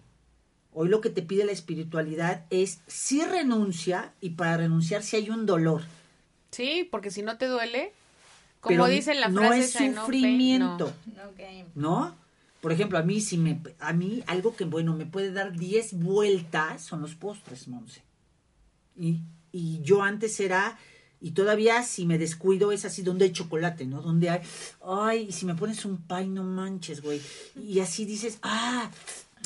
Hoy 0.74 0.90
lo 0.90 1.02
que 1.02 1.10
te 1.10 1.22
pide 1.22 1.46
la 1.46 1.52
espiritualidad 1.52 2.46
es 2.50 2.80
si 2.88 3.24
renuncia 3.24 4.14
y 4.22 4.32
para 4.32 4.58
renunciar 4.58 5.04
si 5.04 5.16
hay 5.16 5.30
un 5.30 5.46
dolor. 5.46 5.84
Sí, 6.52 6.88
porque 6.90 7.12
si 7.12 7.22
no 7.22 7.38
te 7.38 7.48
duele, 7.48 7.94
como 8.68 8.86
Pero 8.86 9.14
la 9.14 9.30
no 9.30 9.54
es 9.54 9.66
esa, 9.66 9.80
no 9.80 9.86
pain, 9.86 9.96
sufrimiento. 9.96 10.94
¿no? 11.76 12.16
Por 12.62 12.72
ejemplo, 12.72 12.98
a 12.98 13.04
mí 13.04 13.22
si 13.22 13.38
me 13.38 13.62
a 13.80 13.94
mí 13.94 14.24
algo 14.28 14.56
que 14.56 14.66
bueno 14.66 14.96
me 14.96 15.06
puede 15.06 15.32
dar 15.32 15.54
10 15.54 15.94
vueltas 15.94 16.82
son 16.82 17.02
los 17.02 17.16
postres, 17.16 17.68
Monse. 17.68 18.02
Y, 18.98 19.22
y 19.52 19.80
yo 19.82 20.02
antes 20.02 20.40
era 20.40 20.78
y 21.22 21.32
todavía 21.32 21.84
si 21.84 22.06
me 22.06 22.18
descuido 22.18 22.72
es 22.72 22.86
así 22.86 23.04
donde 23.04 23.26
hay 23.26 23.32
chocolate, 23.32 23.86
¿no? 23.86 24.02
Donde 24.02 24.30
hay 24.30 24.42
ay, 24.86 25.28
y 25.30 25.32
si 25.32 25.46
me 25.46 25.56
pones 25.56 25.86
un 25.86 25.98
pay 25.98 26.28
no 26.28 26.44
manches, 26.44 27.02
güey. 27.02 27.22
Y 27.56 27.80
así 27.80 28.06
dices, 28.06 28.40
"Ah, 28.42 28.90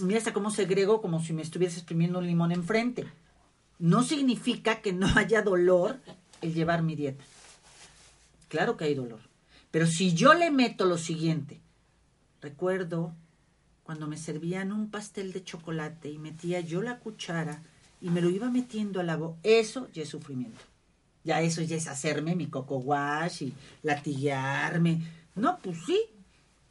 mira 0.02 0.18
hasta 0.18 0.34
cómo 0.34 0.50
segrego 0.50 1.02
como 1.02 1.24
si 1.24 1.34
me 1.34 1.42
estuvieras 1.42 1.78
exprimiendo 1.78 2.20
un 2.20 2.28
limón 2.28 2.52
enfrente." 2.52 3.06
No 3.78 4.04
significa 4.04 4.82
que 4.82 4.94
no 4.94 5.08
haya 5.16 5.42
dolor 5.42 6.00
el 6.42 6.54
llevar 6.54 6.82
mi 6.82 6.96
dieta. 6.96 7.24
Claro 8.52 8.78
que 8.78 8.86
hay 8.86 8.94
dolor. 8.94 9.22
Pero 9.72 9.88
si 9.88 10.14
yo 10.14 10.36
le 10.36 10.52
meto 10.52 10.86
lo 10.86 10.98
siguiente, 10.98 11.62
Recuerdo 12.42 13.14
cuando 13.84 14.08
me 14.08 14.18
servían 14.18 14.72
un 14.72 14.90
pastel 14.90 15.32
de 15.32 15.44
chocolate 15.44 16.10
y 16.10 16.18
metía 16.18 16.60
yo 16.60 16.82
la 16.82 16.98
cuchara 16.98 17.62
y 18.02 18.10
me 18.10 18.22
lo 18.22 18.32
iba 18.32 18.50
metiendo 18.50 19.00
a 19.00 19.04
la 19.04 19.16
boca. 19.16 19.38
Eso 19.44 19.88
ya 19.94 20.02
es 20.02 20.10
sufrimiento. 20.10 20.60
Ya 21.24 21.42
eso 21.42 21.62
ya 21.62 21.76
es 21.76 21.88
hacerme 21.88 22.36
mi 22.36 22.48
coco 22.48 22.78
wash 22.78 23.44
y 23.44 23.54
latiguearme. 23.84 25.04
No, 25.36 25.60
pues 25.60 25.78
sí. 25.86 26.02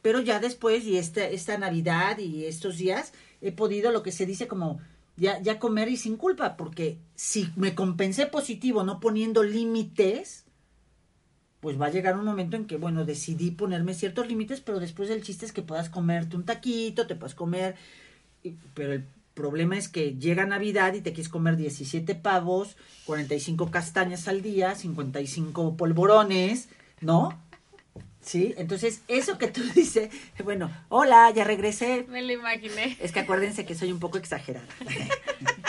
Pero 0.02 0.20
ya 0.20 0.40
después 0.40 0.84
y 0.84 0.96
esta, 0.96 1.24
esta 1.24 1.56
Navidad 1.56 2.18
y 2.18 2.46
estos 2.46 2.78
días 2.78 3.12
he 3.40 3.52
podido 3.52 3.92
lo 3.92 4.02
que 4.02 4.10
se 4.10 4.26
dice 4.26 4.48
como 4.48 4.80
ya, 5.16 5.40
ya 5.40 5.60
comer 5.60 5.88
y 5.88 5.98
sin 5.98 6.16
culpa, 6.16 6.56
porque 6.56 6.98
si 7.14 7.52
me 7.54 7.74
compensé 7.74 8.26
positivo 8.26 8.82
no 8.82 8.98
poniendo 8.98 9.44
límites, 9.44 10.46
pues 11.60 11.80
va 11.80 11.86
a 11.86 11.90
llegar 11.90 12.16
un 12.16 12.24
momento 12.24 12.56
en 12.56 12.64
que, 12.66 12.76
bueno, 12.76 13.04
decidí 13.04 13.50
ponerme 13.50 13.94
ciertos 13.94 14.26
límites, 14.26 14.60
pero 14.60 14.80
después 14.80 15.10
el 15.10 15.22
chiste 15.22 15.44
es 15.46 15.52
que 15.52 15.62
puedas 15.62 15.90
comerte 15.90 16.36
un 16.36 16.44
taquito, 16.44 17.06
te 17.06 17.14
puedes 17.14 17.34
comer, 17.34 17.74
pero 18.74 18.94
el 18.94 19.04
problema 19.34 19.76
es 19.76 19.88
que 19.88 20.14
llega 20.16 20.46
Navidad 20.46 20.94
y 20.94 21.00
te 21.02 21.12
quieres 21.12 21.28
comer 21.28 21.56
17 21.56 22.14
pavos, 22.14 22.76
45 23.04 23.70
castañas 23.70 24.26
al 24.28 24.42
día, 24.42 24.74
55 24.74 25.76
polvorones, 25.76 26.68
¿no? 27.00 27.38
Sí, 28.22 28.54
entonces 28.58 29.02
eso 29.08 29.38
que 29.38 29.48
tú 29.48 29.62
dices, 29.74 30.10
bueno, 30.44 30.70
hola, 30.88 31.30
ya 31.34 31.44
regresé, 31.44 32.06
Me 32.08 32.22
lo 32.22 32.32
imaginé. 32.32 32.96
es 33.00 33.12
que 33.12 33.20
acuérdense 33.20 33.64
que 33.64 33.74
soy 33.74 33.92
un 33.92 33.98
poco 33.98 34.18
exagerada. 34.18 34.66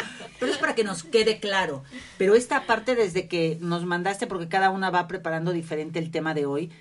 Pero 0.42 0.52
es 0.52 0.58
para 0.58 0.76
que 0.76 0.84
nos 0.84 1.04
quede 1.04 1.40
claro. 1.40 1.84
Pero 2.18 2.36
esta 2.36 2.66
parte 2.66 2.96
desde 2.96 3.30
que 3.30 3.58
nos 3.62 3.86
mandaste, 3.86 4.28
porque 4.28 4.50
cada 4.50 4.72
una 4.72 4.90
va 4.90 5.08
preparando 5.08 5.54
diferente 5.54 6.00
el 6.00 6.12
tema 6.12 6.34
de 6.34 6.46
hoy, 6.46 6.72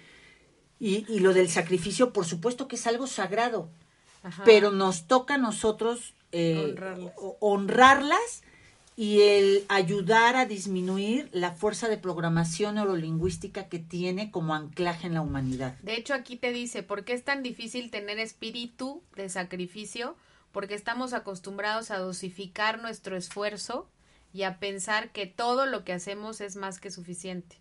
y, 0.81 1.05
y 1.13 1.21
lo 1.21 1.33
del 1.35 1.49
sacrificio, 1.49 2.13
por 2.13 2.25
supuesto 2.25 2.67
que 2.67 2.75
es 2.77 2.87
algo 2.89 3.07
sagrado, 3.07 3.69
Ajá. 4.23 4.43
pero 4.45 4.73
nos 4.73 5.07
toca 5.07 5.35
a 5.35 5.39
nosotros 5.39 6.15
eh, 6.33 6.57
Honrarlas. 6.73 7.13
ho- 7.19 7.37
honrarlas 7.41 8.43
y 8.97 9.21
el 9.23 9.65
ayudar 9.69 10.37
a 10.37 10.47
disminuir 10.47 11.29
la 11.33 11.53
fuerza 11.53 11.89
de 11.89 11.97
programación 11.99 12.75
neurolingüística 12.77 13.69
que 13.69 13.79
tiene 13.79 14.31
como 14.31 14.55
anclaje 14.55 15.07
en 15.07 15.15
la 15.15 15.21
humanidad. 15.23 15.75
De 15.83 15.97
hecho, 15.97 16.15
aquí 16.15 16.37
te 16.37 16.53
dice, 16.53 16.83
¿por 16.83 17.05
qué 17.05 17.13
es 17.13 17.25
tan 17.25 17.43
difícil 17.43 17.91
tener 17.91 18.19
espíritu 18.19 19.03
de 19.17 19.29
sacrificio? 19.29 20.17
Porque 20.53 20.75
estamos 20.75 21.13
acostumbrados 21.13 21.91
a 21.91 21.99
dosificar 21.99 22.81
nuestro 22.81 23.17
esfuerzo 23.17 23.89
y 24.33 24.43
a 24.43 24.59
pensar 24.59 25.11
que 25.11 25.27
todo 25.27 25.67
lo 25.67 25.85
que 25.85 25.93
hacemos 25.93 26.41
es 26.41 26.57
más 26.57 26.81
que 26.81 26.91
suficiente. 26.91 27.61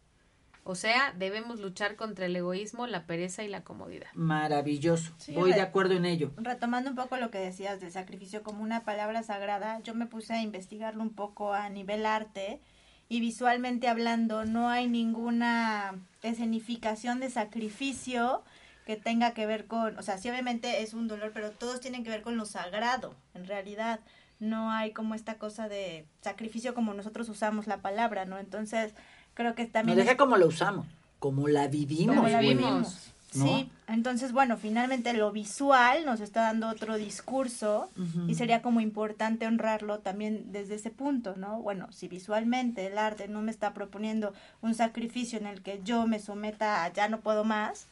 O 0.64 0.76
sea, 0.76 1.14
debemos 1.18 1.60
luchar 1.60 1.96
contra 1.96 2.28
el 2.28 2.36
egoísmo, 2.36 2.86
la 2.86 3.08
pereza 3.08 3.44
y 3.44 3.48
la 3.48 3.64
comodidad. 3.64 4.08
Maravilloso. 4.14 5.14
Sí, 5.18 5.34
Voy 5.34 5.52
de 5.54 5.62
acuerdo 5.62 5.96
en 5.96 6.06
ello. 6.06 6.32
Retomando 6.38 6.92
un 6.92 6.96
poco 6.96 7.18
lo 7.18 7.32
que 7.32 7.40
decías 7.40 7.80
del 7.80 7.92
sacrificio 7.92 8.44
como 8.44 8.62
una 8.62 8.84
palabra 8.84 9.24
sagrada, 9.24 9.80
yo 9.80 9.96
me 9.96 10.06
puse 10.06 10.34
a 10.34 10.42
investigarlo 10.42 11.02
un 11.02 11.14
poco 11.14 11.54
a 11.54 11.70
nivel 11.70 12.06
arte 12.06 12.60
y 13.08 13.20
visualmente 13.20 13.88
hablando 13.88 14.46
no 14.46 14.70
hay 14.70 14.88
ninguna 14.88 15.96
escenificación 16.22 17.20
de 17.20 17.32
sacrificio 17.32 18.44
que 18.90 18.96
tenga 18.96 19.36
que 19.36 19.46
ver 19.46 19.68
con, 19.68 19.96
o 20.00 20.02
sea, 20.02 20.18
sí 20.18 20.32
obviamente 20.32 20.82
es 20.82 20.96
un 20.96 21.08
dolor, 21.08 21.30
pero 21.32 21.52
todos 21.52 21.80
tienen 21.80 22.04
que 22.04 22.10
ver 22.10 22.24
con 22.24 22.38
lo 22.38 22.46
sagrado, 22.48 23.14
en 23.36 23.46
realidad. 23.46 24.00
no 24.40 24.72
hay 24.72 24.94
como 24.94 25.14
esta 25.14 25.36
cosa 25.36 25.68
de 25.70 26.06
sacrificio 26.22 26.74
como 26.74 26.96
nosotros 26.96 27.30
usamos 27.30 27.68
la 27.68 27.78
palabra, 27.84 28.26
¿no? 28.26 28.40
Entonces, 28.40 28.94
creo 29.36 29.54
que 29.54 29.66
No 29.66 29.70
también... 29.70 29.98
deja 30.00 30.14
es- 30.14 30.18
como 30.18 30.38
lo 30.38 30.48
usamos, 30.48 30.88
como 31.20 31.48
la 31.50 31.68
vivimos. 31.68 32.16
como 32.16 32.30
la 32.30 32.42
güey. 32.42 32.56
vivimos. 32.56 33.12
¿no? 33.36 33.46
Sí, 33.46 33.70
entonces 33.88 34.32
bueno, 34.32 34.58
finalmente 34.58 35.14
lo 35.14 35.32
visual 35.32 36.04
nos 36.04 36.20
está 36.20 36.42
dando 36.42 36.68
otro 36.68 36.98
discurso 36.98 37.92
y 38.28 38.34
sería 38.34 38.64
como 38.64 38.80
importante 38.82 39.46
honrarlo 39.46 40.00
también 40.00 40.52
desde 40.52 40.74
ese 40.76 40.90
punto, 40.90 41.36
¿no? 41.36 41.62
Bueno, 41.62 41.92
si 41.92 42.08
visualmente 42.08 42.88
el 42.88 42.98
arte 42.98 43.28
no 43.28 43.42
me 43.44 43.52
está 43.52 43.76
proponiendo 43.76 44.34
un 44.62 44.74
sacrificio 44.74 45.38
en 45.38 45.46
el 45.46 45.62
que 45.62 45.80
yo 45.84 46.08
me 46.08 46.18
someta 46.20 46.84
a 46.84 46.92
ya 46.92 47.08
no 47.08 47.20
puedo 47.20 47.44
más, 47.44 47.86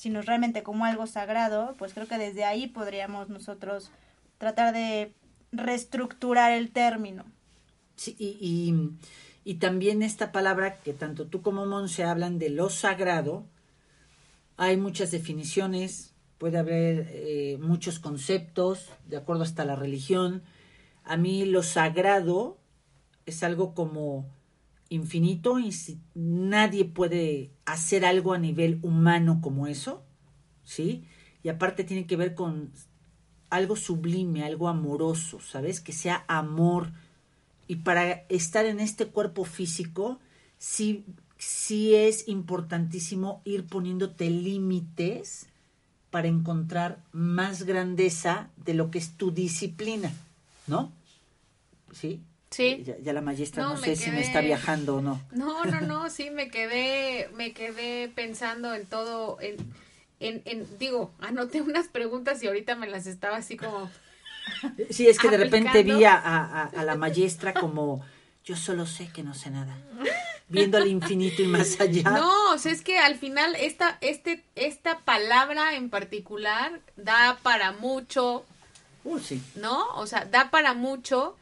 sino 0.00 0.22
realmente 0.22 0.62
como 0.62 0.86
algo 0.86 1.06
sagrado, 1.06 1.74
pues 1.76 1.92
creo 1.92 2.08
que 2.08 2.16
desde 2.16 2.44
ahí 2.44 2.66
podríamos 2.68 3.28
nosotros 3.28 3.90
tratar 4.38 4.72
de 4.72 5.12
reestructurar 5.52 6.52
el 6.52 6.70
término. 6.70 7.26
Sí, 7.96 8.16
y, 8.18 8.74
y- 9.44 9.54
también 9.56 10.02
esta 10.02 10.32
palabra 10.32 10.80
que 10.80 10.94
tanto 10.94 11.26
tú 11.26 11.42
como 11.42 11.66
Monse 11.66 12.04
hablan 12.04 12.38
de 12.38 12.48
lo 12.48 12.70
sagrado, 12.70 13.44
hay 14.56 14.78
muchas 14.78 15.10
definiciones, 15.10 16.14
puede 16.38 16.56
haber 16.56 17.08
eh, 17.10 17.58
muchos 17.60 17.98
conceptos, 17.98 18.88
de 19.06 19.18
acuerdo 19.18 19.42
hasta 19.42 19.66
la 19.66 19.76
religión. 19.76 20.42
A 21.04 21.18
mí 21.18 21.44
lo 21.44 21.62
sagrado 21.62 22.56
es 23.26 23.42
algo 23.42 23.74
como 23.74 24.24
infinito 24.90 25.58
y 25.58 25.72
si 25.72 25.98
nadie 26.14 26.84
puede 26.84 27.50
hacer 27.64 28.04
algo 28.04 28.34
a 28.34 28.38
nivel 28.38 28.80
humano 28.82 29.40
como 29.40 29.66
eso, 29.66 30.02
¿sí? 30.64 31.04
Y 31.42 31.48
aparte 31.48 31.84
tiene 31.84 32.06
que 32.06 32.16
ver 32.16 32.34
con 32.34 32.70
algo 33.48 33.76
sublime, 33.76 34.44
algo 34.44 34.68
amoroso, 34.68 35.40
¿sabes? 35.40 35.80
Que 35.80 35.92
sea 35.92 36.24
amor. 36.28 36.92
Y 37.66 37.76
para 37.76 38.26
estar 38.28 38.66
en 38.66 38.80
este 38.80 39.06
cuerpo 39.06 39.44
físico, 39.44 40.18
sí, 40.58 41.04
sí 41.38 41.94
es 41.94 42.28
importantísimo 42.28 43.40
ir 43.44 43.66
poniéndote 43.66 44.28
límites 44.28 45.46
para 46.10 46.28
encontrar 46.28 47.02
más 47.12 47.62
grandeza 47.62 48.50
de 48.56 48.74
lo 48.74 48.90
que 48.90 48.98
es 48.98 49.16
tu 49.16 49.30
disciplina, 49.30 50.12
¿no? 50.66 50.92
¿Sí? 51.92 52.20
Sí. 52.50 52.82
Ya, 52.84 52.96
ya 52.98 53.12
la 53.12 53.20
maestra 53.20 53.62
No, 53.62 53.76
sé 53.76 53.94
si 53.96 54.10
me 54.10 54.20
está 54.22 54.40
viajando 54.40 54.96
o 54.96 55.00
no. 55.00 55.20
No, 55.30 55.64
no, 55.64 55.80
no, 55.80 56.10
sí, 56.10 56.30
me 56.30 56.50
quedé, 56.50 57.28
me 57.34 57.52
quedé 57.52 58.08
pensando 58.08 58.74
en 58.74 58.86
todo, 58.86 59.38
en, 59.40 59.56
en, 60.18 60.42
en, 60.44 60.78
digo, 60.78 61.12
anoté 61.20 61.60
unas 61.62 61.86
preguntas 61.88 62.42
y 62.42 62.48
ahorita 62.48 62.74
me 62.74 62.88
las 62.88 63.06
estaba 63.06 63.36
así 63.36 63.56
como, 63.56 63.88
Sí, 64.90 65.06
es 65.06 65.18
que 65.18 65.28
de 65.28 65.36
repente 65.36 65.82
vi 65.84 66.04
a, 66.04 66.14
a- 66.16 66.64
a 66.64 66.84
la 66.84 66.96
maestra 66.96 67.52
como, 67.54 68.04
yo 68.44 68.56
solo 68.56 68.84
sé 68.86 69.08
que 69.12 69.22
no 69.22 69.32
sé 69.34 69.50
nada, 69.50 69.76
viendo 70.48 70.76
al 70.78 70.88
infinito 70.88 71.42
y 71.42 71.46
más 71.46 71.80
allá. 71.80 72.10
no, 72.10 72.52
o 72.52 72.58
sea, 72.58 72.72
es 72.72 72.82
que 72.82 72.98
al 72.98 73.16
final 73.16 73.54
esta, 73.54 73.96
este, 74.00 74.42
esta 74.56 74.98
palabra 74.98 75.76
en 75.76 75.88
particular 75.88 76.80
da 76.96 77.38
para 77.42 77.72
mucho, 77.72 78.44
Uh, 79.04 79.18
sí. 79.18 79.40
¿no? 79.54 79.86
O 79.94 80.06
sea, 80.06 80.24
da 80.26 80.50
para 80.50 80.74
mucho 80.74 81.36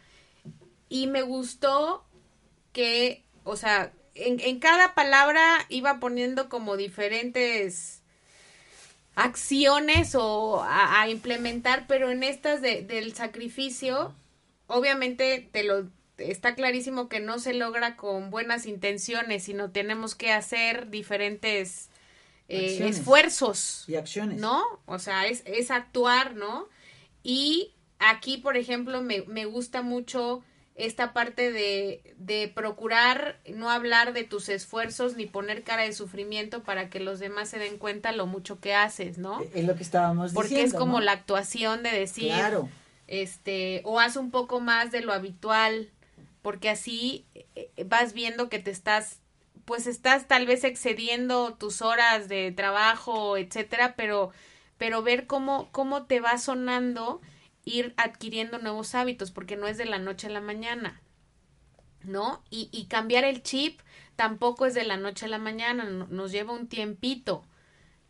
y 0.88 1.06
me 1.06 1.22
gustó 1.22 2.04
que, 2.72 3.24
o 3.44 3.56
sea, 3.56 3.92
en, 4.14 4.40
en 4.40 4.58
cada 4.58 4.94
palabra 4.94 5.66
iba 5.68 6.00
poniendo 6.00 6.48
como 6.48 6.76
diferentes 6.76 8.02
acciones 9.14 10.14
o 10.14 10.62
a, 10.62 11.02
a 11.02 11.08
implementar, 11.08 11.86
pero 11.88 12.10
en 12.10 12.22
estas 12.22 12.62
de, 12.62 12.82
del 12.82 13.14
sacrificio, 13.14 14.14
obviamente 14.66 15.48
te 15.52 15.64
lo 15.64 15.88
está 16.18 16.54
clarísimo 16.54 17.08
que 17.08 17.20
no 17.20 17.38
se 17.38 17.54
logra 17.54 17.96
con 17.96 18.30
buenas 18.30 18.66
intenciones, 18.66 19.44
sino 19.44 19.70
tenemos 19.70 20.14
que 20.14 20.32
hacer 20.32 20.90
diferentes 20.90 21.88
eh, 22.48 22.78
esfuerzos. 22.88 23.84
Y 23.88 23.96
acciones. 23.96 24.40
¿no? 24.40 24.64
O 24.86 24.98
sea, 24.98 25.26
es, 25.26 25.42
es 25.46 25.70
actuar, 25.70 26.34
¿no? 26.34 26.68
Y 27.22 27.72
aquí, 27.98 28.38
por 28.38 28.56
ejemplo, 28.56 29.02
me, 29.02 29.22
me 29.22 29.44
gusta 29.44 29.82
mucho 29.82 30.42
esta 30.78 31.12
parte 31.12 31.50
de, 31.52 32.14
de 32.18 32.48
procurar 32.54 33.38
no 33.52 33.68
hablar 33.68 34.12
de 34.12 34.22
tus 34.24 34.48
esfuerzos 34.48 35.16
ni 35.16 35.26
poner 35.26 35.64
cara 35.64 35.82
de 35.82 35.92
sufrimiento 35.92 36.62
para 36.62 36.88
que 36.88 37.00
los 37.00 37.18
demás 37.18 37.48
se 37.50 37.58
den 37.58 37.78
cuenta 37.78 38.12
lo 38.12 38.26
mucho 38.26 38.60
que 38.60 38.74
haces, 38.74 39.18
¿no? 39.18 39.40
Es 39.54 39.64
lo 39.64 39.74
que 39.74 39.82
estábamos 39.82 40.32
Porque 40.32 40.50
diciendo. 40.50 40.76
es 40.76 40.78
como 40.78 41.00
¿no? 41.00 41.04
la 41.04 41.12
actuación 41.12 41.82
de 41.82 41.90
decir, 41.90 42.28
Claro. 42.28 42.68
este, 43.08 43.80
o 43.84 43.98
haz 43.98 44.16
un 44.16 44.30
poco 44.30 44.60
más 44.60 44.92
de 44.92 45.00
lo 45.00 45.12
habitual, 45.12 45.90
porque 46.42 46.70
así 46.70 47.24
eh, 47.56 47.70
vas 47.86 48.12
viendo 48.12 48.48
que 48.48 48.60
te 48.60 48.70
estás, 48.70 49.18
pues 49.64 49.88
estás 49.88 50.28
tal 50.28 50.46
vez 50.46 50.62
excediendo 50.62 51.54
tus 51.54 51.82
horas 51.82 52.28
de 52.28 52.52
trabajo, 52.52 53.36
etcétera, 53.36 53.94
pero, 53.96 54.30
pero 54.78 55.02
ver 55.02 55.26
cómo, 55.26 55.68
cómo 55.72 56.04
te 56.04 56.20
va 56.20 56.38
sonando 56.38 57.20
ir 57.68 57.94
adquiriendo 57.96 58.58
nuevos 58.58 58.94
hábitos, 58.94 59.30
porque 59.30 59.56
no 59.56 59.66
es 59.68 59.78
de 59.78 59.86
la 59.86 59.98
noche 59.98 60.28
a 60.28 60.30
la 60.30 60.40
mañana, 60.40 61.00
¿no? 62.04 62.42
Y, 62.50 62.68
y 62.72 62.86
cambiar 62.86 63.24
el 63.24 63.42
chip 63.42 63.80
tampoco 64.16 64.66
es 64.66 64.74
de 64.74 64.84
la 64.84 64.96
noche 64.96 65.26
a 65.26 65.28
la 65.28 65.38
mañana, 65.38 65.84
no- 65.84 66.06
nos 66.08 66.32
lleva 66.32 66.52
un 66.52 66.68
tiempito, 66.68 67.44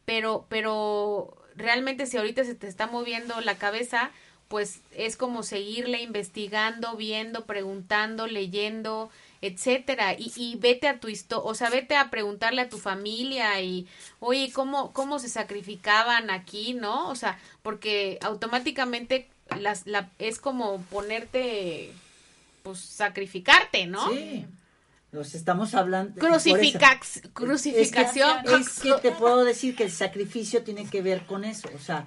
pero, 0.04 0.46
pero 0.48 1.36
realmente 1.56 2.06
si 2.06 2.16
ahorita 2.18 2.44
se 2.44 2.54
te 2.54 2.68
está 2.68 2.86
moviendo 2.88 3.40
la 3.42 3.58
cabeza, 3.58 4.10
pues 4.48 4.80
es 4.92 5.16
como 5.16 5.42
seguirle 5.44 6.02
investigando, 6.02 6.96
viendo, 6.96 7.46
preguntando, 7.46 8.26
leyendo, 8.28 9.10
etcétera, 9.42 10.14
y, 10.14 10.32
y 10.36 10.56
vete 10.56 10.88
a 10.88 11.00
tu 11.00 11.08
historia, 11.08 11.44
o 11.50 11.54
sea, 11.54 11.70
vete 11.70 11.96
a 11.96 12.10
preguntarle 12.10 12.62
a 12.62 12.68
tu 12.70 12.78
familia 12.78 13.60
y, 13.62 13.88
oye, 14.20 14.52
¿cómo, 14.54 14.92
cómo 14.92 15.18
se 15.18 15.28
sacrificaban 15.28 16.30
aquí, 16.30 16.74
no? 16.74 17.08
O 17.10 17.16
sea, 17.16 17.38
porque 17.62 18.18
automáticamente 18.22 19.28
las, 19.60 19.86
la, 19.86 20.10
es 20.18 20.38
como 20.38 20.80
ponerte, 20.82 21.92
pues, 22.62 22.78
sacrificarte, 22.80 23.86
¿no? 23.86 24.10
Sí. 24.10 24.44
Nos 25.10 25.34
estamos 25.34 25.74
hablando. 25.74 26.20
Crucificax, 26.20 27.22
crucificación. 27.32 28.40
Es 28.44 28.50
que, 28.80 28.90
es 28.90 28.94
que 28.96 29.00
te 29.00 29.12
puedo 29.12 29.42
decir 29.44 29.74
que 29.74 29.84
el 29.84 29.90
sacrificio 29.90 30.62
tiene 30.62 30.86
que 30.86 31.00
ver 31.00 31.24
con 31.24 31.44
eso. 31.44 31.70
O 31.74 31.78
sea, 31.78 32.04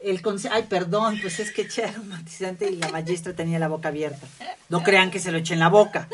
el 0.00 0.22
conce- 0.22 0.48
Ay, 0.50 0.62
perdón, 0.68 1.18
pues 1.20 1.40
es 1.40 1.52
que 1.52 1.62
eché 1.62 1.84
aromatizante 1.84 2.70
y 2.70 2.76
la 2.76 2.88
maestra 2.88 3.34
tenía 3.34 3.58
la 3.58 3.68
boca 3.68 3.88
abierta. 3.88 4.26
No 4.70 4.82
crean 4.82 5.10
que 5.10 5.18
se 5.20 5.30
lo 5.30 5.36
eché 5.38 5.52
en 5.54 5.60
la 5.60 5.68
boca, 5.68 6.08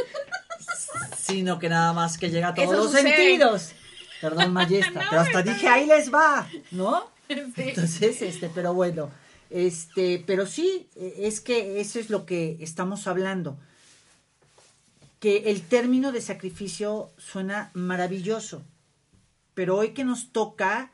sino 1.16 1.58
que 1.60 1.68
nada 1.68 1.92
más 1.92 2.18
que 2.18 2.30
llega 2.30 2.48
a 2.48 2.54
todos 2.54 2.72
los 2.76 2.92
sentidos. 2.92 3.70
Perdón, 4.20 4.52
maestra, 4.52 5.02
No, 5.04 5.10
pero 5.10 5.20
hasta 5.22 5.42
dije, 5.42 5.68
ahí 5.68 5.86
les 5.86 6.12
va, 6.12 6.48
¿no? 6.72 7.12
Sí. 7.28 7.36
Entonces, 7.56 8.20
este, 8.20 8.50
pero 8.54 8.74
bueno, 8.74 9.10
este, 9.54 10.20
pero 10.26 10.46
sí, 10.46 10.88
eh, 10.96 11.14
es 11.18 11.40
que 11.40 11.80
eso 11.80 12.00
es 12.00 12.10
lo 12.10 12.26
que 12.26 12.56
estamos 12.58 13.06
hablando. 13.06 13.56
Que 15.20 15.52
el 15.52 15.62
término 15.62 16.10
de 16.10 16.20
sacrificio 16.20 17.12
suena 17.18 17.70
maravilloso, 17.72 18.64
pero 19.54 19.76
hoy 19.76 19.90
que 19.90 20.02
nos 20.02 20.32
toca 20.32 20.90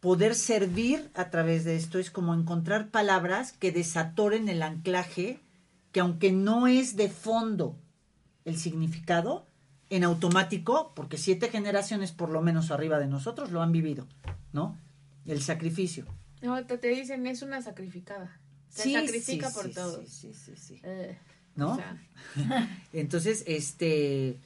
poder 0.00 0.34
servir 0.34 1.10
a 1.12 1.28
través 1.28 1.64
de 1.64 1.76
esto 1.76 1.98
es 1.98 2.10
como 2.10 2.32
encontrar 2.32 2.88
palabras 2.88 3.52
que 3.52 3.72
desatoren 3.72 4.48
el 4.48 4.62
anclaje, 4.62 5.38
que 5.92 6.00
aunque 6.00 6.32
no 6.32 6.68
es 6.68 6.96
de 6.96 7.10
fondo 7.10 7.76
el 8.46 8.56
significado, 8.56 9.44
en 9.90 10.02
automático, 10.02 10.92
porque 10.96 11.18
siete 11.18 11.50
generaciones 11.50 12.10
por 12.10 12.30
lo 12.30 12.40
menos 12.40 12.70
arriba 12.70 12.98
de 12.98 13.06
nosotros 13.06 13.52
lo 13.52 13.60
han 13.60 13.70
vivido, 13.70 14.06
¿no? 14.54 14.78
El 15.26 15.42
sacrificio. 15.42 16.06
No, 16.46 16.64
te, 16.64 16.78
te 16.78 16.88
dicen, 16.88 17.26
es 17.26 17.42
una 17.42 17.60
sacrificada. 17.60 18.38
Se 18.68 18.92
sacrifica 18.92 19.50
por 19.50 19.64
sí, 19.64 19.74
todos. 19.74 20.08
Sí, 20.08 20.32
sí, 20.32 20.54
sí, 20.54 20.56
sí. 20.56 20.80
Eh, 20.84 21.18
¿No? 21.56 21.72
o 21.72 21.76
sea, 21.76 21.96
Entonces, 22.92 23.42
este, 23.46 24.38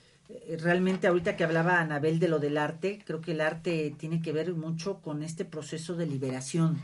realmente 0.58 1.06
ahorita 1.06 1.36
que 1.36 1.44
hablaba 1.44 1.80
Anabel 1.80 2.18
de 2.18 2.28
lo 2.28 2.38
del 2.38 2.56
arte, 2.56 3.02
creo 3.04 3.20
que 3.20 3.32
el 3.32 3.40
arte 3.40 3.94
tiene 3.98 4.22
que 4.22 4.32
ver 4.32 4.54
mucho 4.54 5.00
con 5.00 5.22
este 5.22 5.44
proceso 5.44 5.94
de 5.94 6.06
liberación. 6.06 6.74
¿no? 6.74 6.80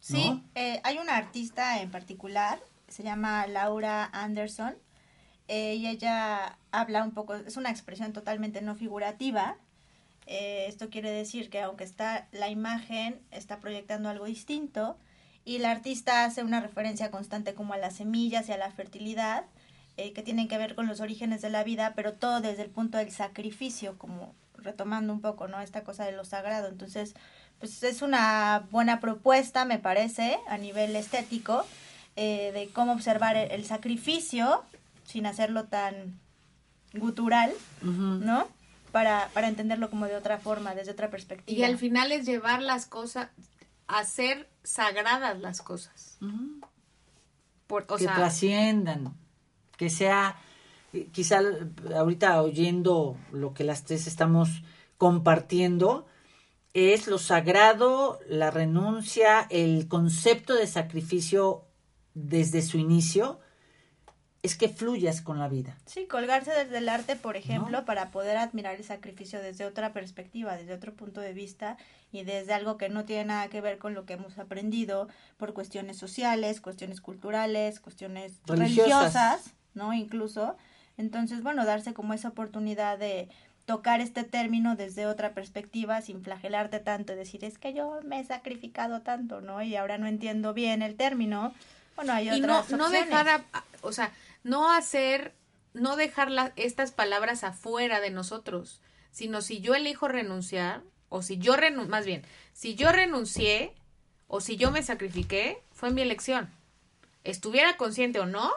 Sí, 0.00 0.42
eh, 0.54 0.80
hay 0.84 0.98
una 0.98 1.16
artista 1.16 1.82
en 1.82 1.90
particular, 1.90 2.60
se 2.88 3.02
llama 3.02 3.46
Laura 3.46 4.04
Anderson, 4.12 4.74
eh, 5.48 5.74
y 5.74 5.88
ella 5.88 6.58
habla 6.70 7.02
un 7.02 7.12
poco, 7.12 7.34
es 7.34 7.56
una 7.56 7.70
expresión 7.70 8.12
totalmente 8.12 8.62
no 8.62 8.76
figurativa. 8.76 9.56
Eh, 10.30 10.66
esto 10.68 10.88
quiere 10.88 11.10
decir 11.10 11.50
que 11.50 11.60
aunque 11.60 11.84
está 11.84 12.28
la 12.30 12.48
imagen, 12.48 13.20
está 13.32 13.58
proyectando 13.58 14.08
algo 14.08 14.24
distinto, 14.24 14.96
y 15.44 15.58
la 15.58 15.70
artista 15.72 16.24
hace 16.24 16.44
una 16.44 16.60
referencia 16.60 17.10
constante 17.10 17.52
como 17.52 17.74
a 17.74 17.78
las 17.78 17.96
semillas 17.96 18.48
y 18.48 18.52
a 18.52 18.56
la 18.56 18.70
fertilidad, 18.70 19.44
eh, 19.96 20.12
que 20.12 20.22
tienen 20.22 20.46
que 20.48 20.56
ver 20.56 20.74
con 20.74 20.86
los 20.86 21.00
orígenes 21.00 21.42
de 21.42 21.50
la 21.50 21.64
vida, 21.64 21.94
pero 21.96 22.12
todo 22.12 22.40
desde 22.40 22.62
el 22.62 22.70
punto 22.70 22.96
del 22.96 23.10
sacrificio, 23.10 23.98
como 23.98 24.34
retomando 24.54 25.12
un 25.12 25.20
poco, 25.20 25.48
¿no? 25.48 25.60
Esta 25.60 25.82
cosa 25.82 26.04
de 26.04 26.12
lo 26.12 26.24
sagrado. 26.24 26.68
Entonces, 26.68 27.14
pues 27.58 27.82
es 27.82 28.00
una 28.00 28.66
buena 28.70 29.00
propuesta, 29.00 29.64
me 29.64 29.78
parece, 29.78 30.38
a 30.48 30.58
nivel 30.58 30.94
estético. 30.94 31.66
eh, 32.16 32.50
de 32.52 32.68
cómo 32.68 32.92
observar 32.92 33.36
el, 33.36 33.50
el 33.50 33.64
sacrificio 33.64 34.62
sin 35.04 35.26
hacerlo 35.26 35.64
tan 35.64 36.18
gutural, 36.92 37.52
¿no? 37.82 38.48
Para, 38.92 39.28
para 39.32 39.48
entenderlo 39.48 39.90
como 39.90 40.06
de 40.06 40.16
otra 40.16 40.38
forma, 40.38 40.74
desde 40.74 40.92
otra 40.92 41.10
perspectiva. 41.10 41.58
Y 41.58 41.64
al 41.64 41.78
final 41.78 42.12
es 42.12 42.26
llevar 42.26 42.62
las 42.62 42.86
cosas, 42.86 43.28
hacer 43.86 44.48
sagradas 44.62 45.38
las 45.40 45.62
cosas. 45.62 46.18
Por, 47.66 47.84
o 47.88 47.96
que 47.96 48.04
sea, 48.04 48.14
trasciendan, 48.14 49.14
que 49.76 49.90
sea, 49.90 50.36
quizá 51.12 51.40
ahorita 51.94 52.42
oyendo 52.42 53.16
lo 53.32 53.54
que 53.54 53.64
las 53.64 53.84
tres 53.84 54.06
estamos 54.06 54.62
compartiendo, 54.98 56.06
es 56.74 57.06
lo 57.06 57.18
sagrado, 57.18 58.20
la 58.28 58.50
renuncia, 58.50 59.46
el 59.50 59.88
concepto 59.88 60.54
de 60.54 60.66
sacrificio 60.66 61.64
desde 62.14 62.62
su 62.62 62.78
inicio, 62.78 63.40
es 64.42 64.56
que 64.56 64.68
fluyas 64.70 65.20
con 65.20 65.38
la 65.38 65.48
vida. 65.48 65.76
Sí, 65.86 66.06
colgarse 66.06 66.50
desde 66.52 66.78
el 66.78 66.88
arte, 66.88 67.14
por 67.16 67.36
ejemplo, 67.36 67.84
para 67.84 68.10
poder 68.10 68.38
admirar 68.38 68.74
el 68.74 68.84
sacrificio 68.84 69.40
desde 69.42 69.66
otra 69.66 69.92
perspectiva, 69.92 70.56
desde 70.56 70.72
otro 70.72 70.94
punto 70.94 71.20
de 71.20 71.34
vista 71.34 71.76
y 72.10 72.24
desde 72.24 72.54
algo 72.54 72.78
que 72.78 72.88
no 72.88 73.04
tiene 73.04 73.26
nada 73.26 73.48
que 73.48 73.60
ver 73.60 73.76
con 73.78 73.92
lo 73.92 74.06
que 74.06 74.14
hemos 74.14 74.38
aprendido 74.38 75.08
por 75.36 75.52
cuestiones 75.52 75.98
sociales, 75.98 76.60
cuestiones 76.62 77.00
culturales, 77.02 77.80
cuestiones 77.80 78.32
Religiosas. 78.46 79.12
religiosas, 79.14 79.54
¿no? 79.74 79.92
Incluso. 79.92 80.56
Entonces, 80.96 81.42
bueno, 81.42 81.66
darse 81.66 81.92
como 81.92 82.14
esa 82.14 82.28
oportunidad 82.28 82.98
de 82.98 83.28
tocar 83.66 84.00
este 84.00 84.24
término 84.24 84.74
desde 84.74 85.06
otra 85.06 85.32
perspectiva 85.34 86.00
sin 86.00 86.24
flagelarte 86.24 86.80
tanto 86.80 87.12
y 87.12 87.16
decir, 87.16 87.44
es 87.44 87.58
que 87.58 87.72
yo 87.74 88.00
me 88.04 88.18
he 88.20 88.24
sacrificado 88.24 89.02
tanto, 89.02 89.42
¿no? 89.42 89.62
Y 89.62 89.76
ahora 89.76 89.98
no 89.98 90.06
entiendo 90.06 90.54
bien 90.54 90.80
el 90.82 90.96
término. 90.96 91.52
Bueno, 91.94 92.14
hay 92.14 92.30
y 92.30 92.40
no, 92.40 92.58
otras 92.60 92.70
no 92.70 92.84
opciones. 92.86 93.08
dejar, 93.10 93.28
a- 93.28 93.44
a- 93.52 93.64
o 93.82 93.92
sea, 93.92 94.10
no 94.42 94.72
hacer, 94.72 95.34
no 95.74 95.96
dejar 95.96 96.30
la- 96.30 96.52
estas 96.56 96.92
palabras 96.92 97.44
afuera 97.44 98.00
de 98.00 98.10
nosotros, 98.10 98.80
sino 99.10 99.42
si 99.42 99.60
yo 99.60 99.74
elijo 99.74 100.08
renunciar, 100.08 100.82
o 101.08 101.22
si 101.22 101.38
yo 101.38 101.56
renun 101.56 101.88
más 101.88 102.06
bien, 102.06 102.22
si 102.52 102.74
yo 102.74 102.92
renuncié, 102.92 103.74
o 104.28 104.40
si 104.40 104.56
yo 104.56 104.70
me 104.70 104.82
sacrifiqué, 104.82 105.58
fue 105.72 105.90
mi 105.90 106.02
elección. 106.02 106.48
Estuviera 107.24 107.76
consciente 107.76 108.20
o 108.20 108.26
no, 108.26 108.50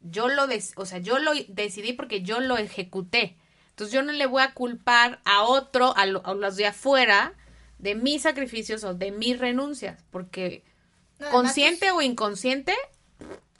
yo 0.00 0.28
lo, 0.28 0.46
des- 0.46 0.72
o 0.76 0.86
sea, 0.86 0.98
yo 0.98 1.18
lo 1.18 1.32
decidí 1.48 1.92
porque 1.92 2.22
yo 2.22 2.40
lo 2.40 2.56
ejecuté. 2.56 3.36
Entonces 3.70 3.92
yo 3.94 4.02
no 4.02 4.12
le 4.12 4.26
voy 4.26 4.42
a 4.42 4.52
culpar 4.54 5.20
a 5.24 5.42
otro, 5.42 5.96
a, 5.96 6.06
lo- 6.06 6.24
a 6.26 6.34
los 6.34 6.56
de 6.56 6.66
afuera, 6.66 7.34
de 7.78 7.94
mis 7.94 8.22
sacrificios 8.22 8.84
o 8.84 8.94
de 8.94 9.10
mis 9.12 9.38
renuncias, 9.38 10.02
porque 10.10 10.64
No, 11.18 11.26
además, 11.26 11.42
consciente 11.42 11.90
o 11.90 12.00
inconsciente, 12.02 12.74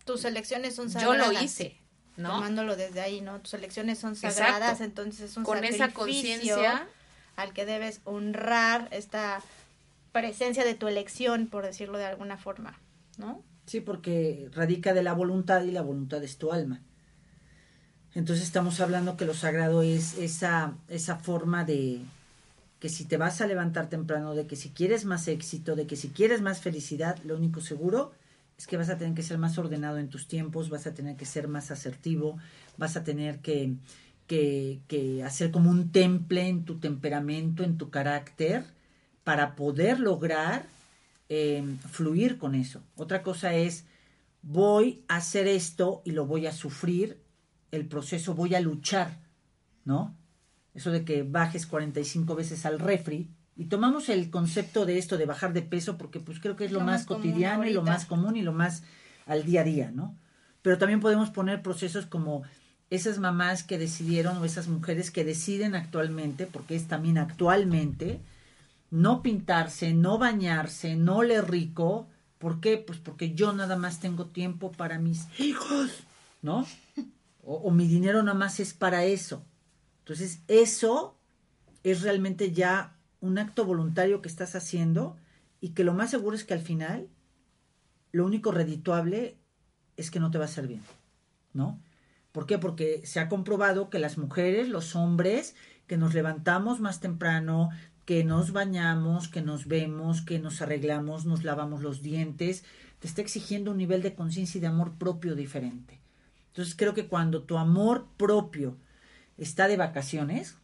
tus 0.04 0.24
elecciones 0.24 0.74
son 0.74 0.86
yo 0.88 1.00
sagradas. 1.00 1.32
lo 1.32 1.42
hice, 1.42 1.78
¿no? 2.16 2.30
Tomándolo 2.36 2.76
desde 2.76 3.00
ahí, 3.00 3.20
¿no? 3.20 3.40
Tus 3.40 3.54
elecciones 3.54 3.98
son 3.98 4.12
Exacto. 4.12 4.36
sagradas, 4.38 4.80
entonces 4.80 5.30
es 5.30 5.36
un 5.36 5.44
Con 5.44 5.64
esa 5.64 5.88
sacrificio 5.88 6.54
conciencia. 6.56 6.88
al 7.36 7.52
que 7.52 7.64
debes 7.64 8.00
honrar 8.04 8.88
esta 8.90 9.42
presencia 10.12 10.64
de 10.64 10.74
tu 10.74 10.88
elección, 10.88 11.46
por 11.46 11.64
decirlo 11.64 11.98
de 11.98 12.04
alguna 12.06 12.36
forma, 12.36 12.78
¿no? 13.18 13.42
Sí, 13.66 13.80
porque 13.80 14.48
radica 14.52 14.92
de 14.92 15.02
la 15.02 15.12
voluntad 15.14 15.62
y 15.62 15.70
la 15.70 15.82
voluntad 15.82 16.22
es 16.24 16.36
tu 16.36 16.52
alma. 16.52 16.80
Entonces 18.14 18.44
estamos 18.44 18.80
hablando 18.80 19.16
que 19.16 19.24
lo 19.24 19.32
sagrado 19.34 19.82
es 19.82 20.18
esa, 20.18 20.74
esa 20.88 21.16
forma 21.16 21.64
de 21.64 22.00
que 22.78 22.88
si 22.90 23.04
te 23.04 23.16
vas 23.16 23.40
a 23.40 23.46
levantar 23.46 23.88
temprano, 23.88 24.34
de 24.34 24.46
que 24.46 24.56
si 24.56 24.68
quieres 24.70 25.04
más 25.04 25.28
éxito, 25.28 25.76
de 25.76 25.86
que 25.86 25.96
si 25.96 26.08
quieres 26.10 26.42
más 26.42 26.60
felicidad, 26.60 27.16
lo 27.24 27.36
único 27.36 27.60
seguro 27.60 28.12
es 28.62 28.68
que 28.68 28.76
vas 28.76 28.90
a 28.90 28.96
tener 28.96 29.12
que 29.14 29.24
ser 29.24 29.38
más 29.38 29.58
ordenado 29.58 29.98
en 29.98 30.08
tus 30.08 30.28
tiempos, 30.28 30.70
vas 30.70 30.86
a 30.86 30.94
tener 30.94 31.16
que 31.16 31.26
ser 31.26 31.48
más 31.48 31.72
asertivo, 31.72 32.38
vas 32.76 32.96
a 32.96 33.02
tener 33.02 33.40
que, 33.40 33.74
que, 34.28 35.20
hacer 35.26 35.50
como 35.50 35.68
un 35.68 35.90
temple 35.90 36.46
en 36.46 36.64
tu 36.64 36.78
temperamento, 36.78 37.64
en 37.64 37.76
tu 37.76 37.90
carácter, 37.90 38.62
para 39.24 39.56
poder 39.56 39.98
lograr 39.98 40.64
eh, 41.28 41.64
fluir 41.90 42.38
con 42.38 42.54
eso. 42.54 42.84
Otra 42.94 43.24
cosa 43.24 43.52
es, 43.52 43.84
voy 44.42 45.02
a 45.08 45.16
hacer 45.16 45.48
esto 45.48 46.00
y 46.04 46.12
lo 46.12 46.24
voy 46.26 46.46
a 46.46 46.52
sufrir, 46.52 47.20
el 47.72 47.88
proceso 47.88 48.32
voy 48.34 48.54
a 48.54 48.60
luchar, 48.60 49.18
¿no? 49.84 50.16
Eso 50.72 50.92
de 50.92 51.04
que 51.04 51.24
bajes 51.24 51.66
45 51.66 52.36
veces 52.36 52.64
al 52.64 52.78
refri. 52.78 53.28
Y 53.56 53.66
tomamos 53.66 54.08
el 54.08 54.30
concepto 54.30 54.86
de 54.86 54.98
esto 54.98 55.18
de 55.18 55.26
bajar 55.26 55.52
de 55.52 55.62
peso 55.62 55.98
porque 55.98 56.20
pues 56.20 56.40
creo 56.40 56.56
que 56.56 56.64
es 56.64 56.72
lo, 56.72 56.80
Lo 56.80 56.86
más, 56.86 57.04
cotidiano 57.04 57.66
y 57.66 57.72
lo 57.72 57.82
más 57.82 58.06
común 58.06 58.36
y 58.36 58.42
lo 58.42 58.52
más 58.52 58.82
al 59.26 59.44
día 59.44 59.60
a 59.60 59.64
día, 59.64 59.90
¿no? 59.90 60.16
Pero 60.62 60.78
también 60.78 61.00
podemos 61.00 61.30
poner 61.30 61.62
procesos 61.62 62.06
como 62.06 62.42
esas 62.88 63.18
mamás 63.18 63.62
que 63.62 63.78
decidieron 63.78 64.38
o 64.38 64.44
esas 64.44 64.68
mujeres 64.68 65.10
que 65.10 65.24
deciden 65.24 65.74
actualmente, 65.74 66.46
porque 66.46 66.76
es 66.76 66.88
también 66.88 67.18
actualmente, 67.18 68.20
no 68.90 69.22
pintarse, 69.22 69.92
no 69.92 70.18
bañarse, 70.18 70.96
no 70.96 71.18
oler 71.18 71.50
rico. 71.50 72.06
¿Por 72.38 72.60
qué? 72.60 72.78
Pues 72.78 72.98
porque 72.98 73.34
yo 73.34 73.52
nada 73.52 73.76
más 73.76 74.00
tengo 74.00 74.26
tiempo 74.26 74.72
para 74.72 74.98
mis 74.98 75.28
hijos, 75.40 76.04
¿no? 76.42 76.66
O, 77.44 77.54
o 77.56 77.70
mi 77.70 77.88
dinero 77.88 78.22
nada 78.22 78.38
más 78.38 78.60
es 78.60 78.72
para 78.74 79.04
eso. 79.04 79.44
Entonces, 80.00 80.40
eso 80.48 81.16
es 81.82 82.02
realmente 82.02 82.52
ya 82.52 82.96
un 83.22 83.38
acto 83.38 83.64
voluntario 83.64 84.20
que 84.20 84.28
estás 84.28 84.54
haciendo 84.54 85.16
y 85.60 85.70
que 85.70 85.84
lo 85.84 85.94
más 85.94 86.10
seguro 86.10 86.36
es 86.36 86.44
que 86.44 86.54
al 86.54 86.60
final 86.60 87.08
lo 88.10 88.26
único 88.26 88.50
redituable 88.50 89.38
es 89.96 90.10
que 90.10 90.20
no 90.20 90.30
te 90.30 90.38
va 90.38 90.44
a 90.44 90.48
hacer 90.48 90.66
bien, 90.66 90.82
¿no? 91.54 91.80
¿Por 92.32 92.46
qué? 92.46 92.58
Porque 92.58 93.02
se 93.06 93.20
ha 93.20 93.28
comprobado 93.28 93.90
que 93.90 93.98
las 93.98 94.18
mujeres, 94.18 94.68
los 94.68 94.96
hombres, 94.96 95.54
que 95.86 95.96
nos 95.96 96.14
levantamos 96.14 96.80
más 96.80 97.00
temprano, 97.00 97.70
que 98.04 98.24
nos 98.24 98.52
bañamos, 98.52 99.28
que 99.28 99.40
nos 99.40 99.68
vemos, 99.68 100.22
que 100.22 100.40
nos 100.40 100.60
arreglamos, 100.60 101.24
nos 101.24 101.44
lavamos 101.44 101.80
los 101.80 102.02
dientes, 102.02 102.64
te 102.98 103.06
está 103.06 103.22
exigiendo 103.22 103.70
un 103.70 103.76
nivel 103.76 104.02
de 104.02 104.14
conciencia 104.14 104.58
y 104.58 104.60
de 104.62 104.66
amor 104.66 104.94
propio 104.98 105.36
diferente. 105.36 106.00
Entonces 106.48 106.74
creo 106.74 106.92
que 106.92 107.06
cuando 107.06 107.44
tu 107.44 107.56
amor 107.56 108.08
propio 108.16 108.78
está 109.38 109.68
de 109.68 109.76
vacaciones 109.76 110.56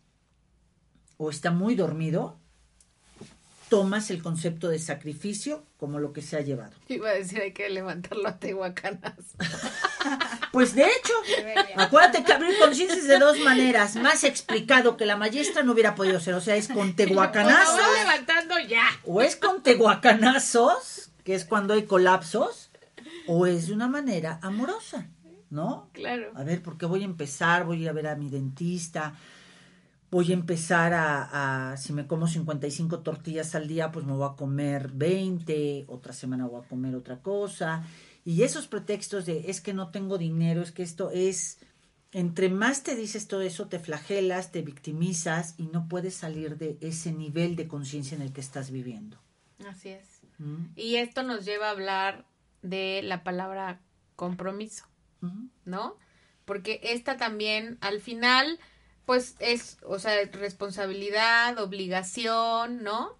o 1.18 1.30
está 1.30 1.52
muy 1.52 1.76
dormido, 1.76 2.40
tomas 3.68 4.10
el 4.10 4.22
concepto 4.22 4.68
de 4.68 4.78
sacrificio 4.78 5.64
como 5.78 5.98
lo 5.98 6.12
que 6.12 6.22
se 6.22 6.36
ha 6.36 6.40
llevado. 6.40 6.72
Iba 6.88 7.10
a 7.10 7.14
decir, 7.14 7.40
hay 7.40 7.52
que 7.52 7.68
levantarlo 7.68 8.28
a 8.28 8.38
Tehuacanas. 8.38 9.14
Pues 10.52 10.74
de 10.74 10.84
hecho, 10.84 11.12
acuérdate 11.76 12.24
que 12.24 12.32
abrir 12.32 12.58
conciencia 12.58 12.96
es 12.96 13.06
de 13.06 13.18
dos 13.18 13.38
maneras. 13.40 13.96
Más 13.96 14.24
explicado 14.24 14.96
que 14.96 15.04
la 15.04 15.16
maestra 15.16 15.62
no 15.62 15.72
hubiera 15.72 15.94
podido 15.94 16.18
ser. 16.20 16.34
O 16.34 16.40
sea, 16.40 16.56
es 16.56 16.68
con 16.68 16.96
tehuacanazos 16.96 17.98
levantando 17.98 18.58
ya. 18.66 18.84
o 19.04 19.20
es 19.20 19.36
con 19.36 19.62
tehuacanazos, 19.62 21.10
que 21.22 21.34
es 21.34 21.44
cuando 21.44 21.74
hay 21.74 21.84
colapsos, 21.84 22.70
o 23.26 23.46
es 23.46 23.68
de 23.68 23.74
una 23.74 23.88
manera 23.88 24.38
amorosa, 24.42 25.08
¿no? 25.50 25.90
Claro. 25.92 26.32
A 26.34 26.42
ver, 26.44 26.62
porque 26.62 26.86
voy 26.86 27.02
a 27.02 27.06
empezar, 27.06 27.64
voy 27.64 27.80
a 27.80 27.82
ir 27.82 27.88
a 27.90 27.92
ver 27.92 28.06
a 28.08 28.16
mi 28.16 28.30
dentista, 28.30 29.14
voy 30.10 30.30
a 30.30 30.34
empezar 30.34 30.94
a, 30.94 31.72
a, 31.72 31.76
si 31.76 31.92
me 31.92 32.06
como 32.06 32.26
55 32.26 33.00
tortillas 33.00 33.54
al 33.54 33.68
día, 33.68 33.92
pues 33.92 34.06
me 34.06 34.12
voy 34.12 34.28
a 34.30 34.36
comer 34.36 34.90
20, 34.92 35.84
otra 35.88 36.12
semana 36.12 36.46
voy 36.46 36.64
a 36.64 36.68
comer 36.68 36.94
otra 36.94 37.20
cosa. 37.20 37.84
Y 38.24 38.42
esos 38.42 38.68
pretextos 38.68 39.26
de 39.26 39.50
es 39.50 39.60
que 39.60 39.74
no 39.74 39.90
tengo 39.90 40.18
dinero, 40.18 40.62
es 40.62 40.72
que 40.72 40.82
esto 40.82 41.10
es, 41.10 41.58
entre 42.12 42.48
más 42.48 42.82
te 42.82 42.94
dices 42.94 43.28
todo 43.28 43.42
eso, 43.42 43.68
te 43.68 43.78
flagelas, 43.78 44.50
te 44.52 44.62
victimizas 44.62 45.54
y 45.58 45.66
no 45.66 45.88
puedes 45.88 46.14
salir 46.14 46.56
de 46.56 46.78
ese 46.80 47.12
nivel 47.12 47.56
de 47.56 47.68
conciencia 47.68 48.16
en 48.16 48.22
el 48.22 48.32
que 48.32 48.40
estás 48.40 48.70
viviendo. 48.70 49.18
Así 49.66 49.90
es. 49.90 50.20
¿Mm? 50.38 50.66
Y 50.76 50.96
esto 50.96 51.22
nos 51.22 51.44
lleva 51.44 51.68
a 51.68 51.70
hablar 51.70 52.24
de 52.62 53.00
la 53.02 53.24
palabra 53.24 53.80
compromiso, 54.16 54.84
Ujú. 55.22 55.48
¿no? 55.64 55.96
Porque 56.44 56.80
esta 56.82 57.16
también, 57.16 57.76
al 57.80 58.00
final, 58.00 58.58
pues 59.08 59.36
es, 59.40 59.78
o 59.86 59.98
sea, 59.98 60.12
responsabilidad, 60.34 61.58
obligación, 61.60 62.84
¿no? 62.84 63.16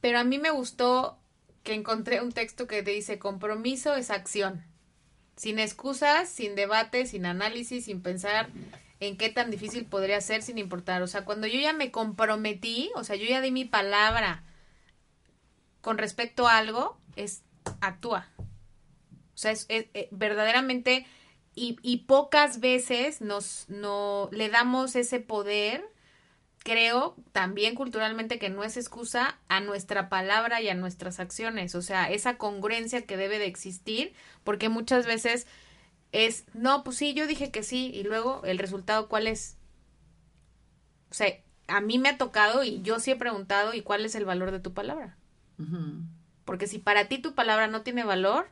Pero 0.00 0.18
a 0.18 0.24
mí 0.24 0.38
me 0.38 0.50
gustó 0.50 1.18
que 1.62 1.74
encontré 1.74 2.22
un 2.22 2.32
texto 2.32 2.66
que 2.66 2.82
te 2.82 2.92
dice 2.92 3.18
compromiso 3.18 3.94
es 3.96 4.10
acción. 4.10 4.64
Sin 5.36 5.58
excusas, 5.58 6.28
sin 6.30 6.54
debate, 6.54 7.06
sin 7.06 7.26
análisis, 7.26 7.86
sin 7.86 8.02
pensar 8.02 8.48
en 9.00 9.16
qué 9.18 9.30
tan 9.30 9.50
difícil 9.50 9.86
podría 9.86 10.20
ser 10.22 10.42
sin 10.42 10.58
importar. 10.58 11.02
O 11.02 11.06
sea, 11.06 11.24
cuando 11.26 11.46
yo 11.46 11.60
ya 11.60 11.74
me 11.74 11.90
comprometí, 11.90 12.90
o 12.96 13.04
sea, 13.04 13.16
yo 13.16 13.26
ya 13.26 13.42
di 13.42 13.50
mi 13.50 13.66
palabra 13.66 14.44
con 15.80 15.98
respecto 15.98 16.48
a 16.48 16.56
algo, 16.58 16.96
es 17.16 17.42
actúa. 17.80 18.28
O 18.38 19.36
sea, 19.36 19.50
es, 19.52 19.66
es- 19.68 19.86
eh, 19.94 20.08
verdaderamente 20.10 21.06
y, 21.54 21.78
y 21.82 21.98
pocas 21.98 22.60
veces 22.60 23.20
nos 23.20 23.66
no 23.68 24.28
le 24.32 24.48
damos 24.48 24.96
ese 24.96 25.20
poder 25.20 25.84
creo 26.64 27.14
también 27.32 27.74
culturalmente 27.74 28.38
que 28.38 28.48
no 28.48 28.64
es 28.64 28.76
excusa 28.76 29.38
a 29.48 29.60
nuestra 29.60 30.08
palabra 30.08 30.62
y 30.62 30.70
a 30.70 30.74
nuestras 30.74 31.20
acciones, 31.20 31.74
o 31.74 31.82
sea, 31.82 32.10
esa 32.10 32.38
congruencia 32.38 33.04
que 33.04 33.18
debe 33.18 33.38
de 33.38 33.46
existir, 33.46 34.14
porque 34.44 34.70
muchas 34.70 35.06
veces 35.06 35.46
es, 36.10 36.46
no, 36.54 36.82
pues 36.82 36.96
sí, 36.96 37.12
yo 37.12 37.26
dije 37.26 37.50
que 37.50 37.62
sí, 37.62 37.90
y 37.94 38.02
luego 38.02 38.40
el 38.44 38.58
resultado, 38.58 39.08
¿cuál 39.08 39.26
es? 39.26 39.58
O 41.10 41.14
sea, 41.14 41.28
a 41.68 41.80
mí 41.82 41.98
me 41.98 42.08
ha 42.08 42.18
tocado 42.18 42.64
y 42.64 42.80
yo 42.80 42.98
sí 42.98 43.10
he 43.10 43.16
preguntado, 43.16 43.74
¿y 43.74 43.82
cuál 43.82 44.04
es 44.06 44.14
el 44.14 44.24
valor 44.24 44.50
de 44.50 44.60
tu 44.60 44.72
palabra? 44.72 45.18
Porque 46.46 46.66
si 46.66 46.78
para 46.78 47.08
ti 47.08 47.18
tu 47.18 47.34
palabra 47.34 47.66
no 47.66 47.82
tiene 47.82 48.04
valor, 48.04 48.48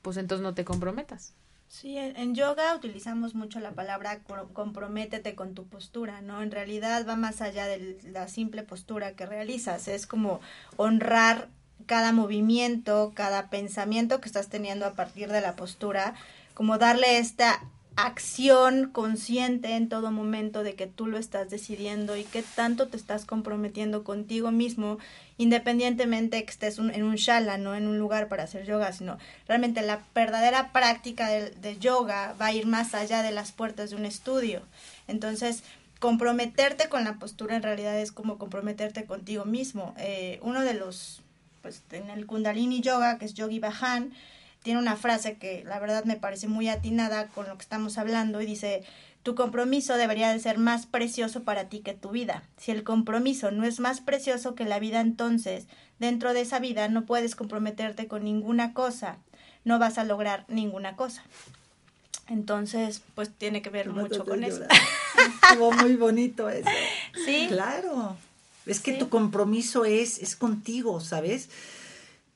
pues 0.00 0.16
entonces 0.16 0.42
no 0.42 0.54
te 0.54 0.64
comprometas. 0.64 1.34
Sí, 1.68 1.98
en, 1.98 2.34
yoga 2.34 2.74
utilizamos 2.74 3.34
mucho 3.34 3.60
la 3.60 3.72
palabra 3.72 4.20
comprométete 4.52 5.34
con 5.34 5.54
tu 5.54 5.66
postura, 5.66 6.20
¿no? 6.20 6.40
En 6.42 6.50
realidad 6.50 7.04
va 7.06 7.16
más 7.16 7.42
allá 7.42 7.66
de 7.66 7.98
la 8.04 8.28
simple 8.28 8.62
postura 8.62 9.12
que 9.12 9.26
realizas, 9.26 9.88
es 9.88 10.06
como 10.06 10.40
honrar 10.76 11.48
cada 11.86 12.12
movimiento, 12.12 13.12
cada 13.14 13.50
pensamiento 13.50 14.20
que 14.20 14.28
estás 14.28 14.48
teniendo 14.48 14.86
a 14.86 14.94
partir 14.94 15.30
de 15.30 15.40
la 15.40 15.56
postura, 15.56 16.14
como 16.54 16.78
darle 16.78 17.18
esta 17.18 17.62
acción 17.96 18.90
consciente 18.90 19.74
en 19.74 19.88
todo 19.88 20.10
momento 20.10 20.62
de 20.62 20.74
que 20.74 20.86
tú 20.86 21.06
lo 21.06 21.18
estás 21.18 21.50
decidiendo 21.50 22.16
y 22.16 22.24
que 22.24 22.42
tanto 22.42 22.88
te 22.88 22.96
estás 22.96 23.24
comprometiendo 23.24 24.04
contigo 24.04 24.50
mismo, 24.50 24.98
independientemente 25.38 26.44
que 26.44 26.50
estés 26.50 26.78
en 26.78 27.02
un 27.02 27.16
shala, 27.16 27.58
no 27.58 27.74
en 27.74 27.88
un 27.88 27.98
lugar 27.98 28.28
para 28.28 28.44
hacer 28.44 28.66
yoga, 28.66 28.92
sino 28.92 29.18
realmente 29.48 29.82
la 29.82 30.00
verdadera 30.14 30.72
práctica 30.72 31.28
de, 31.28 31.50
de 31.50 31.78
yoga 31.78 32.34
va 32.40 32.46
a 32.46 32.52
ir 32.52 32.66
más 32.66 32.94
allá 32.94 33.22
de 33.22 33.32
las 33.32 33.52
puertas 33.52 33.90
de 33.90 33.96
un 33.96 34.04
estudio. 34.04 34.62
Entonces, 35.08 35.62
comprometerte 35.98 36.88
con 36.88 37.04
la 37.04 37.14
postura 37.14 37.56
en 37.56 37.62
realidad 37.62 37.98
es 37.98 38.12
como 38.12 38.38
comprometerte 38.38 39.04
contigo 39.04 39.44
mismo. 39.44 39.94
Eh, 39.98 40.38
uno 40.42 40.62
de 40.62 40.74
los, 40.74 41.22
pues 41.62 41.82
en 41.90 42.10
el 42.10 42.26
Kundalini 42.26 42.80
Yoga, 42.80 43.18
que 43.18 43.24
es 43.24 43.34
Yogi 43.34 43.58
Bhajan, 43.58 44.12
tiene 44.66 44.80
una 44.80 44.96
frase 44.96 45.36
que 45.36 45.62
la 45.64 45.78
verdad 45.78 46.04
me 46.06 46.16
parece 46.16 46.48
muy 46.48 46.68
atinada 46.68 47.28
con 47.28 47.46
lo 47.46 47.56
que 47.56 47.62
estamos 47.62 47.98
hablando 47.98 48.40
y 48.40 48.46
dice, 48.46 48.82
tu 49.22 49.36
compromiso 49.36 49.96
debería 49.96 50.32
de 50.32 50.40
ser 50.40 50.58
más 50.58 50.86
precioso 50.86 51.44
para 51.44 51.68
ti 51.68 51.78
que 51.78 51.94
tu 51.94 52.10
vida. 52.10 52.42
Si 52.58 52.72
el 52.72 52.82
compromiso 52.82 53.52
no 53.52 53.64
es 53.64 53.78
más 53.78 54.00
precioso 54.00 54.56
que 54.56 54.64
la 54.64 54.80
vida, 54.80 55.00
entonces 55.00 55.66
dentro 56.00 56.32
de 56.34 56.40
esa 56.40 56.58
vida 56.58 56.88
no 56.88 57.04
puedes 57.04 57.36
comprometerte 57.36 58.08
con 58.08 58.24
ninguna 58.24 58.72
cosa, 58.72 59.18
no 59.64 59.78
vas 59.78 59.98
a 59.98 60.04
lograr 60.04 60.44
ninguna 60.48 60.96
cosa. 60.96 61.22
Entonces, 62.28 63.02
pues 63.14 63.30
tiene 63.30 63.62
que 63.62 63.70
ver 63.70 63.90
mucho 63.90 64.24
con 64.24 64.42
eso. 64.42 64.64
Estuvo 65.48 65.70
muy 65.70 65.94
bonito 65.94 66.50
eso. 66.50 66.68
Sí. 67.24 67.46
Claro. 67.48 68.16
Es 68.66 68.80
que 68.80 68.94
Sí. 68.94 68.98
tu 68.98 69.08
compromiso 69.08 69.84
es, 69.84 70.18
es 70.18 70.34
contigo, 70.34 70.98
¿sabes? 71.00 71.50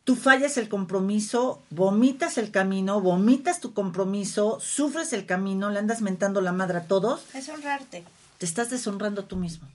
Tú 0.05 0.17
fallas 0.17 0.57
el 0.57 0.69
compromiso, 0.69 1.63
vomitas 1.71 2.39
el 2.39 2.51
camino, 2.51 3.01
vomitas 3.01 3.61
tu 3.61 3.75
compromiso, 3.75 4.59
sufres 4.61 5.13
el 5.13 5.27
camino, 5.27 5.71
le 5.71 5.79
andas 5.79 6.01
mentando 6.01 6.41
la 6.41 6.53
madre 6.53 6.79
a 6.79 6.85
todos, 6.87 7.23
Es 7.35 7.49
honrarte. 7.49 8.05
te 8.39 8.47
estás 8.47 8.71
deshonrando 8.71 9.25
tú 9.25 9.37
mismo, 9.37 9.69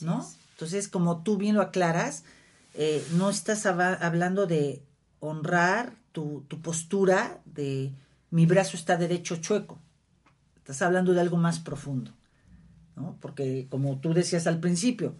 ¿no? 0.00 0.26
Entonces, 0.52 0.88
como 0.88 1.22
tú 1.22 1.36
bien 1.36 1.56
lo 1.56 1.62
aclaras, 1.62 2.22
eh, 2.74 3.04
no 3.12 3.30
estás 3.30 3.66
hablando 3.66 4.46
de 4.46 4.82
honrar 5.20 5.92
tu, 6.12 6.44
tu 6.48 6.60
postura 6.60 7.40
de 7.44 7.92
mi 8.30 8.46
brazo 8.46 8.76
está 8.76 8.96
derecho 8.96 9.36
chueco. 9.36 9.78
Estás 10.56 10.80
hablando 10.82 11.12
de 11.12 11.20
algo 11.20 11.36
más 11.36 11.58
profundo, 11.58 12.12
¿no? 12.96 13.16
Porque 13.20 13.66
como 13.68 13.98
tú 13.98 14.14
decías 14.14 14.46
al 14.46 14.60
principio, 14.60 15.14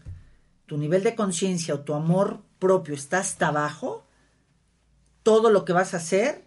tu 0.66 0.78
nivel 0.78 1.02
de 1.02 1.14
conciencia 1.16 1.74
o 1.74 1.80
tu 1.80 1.94
amor 1.94 2.40
propio 2.58 2.94
está 2.94 3.18
hasta 3.18 3.48
abajo, 3.48 4.03
todo 5.24 5.50
lo 5.50 5.64
que 5.64 5.72
vas 5.72 5.94
a 5.94 5.96
hacer, 5.96 6.44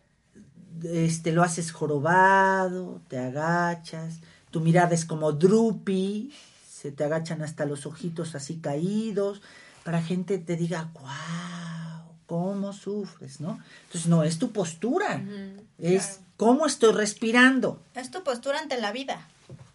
este, 0.83 1.33
lo 1.33 1.43
haces 1.43 1.73
jorobado, 1.73 3.01
te 3.09 3.17
agachas, 3.17 4.19
tu 4.51 4.61
mirada 4.61 4.93
es 4.95 5.03
como 5.03 5.33
droopy, 5.33 6.31
se 6.69 6.91
te 6.93 7.03
agachan 7.03 7.41
hasta 7.41 7.65
los 7.65 7.85
ojitos 7.85 8.35
así 8.35 8.57
caídos, 8.57 9.41
para 9.83 10.01
gente 10.01 10.37
te 10.37 10.55
diga, 10.55 10.89
wow, 10.93 12.05
cómo 12.27 12.71
sufres, 12.71 13.41
¿no? 13.41 13.59
Entonces, 13.85 14.07
no, 14.07 14.23
es 14.23 14.37
tu 14.37 14.51
postura, 14.51 15.21
es 15.79 16.19
cómo 16.37 16.65
estoy 16.67 16.93
respirando, 16.93 17.81
Es 17.95 18.11
tu 18.11 18.23
postura 18.23 18.59
ante 18.59 18.79
la 18.79 18.91
vida. 18.91 19.27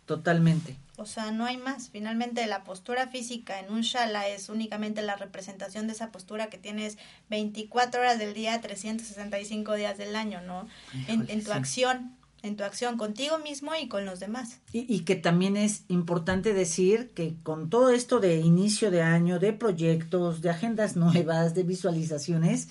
totalmente. 0.07 0.77
O 0.97 1.07
sea, 1.07 1.30
no 1.30 1.47
hay 1.47 1.57
más. 1.57 1.88
Finalmente, 1.88 2.47
la 2.47 2.64
postura 2.64 3.09
física 3.09 3.59
en 3.61 3.72
un 3.72 3.80
shala 3.80 4.28
es 4.28 4.49
únicamente 4.49 5.01
la 5.03 5.16
representación 5.16 5.86
de 5.86 5.95
esa 5.95 6.12
postura 6.12 6.49
que 6.51 6.59
tienes 6.59 6.99
24 7.30 8.01
horas 8.01 8.18
del 8.18 8.34
día, 8.34 8.61
365 8.61 9.74
días 9.74 9.97
del 9.97 10.14
año, 10.14 10.43
¿no? 10.43 10.68
En, 11.09 11.28
en 11.30 11.40
tu 11.40 11.51
sí. 11.51 11.57
acción, 11.57 12.16
en 12.43 12.57
tu 12.57 12.64
acción 12.64 12.99
contigo 12.99 13.38
mismo 13.38 13.72
y 13.74 13.88
con 13.88 14.05
los 14.05 14.20
demás. 14.20 14.61
Y, 14.72 14.93
y 14.93 15.01
que 15.01 15.16
también 15.16 15.57
es 15.57 15.84
importante 15.88 16.53
decir 16.53 17.12
que 17.14 17.36
con 17.43 17.70
todo 17.70 17.90
esto 17.90 18.20
de 18.20 18.36
inicio 18.36 18.90
de 18.90 19.01
año, 19.01 19.38
de 19.38 19.55
proyectos, 19.55 20.43
de 20.43 20.51
agendas 20.51 20.95
nuevas, 20.97 21.55
de 21.55 21.62
visualizaciones, 21.62 22.68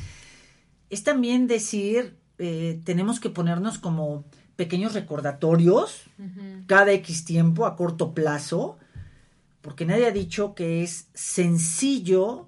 es 0.92 1.04
también 1.04 1.48
decir, 1.48 2.18
eh, 2.38 2.80
tenemos 2.84 3.20
que 3.20 3.30
ponernos 3.30 3.80
como 3.80 4.26
pequeños 4.62 4.94
recordatorios 4.94 6.04
cada 6.68 6.92
X 6.92 7.26
tiempo, 7.26 7.66
a 7.66 7.76
corto 7.76 8.14
plazo, 8.14 8.78
porque 9.64 9.88
nadie 9.88 10.06
ha 10.06 10.12
dicho 10.12 10.54
que 10.54 10.84
es 10.84 11.08
sencillo 11.16 12.48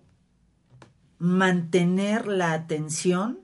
mantener 1.18 2.28
la 2.28 2.54
atención 2.54 3.40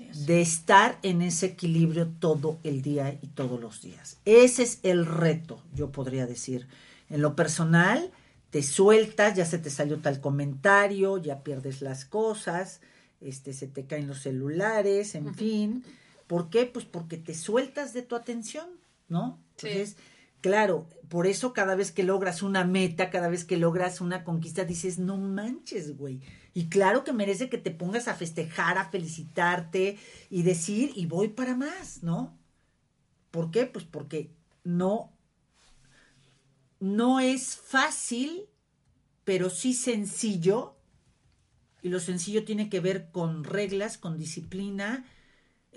es. 0.00 0.24
de 0.24 0.40
estar 0.40 0.98
en 1.02 1.20
ese 1.20 1.44
equilibrio 1.44 2.08
todo 2.08 2.58
el 2.64 2.80
día 2.80 3.18
y 3.20 3.26
todos 3.26 3.60
los 3.60 3.82
días. 3.82 4.16
Ese 4.24 4.62
es 4.62 4.78
el 4.82 5.04
reto, 5.04 5.62
yo 5.74 5.92
podría 5.92 6.24
decir. 6.24 6.68
En 7.10 7.20
lo 7.20 7.36
personal, 7.36 8.10
te 8.48 8.62
sueltas, 8.62 9.36
ya 9.36 9.44
se 9.44 9.58
te 9.58 9.68
salió 9.68 9.98
tal 9.98 10.22
comentario, 10.22 11.18
ya 11.18 11.42
pierdes 11.42 11.82
las 11.82 12.06
cosas, 12.06 12.80
este, 13.20 13.52
se 13.52 13.66
te 13.66 13.84
caen 13.84 14.06
los 14.08 14.22
celulares, 14.22 15.14
en 15.14 15.34
fin. 15.34 15.84
¿Por 16.28 16.50
qué? 16.50 16.66
Pues 16.66 16.84
porque 16.84 17.16
te 17.16 17.34
sueltas 17.34 17.92
de 17.92 18.02
tu 18.02 18.14
atención, 18.14 18.68
¿no? 19.08 19.40
Sí. 19.56 19.68
Entonces, 19.68 19.96
claro, 20.40 20.86
por 21.08 21.26
eso 21.26 21.52
cada 21.52 21.74
vez 21.74 21.90
que 21.90 22.04
logras 22.04 22.42
una 22.42 22.64
meta, 22.64 23.10
cada 23.10 23.28
vez 23.28 23.44
que 23.44 23.56
logras 23.56 24.00
una 24.00 24.22
conquista, 24.22 24.64
dices, 24.64 24.98
no 24.98 25.16
manches, 25.16 25.96
güey. 25.96 26.20
Y 26.52 26.68
claro 26.68 27.02
que 27.02 27.12
merece 27.12 27.48
que 27.48 27.58
te 27.58 27.70
pongas 27.70 28.08
a 28.08 28.14
festejar, 28.14 28.76
a 28.78 28.90
felicitarte 28.90 29.98
y 30.28 30.42
decir, 30.42 30.92
y 30.94 31.06
voy 31.06 31.28
para 31.28 31.56
más, 31.56 32.02
¿no? 32.02 32.38
¿Por 33.30 33.50
qué? 33.50 33.64
Pues 33.64 33.86
porque 33.86 34.30
no, 34.64 35.12
no 36.78 37.20
es 37.20 37.56
fácil, 37.56 38.48
pero 39.24 39.48
sí 39.48 39.72
sencillo. 39.72 40.76
Y 41.80 41.88
lo 41.88 42.00
sencillo 42.00 42.44
tiene 42.44 42.68
que 42.68 42.80
ver 42.80 43.10
con 43.12 43.44
reglas, 43.44 43.96
con 43.96 44.18
disciplina, 44.18 45.06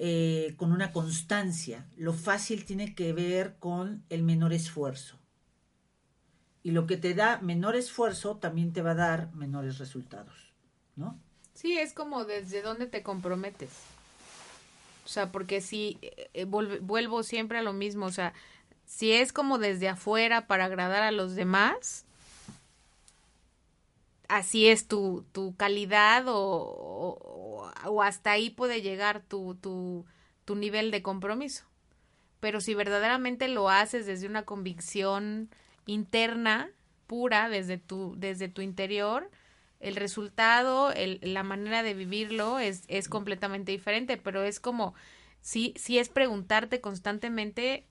eh, 0.03 0.55
con 0.57 0.71
una 0.71 0.91
constancia. 0.91 1.85
Lo 1.95 2.13
fácil 2.13 2.65
tiene 2.65 2.95
que 2.95 3.13
ver 3.13 3.57
con 3.59 4.03
el 4.09 4.23
menor 4.23 4.51
esfuerzo. 4.51 5.19
Y 6.63 6.71
lo 6.71 6.87
que 6.87 6.97
te 6.97 7.13
da 7.13 7.39
menor 7.39 7.75
esfuerzo 7.75 8.37
también 8.37 8.73
te 8.73 8.81
va 8.81 8.91
a 8.91 8.95
dar 8.95 9.31
menores 9.35 9.77
resultados, 9.77 10.53
¿no? 10.95 11.19
Sí, 11.53 11.77
es 11.77 11.93
como 11.93 12.25
desde 12.25 12.63
dónde 12.63 12.87
te 12.87 13.03
comprometes. 13.03 13.69
O 15.05 15.07
sea, 15.07 15.31
porque 15.31 15.61
si 15.61 15.99
eh, 16.01 16.45
volve- 16.47 16.79
vuelvo 16.79 17.21
siempre 17.21 17.59
a 17.59 17.61
lo 17.61 17.73
mismo, 17.73 18.07
o 18.07 18.11
sea, 18.11 18.33
si 18.87 19.11
es 19.11 19.31
como 19.31 19.59
desde 19.59 19.87
afuera 19.87 20.47
para 20.47 20.65
agradar 20.65 21.03
a 21.03 21.11
los 21.11 21.35
demás, 21.35 22.05
así 24.37 24.67
es 24.67 24.87
tu, 24.87 25.25
tu 25.31 25.55
calidad 25.55 26.25
o, 26.27 27.17
o- 27.85 28.01
hasta 28.03 28.31
ahí 28.31 28.49
puede 28.49 28.81
llegar 28.81 29.21
tu, 29.21 29.55
tu, 29.55 30.05
tu 30.45 30.55
nivel 30.55 30.91
de 30.91 31.01
compromiso. 31.01 31.65
Pero 32.39 32.61
si 32.61 32.73
verdaderamente 32.73 33.47
lo 33.47 33.69
haces 33.69 34.05
desde 34.05 34.27
una 34.27 34.43
convicción 34.45 35.49
interna, 35.85 36.69
pura, 37.07 37.49
desde 37.49 37.77
tu, 37.77 38.15
desde 38.17 38.47
tu 38.49 38.61
interior, 38.61 39.29
el 39.79 39.95
resultado, 39.95 40.91
el, 40.91 41.19
la 41.23 41.43
manera 41.43 41.83
de 41.83 41.93
vivirlo 41.93 42.59
es, 42.59 42.83
es 42.87 43.09
completamente 43.09 43.71
diferente, 43.71 44.17
pero 44.17 44.43
es 44.43 44.59
como, 44.59 44.93
sí, 45.41 45.73
sí 45.77 45.99
es 45.99 46.09
preguntarte 46.09 46.81
constantemente 46.81 47.87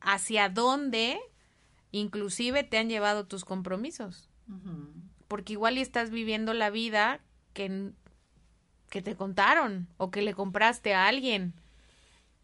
hacia 0.00 0.48
dónde 0.48 1.18
inclusive 1.92 2.64
te 2.64 2.78
han 2.78 2.88
llevado 2.88 3.26
tus 3.26 3.44
compromisos, 3.44 4.28
porque 5.28 5.52
igual 5.52 5.78
y 5.78 5.82
estás 5.82 6.10
viviendo 6.10 6.54
la 6.54 6.70
vida 6.70 7.20
que, 7.52 7.92
que 8.90 9.02
te 9.02 9.14
contaron 9.14 9.86
o 9.96 10.10
que 10.10 10.22
le 10.22 10.34
compraste 10.34 10.94
a 10.94 11.06
alguien 11.06 11.54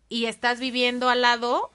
y 0.08 0.26
estás 0.26 0.60
viviendo 0.60 1.08
al 1.08 1.22
lado 1.22 1.70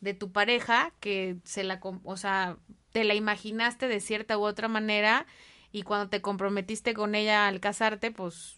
de 0.00 0.14
tu 0.14 0.30
pareja 0.30 0.92
que 1.00 1.36
se 1.44 1.64
la, 1.64 1.80
o 1.82 2.16
sea, 2.16 2.56
te 2.92 3.04
la 3.04 3.14
imaginaste 3.14 3.88
de 3.88 4.00
cierta 4.00 4.38
u 4.38 4.44
otra 4.44 4.68
manera 4.68 5.26
y 5.72 5.82
cuando 5.82 6.08
te 6.08 6.22
comprometiste 6.22 6.94
con 6.94 7.14
ella 7.14 7.48
al 7.48 7.60
casarte, 7.60 8.10
pues 8.10 8.56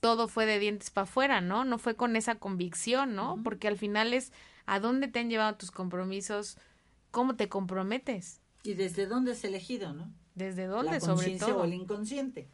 todo 0.00 0.28
fue 0.28 0.46
de 0.46 0.58
dientes 0.58 0.90
para 0.90 1.04
afuera, 1.04 1.40
¿no? 1.40 1.64
No 1.64 1.78
fue 1.78 1.94
con 1.94 2.16
esa 2.16 2.36
convicción, 2.36 3.14
¿no? 3.14 3.40
Porque 3.44 3.68
al 3.68 3.76
final 3.76 4.14
es 4.14 4.32
a 4.64 4.80
dónde 4.80 5.08
te 5.08 5.20
han 5.20 5.30
llevado 5.30 5.56
tus 5.56 5.70
compromisos, 5.70 6.58
cómo 7.10 7.36
te 7.36 7.48
comprometes, 7.48 8.40
¿Y 8.66 8.74
desde 8.74 9.06
dónde 9.06 9.30
es 9.30 9.44
elegido, 9.44 9.92
no? 9.92 10.12
Desde 10.36 10.66
La 10.68 10.72
dónde 10.74 11.00
sobre 11.00 11.14
conciencia 11.14 11.48
todo. 11.48 11.62
o 11.62 11.64
el 11.64 11.74
inconsciente. 11.74 12.48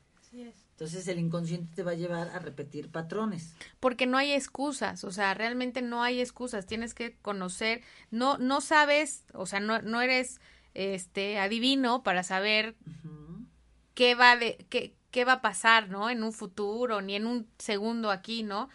Entonces 0.70 1.06
el 1.08 1.18
inconsciente 1.18 1.74
te 1.76 1.82
va 1.82 1.90
a 1.90 1.94
llevar 1.94 2.28
a 2.30 2.38
repetir 2.38 2.90
patrones. 2.90 3.54
porque 3.80 4.06
no 4.06 4.16
hay 4.16 4.32
excusas, 4.32 5.04
o 5.04 5.12
sea, 5.12 5.34
realmente 5.34 5.82
no 5.82 6.02
hay 6.02 6.22
excusas, 6.22 6.64
tienes 6.64 6.94
que 6.94 7.18
conocer, 7.20 7.82
no 8.10 8.38
no 8.38 8.62
sabes, 8.62 9.24
o 9.34 9.44
sea, 9.44 9.60
no 9.60 9.82
no 9.82 10.00
eres 10.00 10.40
este 10.72 11.38
adivino 11.38 12.02
para 12.02 12.22
saber 12.22 12.76
qué 13.94 14.14
va 14.14 14.36
de 14.36 14.64
qué 14.70 14.94
qué 15.10 15.26
va 15.26 15.34
a 15.34 15.42
pasar, 15.42 15.90
¿no? 15.90 16.08
En 16.08 16.22
un 16.24 16.32
futuro 16.32 17.02
ni 17.02 17.14
en 17.14 17.26
un 17.26 17.46
segundo 17.58 18.10
aquí, 18.10 18.42
¿no? 18.42 18.70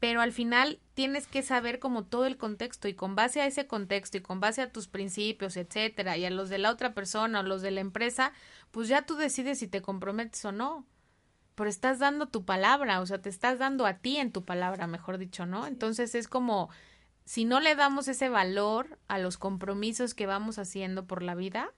Pero 0.00 0.20
al 0.20 0.32
final 0.32 0.78
tienes 0.94 1.26
que 1.26 1.42
saber 1.42 1.80
como 1.80 2.04
todo 2.04 2.26
el 2.26 2.36
contexto 2.36 2.86
y 2.86 2.94
con 2.94 3.16
base 3.16 3.40
a 3.40 3.46
ese 3.46 3.66
contexto 3.66 4.16
y 4.16 4.20
con 4.20 4.38
base 4.38 4.62
a 4.62 4.70
tus 4.70 4.86
principios, 4.86 5.56
etcétera, 5.56 6.16
y 6.16 6.24
a 6.24 6.30
los 6.30 6.48
de 6.48 6.58
la 6.58 6.70
otra 6.70 6.94
persona 6.94 7.40
o 7.40 7.42
los 7.42 7.62
de 7.62 7.72
la 7.72 7.80
empresa, 7.80 8.32
pues 8.70 8.86
ya 8.88 9.02
tú 9.02 9.16
decides 9.16 9.58
si 9.58 9.66
te 9.66 9.82
comprometes 9.82 10.44
o 10.44 10.52
no. 10.52 10.86
Pero 11.56 11.68
estás 11.68 11.98
dando 11.98 12.26
tu 12.28 12.44
palabra, 12.44 13.00
o 13.00 13.06
sea, 13.06 13.20
te 13.20 13.28
estás 13.28 13.58
dando 13.58 13.86
a 13.86 13.94
ti 13.94 14.18
en 14.18 14.30
tu 14.30 14.44
palabra, 14.44 14.86
mejor 14.86 15.18
dicho, 15.18 15.44
¿no? 15.46 15.66
Entonces 15.66 16.14
es 16.14 16.28
como 16.28 16.70
si 17.24 17.44
no 17.44 17.58
le 17.58 17.74
damos 17.74 18.06
ese 18.06 18.28
valor 18.28 18.98
a 19.08 19.18
los 19.18 19.36
compromisos 19.36 20.14
que 20.14 20.26
vamos 20.26 20.58
haciendo 20.60 21.06
por 21.06 21.22
la 21.24 21.34
vida, 21.34 21.72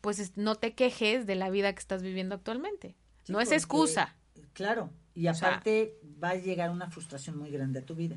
pues 0.00 0.20
es- 0.20 0.36
no 0.36 0.54
te 0.54 0.74
quejes 0.74 1.26
de 1.26 1.34
la 1.34 1.50
vida 1.50 1.72
que 1.72 1.80
estás 1.80 2.02
viviendo 2.04 2.36
actualmente. 2.36 2.94
Sí, 3.24 3.32
no 3.32 3.40
es 3.40 3.50
excusa. 3.50 4.14
Claro, 4.52 4.90
y 5.14 5.28
O 5.28 5.34
sea- 5.34 5.48
aparte 5.48 5.98
va 6.22 6.30
a 6.30 6.34
llegar 6.36 6.70
una 6.70 6.90
frustración 6.90 7.38
muy 7.38 7.50
grande 7.50 7.80
a 7.80 7.84
tu 7.86 7.94
vida, 7.94 8.16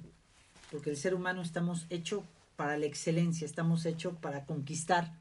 porque 0.72 0.90
el 0.90 0.98
ser 0.98 1.14
humano 1.14 1.42
estamos 1.42 1.86
hecho 1.90 2.24
para 2.56 2.78
la 2.78 2.86
excelencia, 2.86 3.46
estamos 3.46 3.86
hechos 3.86 4.16
para 4.18 4.46
conquistar. 4.46 5.14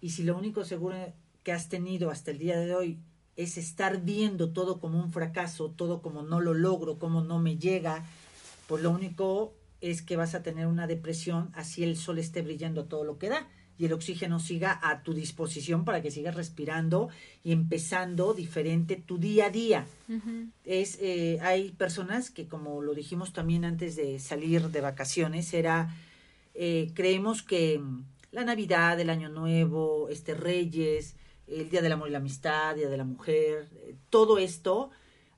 Y 0.00 0.10
si 0.10 0.22
lo 0.24 0.36
único 0.36 0.64
seguro 0.64 0.96
que 1.42 1.52
has 1.52 1.68
tenido 1.68 2.10
hasta 2.10 2.30
el 2.30 2.38
día 2.38 2.58
de 2.58 2.74
hoy 2.74 2.98
es 3.36 3.56
estar 3.58 4.00
viendo 4.02 4.50
todo 4.52 4.80
como 4.80 4.98
un 4.98 5.12
fracaso, 5.12 5.70
todo 5.70 6.02
como 6.02 6.22
no 6.22 6.40
lo 6.40 6.54
logro, 6.54 6.98
como 6.98 7.22
no 7.22 7.38
me 7.38 7.56
llega, 7.58 8.04
pues 8.66 8.82
lo 8.82 8.90
único 8.90 9.54
es 9.80 10.02
que 10.02 10.16
vas 10.16 10.34
a 10.34 10.42
tener 10.42 10.66
una 10.66 10.86
depresión 10.86 11.50
así 11.54 11.82
el 11.82 11.96
sol 11.96 12.18
esté 12.18 12.42
brillando 12.42 12.82
a 12.82 12.88
todo 12.88 13.04
lo 13.04 13.18
que 13.18 13.28
da 13.28 13.48
y 13.82 13.86
el 13.86 13.94
oxígeno 13.94 14.38
siga 14.38 14.78
a 14.80 15.02
tu 15.02 15.12
disposición 15.12 15.84
para 15.84 16.00
que 16.00 16.12
sigas 16.12 16.36
respirando 16.36 17.08
y 17.42 17.50
empezando 17.50 18.32
diferente 18.32 18.94
tu 18.94 19.18
día 19.18 19.46
a 19.46 19.50
día. 19.50 19.86
Es, 20.64 20.98
eh, 21.00 21.40
hay 21.42 21.72
personas 21.72 22.30
que, 22.30 22.46
como 22.46 22.80
lo 22.80 22.94
dijimos 22.94 23.32
también 23.32 23.64
antes 23.64 23.96
de 23.96 24.20
salir 24.20 24.68
de 24.68 24.80
vacaciones, 24.80 25.52
era, 25.52 25.92
eh, 26.54 26.92
creemos 26.94 27.42
que 27.42 27.80
mm, 27.80 28.04
la 28.30 28.44
Navidad, 28.44 29.00
el 29.00 29.10
Año 29.10 29.28
Nuevo, 29.28 30.08
este 30.10 30.34
Reyes, 30.34 31.16
el 31.48 31.68
Día 31.68 31.82
del 31.82 31.90
Amor 31.90 32.06
y 32.06 32.12
la 32.12 32.18
Amistad, 32.18 32.76
Día 32.76 32.88
de 32.88 32.96
la 32.96 33.04
Mujer, 33.04 33.68
eh, 33.82 33.96
todo 34.10 34.38
esto, 34.38 34.90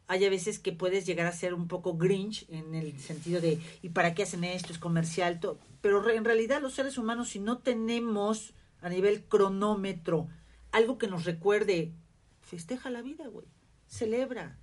hay 0.06 0.24
a 0.24 0.30
veces 0.30 0.58
que 0.58 0.72
puedes 0.72 1.06
llegar 1.06 1.26
a 1.26 1.32
ser 1.32 1.54
un 1.54 1.66
poco 1.68 1.96
grinch 1.96 2.46
en 2.50 2.74
el 2.74 2.98
sentido 3.00 3.40
de, 3.40 3.58
¿y 3.82 3.88
para 3.90 4.14
qué 4.14 4.24
hacen 4.24 4.44
esto? 4.44 4.72
Es 4.72 4.78
comercial, 4.78 5.40
todo. 5.40 5.58
pero 5.80 6.02
re- 6.02 6.16
en 6.16 6.24
realidad 6.24 6.60
los 6.60 6.74
seres 6.74 6.98
humanos, 6.98 7.30
si 7.30 7.38
no 7.40 7.58
tenemos 7.58 8.52
a 8.82 8.88
nivel 8.88 9.22
cronómetro 9.24 10.28
algo 10.72 10.98
que 10.98 11.06
nos 11.06 11.24
recuerde, 11.24 11.92
festeja 12.42 12.90
la 12.90 13.00
vida, 13.00 13.26
güey, 13.28 13.46
celebra, 13.88 14.58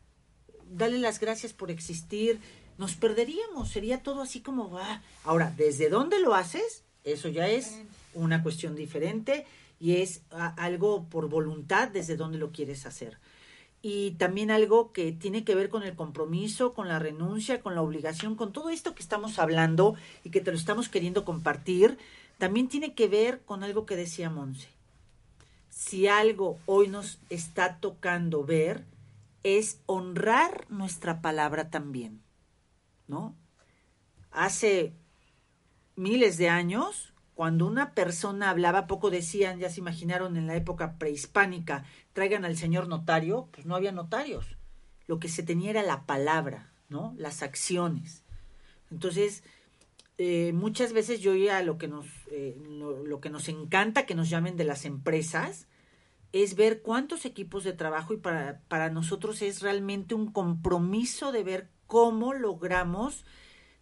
dale 0.70 1.00
las 1.00 1.20
gracias 1.20 1.54
por 1.54 1.72
existir, 1.72 2.40
nos 2.78 2.96
perderíamos, 2.96 3.70
sería 3.70 4.04
todo 4.04 4.22
así 4.22 4.42
como, 4.42 4.78
ah. 4.78 5.02
ahora, 5.24 5.54
¿desde 5.58 5.90
dónde 5.90 6.20
lo 6.20 6.36
haces? 6.36 6.84
Eso 7.04 7.30
ya 7.30 7.48
es 7.48 7.78
una 8.14 8.44
cuestión 8.44 8.76
diferente 8.76 9.46
y 9.80 9.98
es 9.98 10.22
algo 10.30 11.06
por 11.10 11.30
voluntad 11.30 11.88
desde 11.88 12.16
dónde 12.16 12.38
lo 12.38 12.52
quieres 12.52 12.86
hacer. 12.86 13.18
Y 13.82 14.12
también 14.12 14.52
algo 14.52 14.92
que 14.92 15.12
tiene 15.12 15.44
que 15.44 15.56
ver 15.56 15.70
con 15.70 15.84
el 15.84 15.96
compromiso, 15.96 16.74
con 16.74 16.88
la 16.88 17.00
renuncia, 17.00 17.62
con 17.62 17.74
la 17.74 17.82
obligación, 17.82 18.36
con 18.36 18.54
todo 18.54 18.70
esto 18.70 18.94
que 18.94 19.02
estamos 19.02 19.40
hablando 19.40 19.96
y 20.24 20.30
que 20.30 20.42
te 20.42 20.52
lo 20.52 20.58
estamos 20.58 20.88
queriendo 20.88 21.26
compartir, 21.26 21.98
también 22.38 22.68
tiene 22.68 22.94
que 22.94 23.08
ver 23.08 23.42
con 23.42 23.64
algo 23.64 23.86
que 23.86 23.96
decía 23.96 24.30
Monse. 24.30 24.70
Si 25.70 26.08
algo 26.08 26.60
hoy 26.66 26.90
nos 26.90 27.20
está 27.30 27.78
tocando 27.78 28.44
ver 28.44 28.86
es 29.44 29.80
honrar 29.88 30.66
nuestra 30.70 31.22
palabra 31.22 31.70
también, 31.70 32.22
¿no? 33.08 33.36
Hace 34.32 34.94
miles 35.96 36.38
de 36.38 36.50
años, 36.50 37.11
cuando 37.42 37.66
una 37.66 37.96
persona 37.96 38.52
hablaba, 38.52 38.86
poco 38.86 39.10
decían, 39.10 39.58
ya 39.58 39.72
se 39.72 39.80
imaginaron 39.80 40.38
en 40.38 40.46
la 40.46 40.56
época 40.56 41.00
prehispánica, 41.00 41.86
traigan 42.14 42.46
al 42.46 42.56
señor 42.56 42.88
notario, 42.88 43.50
pues 43.52 43.66
no 43.66 43.76
había 43.76 43.92
notarios. 43.92 44.46
Lo 45.08 45.20
que 45.20 45.28
se 45.28 45.42
tenía 45.42 45.72
era 45.72 45.82
la 45.82 46.06
palabra, 46.06 46.72
¿no? 46.88 47.16
Las 47.18 47.42
acciones. 47.42 48.24
Entonces, 48.92 49.44
eh, 50.20 50.52
muchas 50.54 50.94
veces 50.94 51.20
yo 51.20 51.34
ya 51.34 51.64
lo 51.64 51.80
que 51.80 51.88
nos 51.88 52.06
eh, 52.30 52.62
lo, 52.64 53.04
lo 53.04 53.20
que 53.20 53.32
nos 53.32 53.50
encanta 53.50 54.06
que 54.06 54.14
nos 54.14 54.30
llamen 54.30 54.56
de 54.56 54.66
las 54.66 54.86
empresas 54.86 55.68
es 56.34 56.56
ver 56.56 56.84
cuántos 56.84 57.26
equipos 57.26 57.64
de 57.64 57.74
trabajo 57.74 58.14
y 58.14 58.18
para, 58.18 58.62
para 58.68 58.92
nosotros 58.92 59.42
es 59.42 59.64
realmente 59.64 60.14
un 60.14 60.32
compromiso 60.32 61.32
de 61.32 61.44
ver 61.44 61.72
cómo 61.88 62.34
logramos 62.34 63.26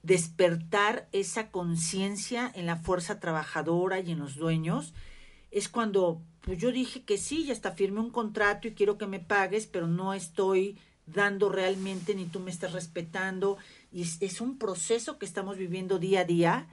despertar 0.04 1.08
esa 1.12 1.52
conciencia 1.52 2.52
en 2.54 2.66
la 2.66 2.78
fuerza 2.78 3.20
trabajadora 3.20 4.00
y 4.00 4.12
en 4.12 4.20
los 4.20 4.36
dueños. 4.36 4.94
Es 5.52 5.70
cuando 5.70 6.22
pues 6.42 6.58
yo 6.58 6.72
dije 6.72 7.04
que 7.04 7.18
sí, 7.18 7.46
ya 7.46 7.54
hasta 7.54 7.72
firmé 7.72 8.00
un 8.00 8.12
contrato 8.12 8.68
y 8.68 8.74
quiero 8.74 8.98
que 8.98 9.08
me 9.08 9.20
pagues, 9.20 9.68
pero 9.68 9.88
no 9.88 10.14
estoy 10.14 10.78
dando 11.06 11.50
realmente 11.50 12.16
ni 12.16 12.26
tú 12.26 12.40
me 12.40 12.52
estás 12.52 12.72
respetando. 12.72 13.58
Y 13.92 14.04
es, 14.04 14.22
es 14.22 14.42
un 14.42 14.58
proceso 14.58 15.20
que 15.20 15.26
estamos 15.26 15.58
viviendo 15.58 16.00
día 16.00 16.22
a 16.22 16.26
día, 16.26 16.68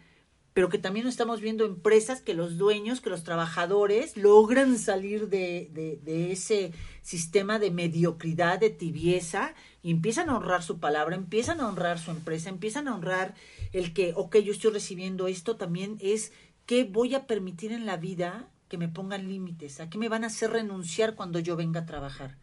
pero 0.57 0.71
que 0.71 0.79
también 0.79 1.07
estamos 1.07 1.43
viendo 1.43 1.67
empresas 1.67 2.23
que 2.23 2.33
los 2.33 2.57
dueños, 2.57 3.03
que 3.03 3.11
los 3.11 3.25
trabajadores 3.25 4.17
logran 4.17 4.79
salir 4.79 5.29
de, 5.29 6.31
ese 6.33 6.73
sistema 7.03 7.59
de 7.59 7.71
mediocridad, 7.71 8.59
de 8.59 8.71
tibieza, 8.71 9.55
y 9.83 9.91
empiezan 9.91 10.31
a 10.31 10.37
honrar 10.39 10.63
su 10.63 10.81
palabra, 10.81 11.15
empiezan 11.15 11.61
a 11.61 11.69
honrar 11.69 11.99
su 11.99 12.11
empresa, 12.11 12.49
empiezan 12.49 12.89
a 12.89 12.95
honrar 12.95 13.35
el 13.75 13.93
que, 13.93 14.15
ok, 14.17 14.39
yo 14.39 14.53
estoy 14.53 14.73
recibiendo 14.73 15.27
esto, 15.29 15.57
también 15.57 15.99
es 16.01 16.33
que 16.65 16.85
voy 16.85 17.15
a 17.15 17.27
permitir 17.27 17.73
en 17.73 17.85
la 17.85 17.99
vida 17.99 18.49
que 18.69 18.79
me 18.79 18.89
pongan 18.89 19.29
límites, 19.29 19.79
a 19.81 19.91
qué 19.91 19.99
me 19.99 20.09
van 20.09 20.25
a 20.25 20.29
hacer 20.29 20.53
renunciar 20.53 21.17
cuando 21.17 21.39
yo 21.39 21.57
venga 21.57 21.81
a 21.81 21.87
trabajar, 21.87 22.39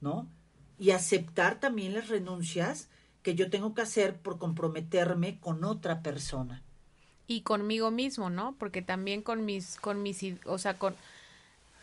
¿no? 0.00 0.28
Y 0.76 0.90
aceptar 0.90 1.60
también 1.60 1.94
las 1.94 2.08
renuncias 2.08 2.88
que 3.22 3.36
yo 3.36 3.48
tengo 3.48 3.74
que 3.74 3.82
hacer 3.82 4.18
por 4.18 4.38
comprometerme 4.38 5.38
con 5.38 5.62
otra 5.62 6.02
persona. 6.02 6.64
Y 7.26 7.42
conmigo 7.42 7.90
mismo, 7.90 8.30
¿no? 8.30 8.54
Porque 8.58 8.82
también 8.82 9.22
con 9.22 9.44
mis, 9.44 9.76
con 9.76 10.02
mis, 10.02 10.22
o 10.44 10.58
sea, 10.58 10.78
con, 10.78 10.94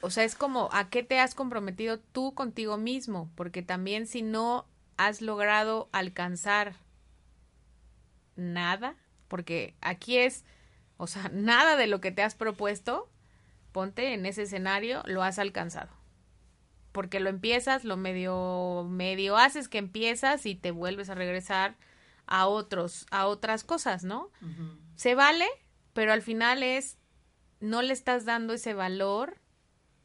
o 0.02 0.10
sea, 0.10 0.24
es 0.24 0.36
como, 0.36 0.70
¿a 0.72 0.90
qué 0.90 1.04
te 1.04 1.20
has 1.20 1.36
comprometido 1.36 2.00
tú 2.00 2.34
contigo 2.34 2.78
mismo? 2.78 3.30
Porque 3.36 3.62
también 3.62 4.08
si 4.08 4.22
no 4.22 4.66
has 4.98 5.22
logrado 5.22 5.90
alcanzar 5.92 6.76
nada, 8.36 8.96
porque 9.28 9.76
aquí 9.82 10.18
es, 10.18 10.44
o 10.98 11.08
sea, 11.08 11.30
nada 11.34 11.76
de 11.76 11.88
lo 11.88 12.02
que 12.02 12.12
te 12.12 12.24
has 12.24 12.36
propuesto, 12.36 13.10
ponte 13.72 14.14
en 14.14 14.26
ese 14.26 14.44
escenario, 14.44 15.02
lo 15.06 15.24
has 15.24 15.40
alcanzado. 15.40 15.90
Porque 16.92 17.22
lo 17.22 17.30
empiezas, 17.30 17.86
lo 17.86 17.96
medio, 17.96 18.86
medio 18.90 19.38
haces 19.38 19.70
que 19.70 19.78
empiezas 19.78 20.46
y 20.46 20.56
te 20.56 20.72
vuelves 20.72 21.10
a 21.10 21.16
regresar 21.16 21.78
a 22.28 22.48
otros, 22.48 23.06
a 23.12 23.28
otras 23.28 23.64
cosas, 23.64 24.04
¿no? 24.04 24.30
Se 25.02 25.16
vale, 25.16 25.48
pero 25.94 26.14
al 26.14 26.22
final 26.22 26.62
es 26.62 26.98
no 27.60 27.82
le 27.82 27.92
estás 27.92 28.24
dando 28.24 28.54
ese 28.54 28.76
valor 28.76 29.38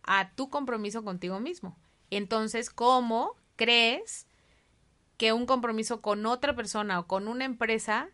a 0.05 0.31
tu 0.31 0.49
compromiso 0.49 1.05
contigo 1.05 1.39
mismo. 1.39 1.77
Entonces, 2.11 2.71
¿cómo 2.71 3.35
crees 3.57 4.27
que 5.19 5.35
un 5.35 5.45
compromiso 5.45 6.01
con 6.01 6.25
otra 6.25 6.57
persona 6.57 6.99
o 6.99 7.07
con 7.07 7.29
una 7.29 7.45
empresa 7.45 8.09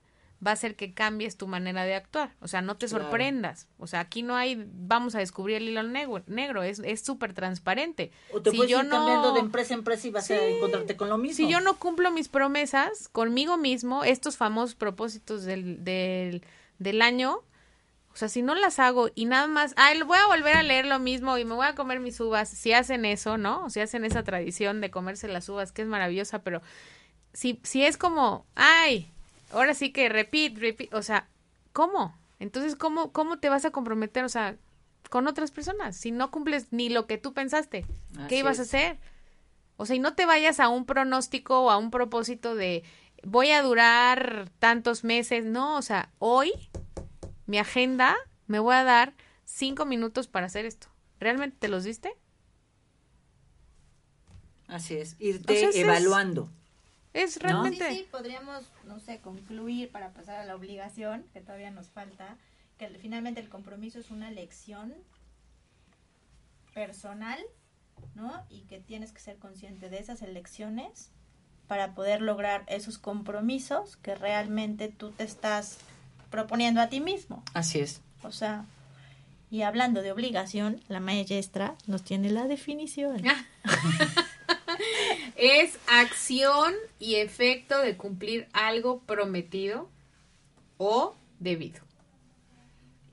va 0.45 0.51
a 0.51 0.55
hacer 0.55 0.75
que 0.75 0.93
cambies 0.93 1.37
tu 1.37 1.47
manera 1.47 1.85
de 1.85 1.95
actuar? 1.95 2.35
O 2.41 2.49
sea, 2.49 2.63
no 2.63 2.77
te 2.77 2.87
Claro. 2.89 3.05
sorprendas. 3.05 3.69
O 3.79 3.87
sea, 3.87 4.01
aquí 4.01 4.23
no 4.25 4.35
hay, 4.35 4.65
vamos 4.73 5.15
a 5.15 5.21
descubrir 5.21 5.59
el 5.59 5.69
hilo 5.69 5.85
negro, 5.85 6.21
negro 6.27 6.65
es 6.65 6.81
es 6.81 7.01
súper 7.01 7.33
transparente. 7.33 8.11
O 8.33 8.43
te 8.43 8.51
Si 8.51 8.57
puedes 8.57 8.73
yo 8.73 8.81
ir 8.81 8.87
no- 8.87 8.97
cambiando 8.97 9.33
de 9.35 9.39
empresa 9.41 9.75
a 9.75 9.77
empresa 9.79 10.09
y 10.09 10.11
vas 10.11 10.29
a 10.33 10.47
encontrarte 10.49 10.97
con 10.97 11.09
lo 11.09 11.17
mismo. 11.17 11.37
si 11.37 11.49
yo 11.53 11.61
no 11.61 11.79
cumplo 11.79 12.11
mis 12.11 12.29
promesas 12.29 13.09
conmigo 13.09 13.57
mismo, 13.57 14.03
estos 14.03 14.37
famosos 14.37 14.75
propósitos 14.75 15.45
del, 15.45 15.85
del, 15.85 16.43
del 16.83 17.03
año, 17.03 17.41
O 18.13 18.17
sea, 18.17 18.29
si 18.29 18.43
no 18.43 18.55
las 18.55 18.79
hago 18.79 19.09
y 19.15 19.25
nada 19.25 19.47
más, 19.47 19.73
ay, 19.77 20.03
voy 20.03 20.19
a 20.19 20.27
volver 20.27 20.55
a 20.57 20.63
leer 20.63 20.85
lo 20.85 20.99
mismo 20.99 21.39
y 21.39 21.47
me 21.47 21.55
voy 21.55 21.67
a 21.67 21.75
comer 21.75 21.99
mis 21.99 22.21
uvas, 22.21 22.49
si 22.51 22.75
hacen 22.75 23.07
eso, 23.07 23.39
¿no? 23.39 23.65
O 23.65 23.71
si 23.71 23.81
hacen 23.81 24.05
esa 24.05 24.23
tradición 24.23 24.83
de 24.83 24.91
comerse 24.91 25.29
las 25.29 25.49
uvas, 25.49 25.73
que 25.73 25.81
es 25.81 25.89
maravillosa, 25.89 26.43
pero 26.43 26.61
si, 27.33 27.59
si 27.63 27.85
es 27.85 27.97
como, 27.97 28.45
ay, 28.55 29.11
ahora 29.51 29.73
sí 29.73 29.93
que 29.93 30.11
repeat, 30.11 30.59
repeat, 30.59 30.93
o 30.93 31.01
sea, 31.03 31.27
¿cómo? 31.73 32.15
Entonces, 32.39 32.77
¿cómo, 32.77 33.13
¿cómo 33.13 33.39
te 33.39 33.49
vas 33.49 33.65
a 33.65 33.71
comprometer, 33.71 34.25
o 34.25 34.29
sea, 34.29 34.57
con 35.09 35.27
otras 35.27 35.51
personas? 35.51 35.97
Si 35.97 36.11
no 36.11 36.31
cumples 36.31 36.67
ni 36.71 36.91
lo 36.91 37.07
que 37.07 37.17
tú 37.17 37.33
pensaste, 37.33 37.87
Así 38.19 38.27
¿qué 38.29 38.39
ibas 38.39 38.59
a 38.59 38.63
hacer? 38.63 38.99
O 39.79 39.87
sea, 39.87 39.97
y 39.97 40.01
no 40.01 40.15
te 40.15 40.27
vayas 40.27 40.61
a 40.61 40.69
un 40.69 40.85
pronóstico 40.85 41.63
o 41.63 41.71
a 41.71 41.79
un 41.79 41.91
propósito 41.91 42.55
de 42.55 42.85
voy 43.23 43.51
a 43.51 43.63
durar 43.63 44.51
tantos 44.59 45.05
meses. 45.05 45.45
No, 45.45 45.77
o 45.77 45.83
sea, 45.83 46.11
hoy 46.19 46.53
mi 47.47 47.59
agenda 47.59 48.17
me 48.47 48.59
voy 48.59 48.75
a 48.75 48.85
dar 48.85 49.15
cinco 49.45 49.85
minutos 49.87 50.29
para 50.29 50.47
hacer 50.47 50.65
esto. 50.67 50.89
¿Realmente 51.21 51.57
te 51.59 51.69
los 51.69 51.85
diste? 51.85 52.17
Así 54.69 54.97
es, 54.97 55.17
irte 55.21 55.53
O 55.53 55.57
sea, 55.57 55.69
ese 55.69 55.79
es- 55.81 55.85
evaluando. 55.85 56.51
Es 57.13 57.35
Sí, 57.35 57.41
realmente. 57.41 57.95
sí, 57.95 58.07
podríamos, 58.11 58.65
no 58.85 58.99
sé, 58.99 59.21
concluir 59.21 59.91
para 59.93 60.15
pasar 60.15 60.41
a 60.41 60.47
la 60.47 60.57
obligación, 60.57 61.27
que 61.35 61.43
todavía 61.43 61.71
nos 61.71 61.91
falta, 61.91 62.39
que 62.79 62.89
finalmente 62.99 63.39
el 63.41 63.51
compromiso 63.51 63.99
es 63.99 64.11
una 64.11 64.31
lección 64.31 64.95
personal, 66.73 67.39
¿no? 68.15 68.47
Y 68.49 68.63
que 68.63 68.81
tienes 68.81 69.13
que 69.13 69.21
ser 69.21 69.37
consciente 69.39 69.91
de 69.91 69.99
esas 69.99 70.23
elecciones 70.23 71.11
para 71.73 71.95
poder 71.95 72.21
lograr 72.21 72.65
esos 72.67 72.99
compromisos 72.99 73.97
que 73.97 74.15
realmente 74.15 74.89
tú 74.89 75.11
te 75.11 75.25
estás 75.25 75.79
proponiendo 76.29 76.83
a 76.83 76.91
ti 76.91 77.01
mismo. 77.01 77.43
Así 77.55 77.81
es. 77.81 78.03
O 78.23 78.31
sea, 78.31 78.67
y 79.51 79.63
hablando 79.63 80.03
de 80.03 80.13
obligación, 80.13 80.83
la 80.89 81.01
maestra 81.01 81.75
nos 81.87 82.03
tiene 82.03 82.29
la 82.29 82.47
definición. 82.47 83.23
Es 85.37 85.79
acción 85.89 86.75
y 86.99 87.15
efecto 87.15 87.79
de 87.79 87.97
cumplir 87.97 88.49
algo 88.53 89.01
prometido 89.01 89.89
o 90.77 91.15
debido. 91.41 91.81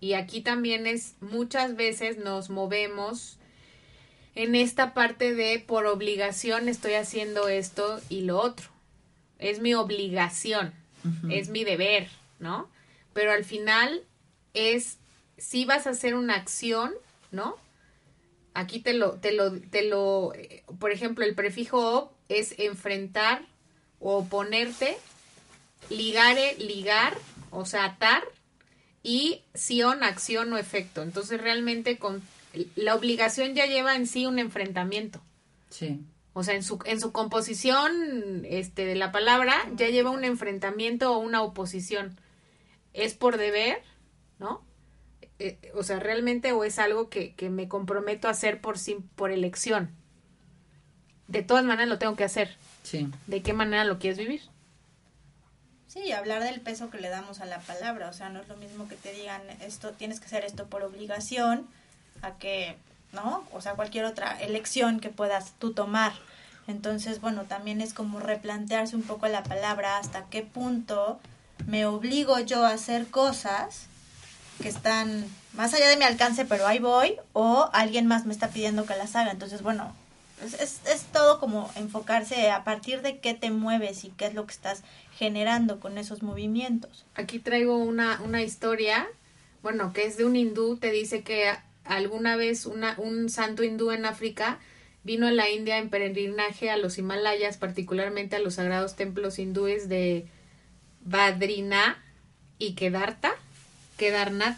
Y 0.01 0.15
aquí 0.15 0.41
también 0.41 0.85
es, 0.85 1.15
muchas 1.21 1.77
veces 1.77 2.17
nos 2.17 2.49
movemos 2.49 3.38
en 4.39 4.55
esta 4.55 4.93
parte 4.93 5.35
de 5.35 5.59
por 5.59 5.85
obligación 5.85 6.69
estoy 6.69 6.93
haciendo 6.93 7.49
esto 7.49 7.99
y 8.07 8.21
lo 8.21 8.39
otro. 8.39 8.69
Es 9.37 9.59
mi 9.59 9.73
obligación, 9.73 10.73
es 11.29 11.49
mi 11.49 11.65
deber, 11.65 12.07
¿no? 12.39 12.69
Pero 13.11 13.33
al 13.33 13.43
final 13.43 14.01
es, 14.53 14.97
si 15.37 15.65
vas 15.65 15.87
a 15.87 15.89
hacer 15.89 16.15
una 16.15 16.35
acción, 16.35 16.93
¿no? 17.33 17.57
Aquí 18.53 18.79
te 18.79 18.93
lo, 18.93 19.15
te 19.15 19.33
lo, 19.33 19.59
te 19.59 19.83
lo, 19.83 20.33
eh, 20.33 20.63
por 20.79 20.93
ejemplo, 20.93 21.25
el 21.25 21.35
prefijo 21.35 21.97
op 21.97 22.13
es 22.29 22.57
enfrentar 22.59 23.45
o 23.99 24.19
oponerte, 24.19 24.95
ligare, 25.89 26.55
ligar, 26.59 27.17
o 27.51 27.65
sea, 27.65 27.83
atar, 27.83 28.23
y 29.03 29.41
sion, 29.53 30.01
acción 30.01 30.53
o 30.53 30.57
efecto. 30.57 31.03
Entonces 31.03 31.41
realmente 31.41 31.97
con 31.97 32.21
la 32.75 32.95
obligación 32.95 33.53
ya 33.53 33.65
lleva 33.65 33.95
en 33.95 34.07
sí 34.07 34.25
un 34.25 34.39
enfrentamiento. 34.39 35.21
Sí. 35.69 35.99
O 36.33 36.43
sea, 36.43 36.55
en 36.55 36.63
su, 36.63 36.79
en 36.85 36.99
su 36.99 37.11
composición 37.11 38.45
este, 38.45 38.85
de 38.85 38.95
la 38.95 39.11
palabra 39.11 39.55
ya 39.75 39.89
lleva 39.89 40.09
un 40.09 40.23
enfrentamiento 40.23 41.13
o 41.13 41.19
una 41.19 41.41
oposición. 41.41 42.17
Es 42.93 43.13
por 43.13 43.37
deber, 43.37 43.81
¿no? 44.39 44.63
Eh, 45.39 45.57
o 45.73 45.83
sea, 45.83 45.99
realmente 45.99 46.51
o 46.51 46.63
es 46.63 46.79
algo 46.79 47.09
que, 47.09 47.33
que 47.33 47.49
me 47.49 47.67
comprometo 47.67 48.27
a 48.27 48.31
hacer 48.31 48.61
por, 48.61 48.77
por 49.15 49.31
elección. 49.31 49.91
De 51.27 51.43
todas 51.43 51.63
maneras 51.63 51.89
lo 51.89 51.99
tengo 51.99 52.15
que 52.15 52.23
hacer. 52.23 52.55
Sí. 52.83 53.07
¿De 53.27 53.41
qué 53.41 53.53
manera 53.53 53.83
lo 53.83 53.99
quieres 53.99 54.17
vivir? 54.17 54.41
Sí, 55.87 56.11
hablar 56.11 56.43
del 56.43 56.61
peso 56.61 56.91
que 56.91 56.99
le 56.99 57.09
damos 57.09 57.39
a 57.39 57.45
la 57.45 57.59
palabra, 57.61 58.09
o 58.09 58.13
sea, 58.13 58.29
no 58.29 58.39
es 58.39 58.47
lo 58.47 58.55
mismo 58.57 58.87
que 58.87 58.95
te 58.95 59.11
digan 59.11 59.41
esto, 59.61 59.91
tienes 59.91 60.19
que 60.19 60.27
hacer 60.27 60.45
esto 60.45 60.67
por 60.67 60.83
obligación, 60.83 61.67
a 62.21 62.31
que, 62.31 62.75
¿no? 63.13 63.43
O 63.53 63.61
sea, 63.61 63.73
cualquier 63.73 64.05
otra 64.05 64.39
elección 64.41 64.99
que 64.99 65.09
puedas 65.09 65.53
tú 65.59 65.73
tomar. 65.73 66.13
Entonces, 66.67 67.19
bueno, 67.21 67.43
también 67.43 67.81
es 67.81 67.93
como 67.93 68.19
replantearse 68.19 68.95
un 68.95 69.03
poco 69.03 69.27
la 69.27 69.43
palabra, 69.43 69.97
hasta 69.97 70.25
qué 70.25 70.43
punto 70.43 71.19
me 71.67 71.85
obligo 71.85 72.39
yo 72.39 72.65
a 72.65 72.71
hacer 72.71 73.07
cosas 73.07 73.87
que 74.61 74.69
están 74.69 75.25
más 75.53 75.73
allá 75.73 75.87
de 75.87 75.97
mi 75.97 76.03
alcance, 76.03 76.45
pero 76.45 76.67
ahí 76.67 76.79
voy, 76.79 77.15
o 77.33 77.69
alguien 77.73 78.05
más 78.05 78.25
me 78.25 78.33
está 78.33 78.49
pidiendo 78.49 78.85
que 78.85 78.95
las 78.95 79.15
haga. 79.15 79.31
Entonces, 79.31 79.61
bueno, 79.61 79.93
es, 80.43 80.53
es, 80.53 80.79
es 80.85 81.03
todo 81.11 81.39
como 81.39 81.71
enfocarse 81.75 82.51
a 82.51 82.63
partir 82.63 83.01
de 83.01 83.19
qué 83.19 83.33
te 83.33 83.51
mueves 83.51 84.03
y 84.03 84.09
qué 84.09 84.27
es 84.27 84.33
lo 84.33 84.45
que 84.45 84.53
estás 84.53 84.83
generando 85.17 85.79
con 85.79 85.97
esos 85.97 86.23
movimientos. 86.23 87.05
Aquí 87.15 87.39
traigo 87.39 87.77
una, 87.77 88.21
una 88.23 88.41
historia, 88.41 89.07
bueno, 89.63 89.91
que 89.91 90.05
es 90.05 90.17
de 90.17 90.25
un 90.25 90.35
hindú, 90.35 90.77
te 90.77 90.91
dice 90.91 91.23
que 91.23 91.51
alguna 91.89 92.35
vez 92.35 92.65
una, 92.65 92.95
un 92.97 93.29
santo 93.29 93.63
hindú 93.63 93.91
en 93.91 94.05
África 94.05 94.59
vino 95.03 95.27
a 95.27 95.31
la 95.31 95.49
India 95.49 95.77
en 95.77 95.89
peregrinaje 95.89 96.69
a 96.69 96.77
los 96.77 96.97
Himalayas, 96.97 97.57
particularmente 97.57 98.35
a 98.35 98.39
los 98.39 98.55
sagrados 98.55 98.95
templos 98.95 99.39
hindúes 99.39 99.89
de 99.89 100.25
Badrinath 101.05 101.97
y 102.57 102.73
Kedarta, 102.73 103.31
Kedarnath, 103.97 104.57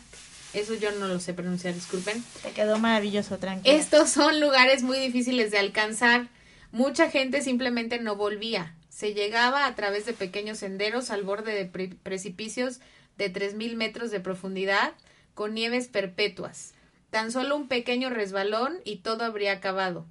eso 0.53 0.73
yo 0.75 0.91
no 0.91 1.07
lo 1.07 1.19
sé 1.19 1.33
pronunciar, 1.33 1.73
disculpen. 1.73 2.23
Te 2.43 2.51
quedó 2.51 2.77
maravilloso, 2.79 3.37
tranquilo. 3.37 3.75
Estos 3.75 4.09
son 4.09 4.39
lugares 4.39 4.83
muy 4.83 4.99
difíciles 4.99 5.51
de 5.51 5.59
alcanzar. 5.59 6.27
Mucha 6.71 7.09
gente 7.09 7.41
simplemente 7.41 7.99
no 7.99 8.15
volvía. 8.15 8.73
Se 8.89 9.13
llegaba 9.13 9.65
a 9.65 9.75
través 9.75 10.05
de 10.05 10.13
pequeños 10.13 10.57
senderos 10.59 11.09
al 11.09 11.23
borde 11.23 11.53
de 11.53 11.65
pre- 11.65 11.95
precipicios 12.03 12.79
de 13.17 13.31
3.000 13.31 13.75
metros 13.75 14.11
de 14.11 14.19
profundidad 14.19 14.91
con 15.33 15.53
nieves 15.53 15.87
perpetuas. 15.87 16.73
Tan 17.11 17.31
solo 17.31 17.55
un 17.55 17.67
pequeño 17.67 18.09
resbalón 18.09 18.79
y 18.83 18.97
todo 18.97 19.23
habría 19.23 19.51
acabado. 19.51 20.05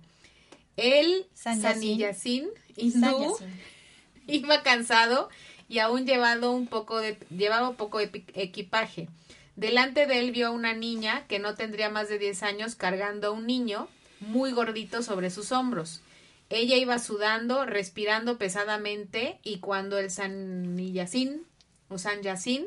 El 0.77 1.27
San 1.35 1.61
Saniyacin 1.61 2.49
hindú 2.77 3.37
iba 4.29 4.63
cansado 4.63 5.29
y 5.69 5.79
aún 5.79 6.07
llevado 6.07 6.53
un 6.53 6.67
poco 6.67 7.01
de, 7.01 7.19
llevaba 7.31 7.73
poco 7.73 7.99
de 7.99 8.11
equipaje. 8.35 9.09
Delante 9.57 10.07
de 10.07 10.19
él 10.21 10.31
vio 10.31 10.49
a 10.49 10.51
una 10.51 10.75
niña 10.75 11.27
que 11.27 11.39
no 11.39 11.55
tendría 11.55 11.91
más 11.91 12.09
de 12.09 12.19
10 12.19 12.43
años 12.45 12.75
cargando 12.77 13.29
a 13.29 13.31
un 13.33 13.47
niño 13.47 13.89
muy 14.21 14.53
gordito 14.53 15.03
sobre 15.03 15.31
sus 15.31 15.53
hombros. 15.53 16.03
Ella 16.49 16.77
iba 16.77 16.99
sudando, 16.99 17.65
respirando 17.65 18.39
pesadamente 18.39 19.39
y 19.43 19.59
cuando 19.59 19.99
el 19.99 20.11
San 20.11 20.77
Yacín 20.77 21.47
o 21.89 21.99
San 21.99 22.23
Yacín 22.23 22.67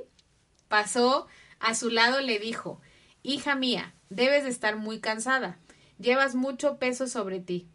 pasó 0.68 1.28
a 1.60 1.76
su 1.76 1.90
lado 1.90 2.22
le 2.22 2.40
dijo, 2.40 2.80
Hija 3.24 3.56
mía, 3.56 3.94
debes 4.16 4.44
de 4.44 4.50
estar 4.50 4.76
muy 4.76 5.00
cansada. 5.00 5.58
Llevas 6.00 6.36
mucho 6.36 6.78
peso 6.78 7.08
sobre 7.08 7.40
ti. 7.40 7.68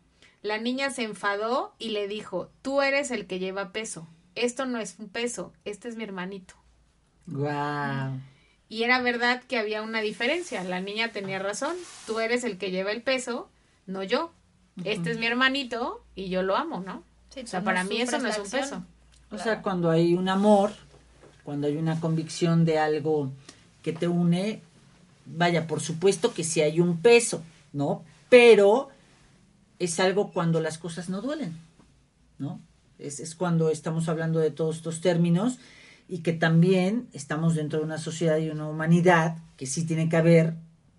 La 0.42 0.58
niña 0.58 0.90
se 0.90 1.02
enfadó 1.02 1.74
y 1.78 1.90
le 1.90 2.08
dijo, 2.08 2.50
Tú 2.62 2.82
eres 2.82 3.10
el 3.10 3.26
que 3.26 3.38
lleva 3.38 3.72
peso. 3.72 4.06
Esto 4.34 4.66
no 4.66 4.78
es 4.78 4.96
un 4.98 5.08
peso, 5.08 5.52
este 5.64 5.88
es 5.88 5.96
mi 5.96 6.04
hermanito. 6.04 6.54
Wow. 7.26 8.20
Y 8.68 8.82
era 8.82 9.00
verdad 9.00 9.42
que 9.48 9.58
había 9.58 9.82
una 9.82 10.00
diferencia. 10.00 10.62
La 10.62 10.80
niña 10.80 11.10
tenía 11.10 11.38
razón. 11.38 11.74
Tú 12.06 12.20
eres 12.20 12.44
el 12.44 12.58
que 12.58 12.70
lleva 12.70 12.92
el 12.92 13.02
peso, 13.02 13.50
no 13.86 14.02
yo. 14.02 14.32
Este 14.84 15.10
es 15.10 15.18
mi 15.18 15.26
hermanito 15.26 16.04
y 16.14 16.28
yo 16.28 16.42
lo 16.42 16.56
amo, 16.56 16.80
¿no? 16.80 17.02
Sí, 17.30 17.40
o 17.40 17.46
sea, 17.46 17.64
para 17.64 17.82
mí 17.82 18.00
eso 18.00 18.18
no 18.18 18.28
es 18.28 18.38
un 18.38 18.48
peso. 18.48 18.84
O 19.30 19.38
sea, 19.38 19.60
cuando 19.60 19.90
hay 19.90 20.14
un 20.14 20.28
amor, 20.28 20.70
cuando 21.42 21.66
hay 21.66 21.76
una 21.76 21.98
convicción 21.98 22.64
de 22.64 22.78
algo 22.78 23.32
que 23.82 23.92
te 23.92 24.06
une, 24.06 24.62
vaya, 25.28 25.66
por 25.66 25.80
supuesto 25.80 26.32
que 26.34 26.44
sí 26.44 26.60
hay 26.60 26.80
un 26.80 26.98
peso, 27.00 27.42
¿no? 27.72 28.04
Pero 28.28 28.88
es 29.78 30.00
algo 30.00 30.32
cuando 30.32 30.60
las 30.60 30.78
cosas 30.78 31.08
no 31.08 31.20
duelen, 31.20 31.56
¿no? 32.38 32.60
Es, 32.98 33.20
es 33.20 33.34
cuando 33.34 33.70
estamos 33.70 34.08
hablando 34.08 34.40
de 34.40 34.50
todos 34.50 34.76
estos 34.76 35.00
términos 35.00 35.58
y 36.08 36.18
que 36.18 36.32
también 36.32 37.08
estamos 37.12 37.54
dentro 37.54 37.78
de 37.78 37.84
una 37.84 37.98
sociedad 37.98 38.38
y 38.38 38.50
una 38.50 38.66
humanidad 38.68 39.36
que 39.56 39.66
sí 39.66 39.84
tiene 39.84 40.08
que 40.08 40.16
haber 40.16 40.54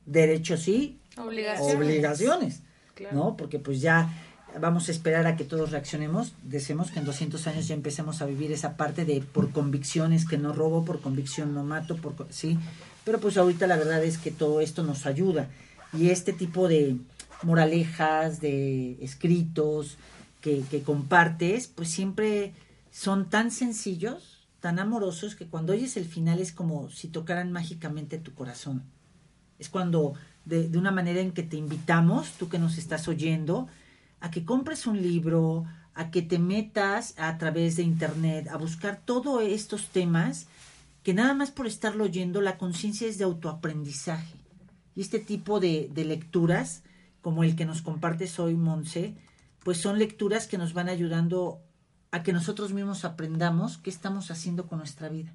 derechos 0.06 0.68
y 0.68 0.98
Obligaciones. 1.18 1.76
obligaciones, 1.76 2.62
Claro. 2.96 3.16
¿no? 3.16 3.38
Porque 3.38 3.60
pues 3.60 3.82
ya 3.82 4.10
vamos 4.62 4.88
a 4.88 4.92
esperar 4.92 5.28
a 5.28 5.36
que 5.36 5.44
todos 5.44 5.72
reaccionemos, 5.72 6.34
deseemos 6.44 6.92
que 6.92 7.00
en 7.00 7.06
200 7.06 7.46
años 7.48 7.68
ya 7.68 7.76
empecemos 7.76 8.22
a 8.22 8.26
vivir 8.26 8.52
esa 8.52 8.78
parte 8.78 9.06
de 9.06 9.22
por 9.22 9.52
convicciones 9.52 10.26
que 10.26 10.38
no 10.38 10.54
robo, 10.54 10.86
por 10.86 11.02
convicción 11.02 11.54
no 11.54 11.64
mato, 11.64 11.98
por 11.98 12.16
sí, 12.30 12.58
pero 13.10 13.20
pues 13.20 13.38
ahorita 13.38 13.66
la 13.66 13.76
verdad 13.76 14.04
es 14.04 14.20
que 14.20 14.30
todo 14.30 14.62
esto 14.62 14.84
nos 14.84 15.08
ayuda 15.08 15.50
y 15.98 16.12
este 16.12 16.32
tipo 16.32 16.68
de 16.68 16.96
moralejas, 17.42 18.40
de 18.40 19.04
escritos 19.04 19.98
que, 20.42 20.84
compartes, 20.86 21.66
pues 21.66 21.90
siempre 21.90 22.54
son 22.92 23.28
tan 23.28 23.50
sencillos 23.50 24.48
tan 24.60 24.78
amorosos 24.78 25.34
que 25.34 25.48
cuando 25.48 25.74
oyes 25.74 25.98
el 25.98 26.06
final 26.06 26.38
es 26.38 26.52
como 26.52 26.92
si 26.92 27.08
tocaran 27.08 27.52
mágicamente 27.52 28.20
tu 28.20 28.36
corazón. 28.36 28.84
Es 29.58 29.70
cuando, 29.70 30.14
de, 30.46 30.70
de 30.70 30.78
una 30.78 30.92
manera 30.92 31.20
en 31.20 31.32
que 31.32 31.42
te 31.42 31.58
invitamos, 31.58 32.34
tú 32.34 32.48
que 32.48 32.60
nos 32.60 32.78
estás 32.78 33.08
oyendo, 33.08 33.68
a 34.20 34.30
que 34.30 34.46
compres 34.46 34.86
un 34.86 35.02
libro, 35.02 35.66
a 35.96 36.12
que 36.12 36.22
te 36.22 36.38
metas 36.38 37.16
a 37.18 37.40
través 37.40 37.76
de 37.78 37.82
internet 37.82 38.50
a 38.50 38.58
buscar 38.58 39.02
todos 39.04 39.42
estos 39.42 39.88
temas 39.88 40.46
que 41.10 41.16
nada 41.16 41.34
más 41.34 41.50
por 41.50 41.66
estarlo 41.66 42.04
oyendo 42.04 42.40
la 42.40 42.60
conciencia 42.60 43.08
es 43.08 43.18
de 43.18 43.24
autoaprendizaje. 43.24 44.36
Y 44.96 45.02
este 45.02 45.18
tipo 45.18 45.60
de, 45.60 45.90
lecturas, 45.96 46.84
como 47.24 47.44
el 47.44 47.56
que 47.56 47.66
nos 47.66 47.82
compartes 47.82 48.38
hoy, 48.38 48.54
Monse, 48.54 49.16
pues 49.64 49.80
son 49.80 49.98
lecturas 49.98 50.46
que 50.46 50.60
nos 50.60 50.74
van 50.74 50.88
ayudando 50.88 51.64
a 52.12 52.22
que 52.22 52.32
nosotros 52.32 52.74
mismos 52.74 53.06
aprendamos 53.06 53.80
qué 53.80 53.90
estamos 53.90 54.30
haciendo 54.30 54.68
con 54.68 54.78
nuestra 54.78 55.10
vida 55.10 55.34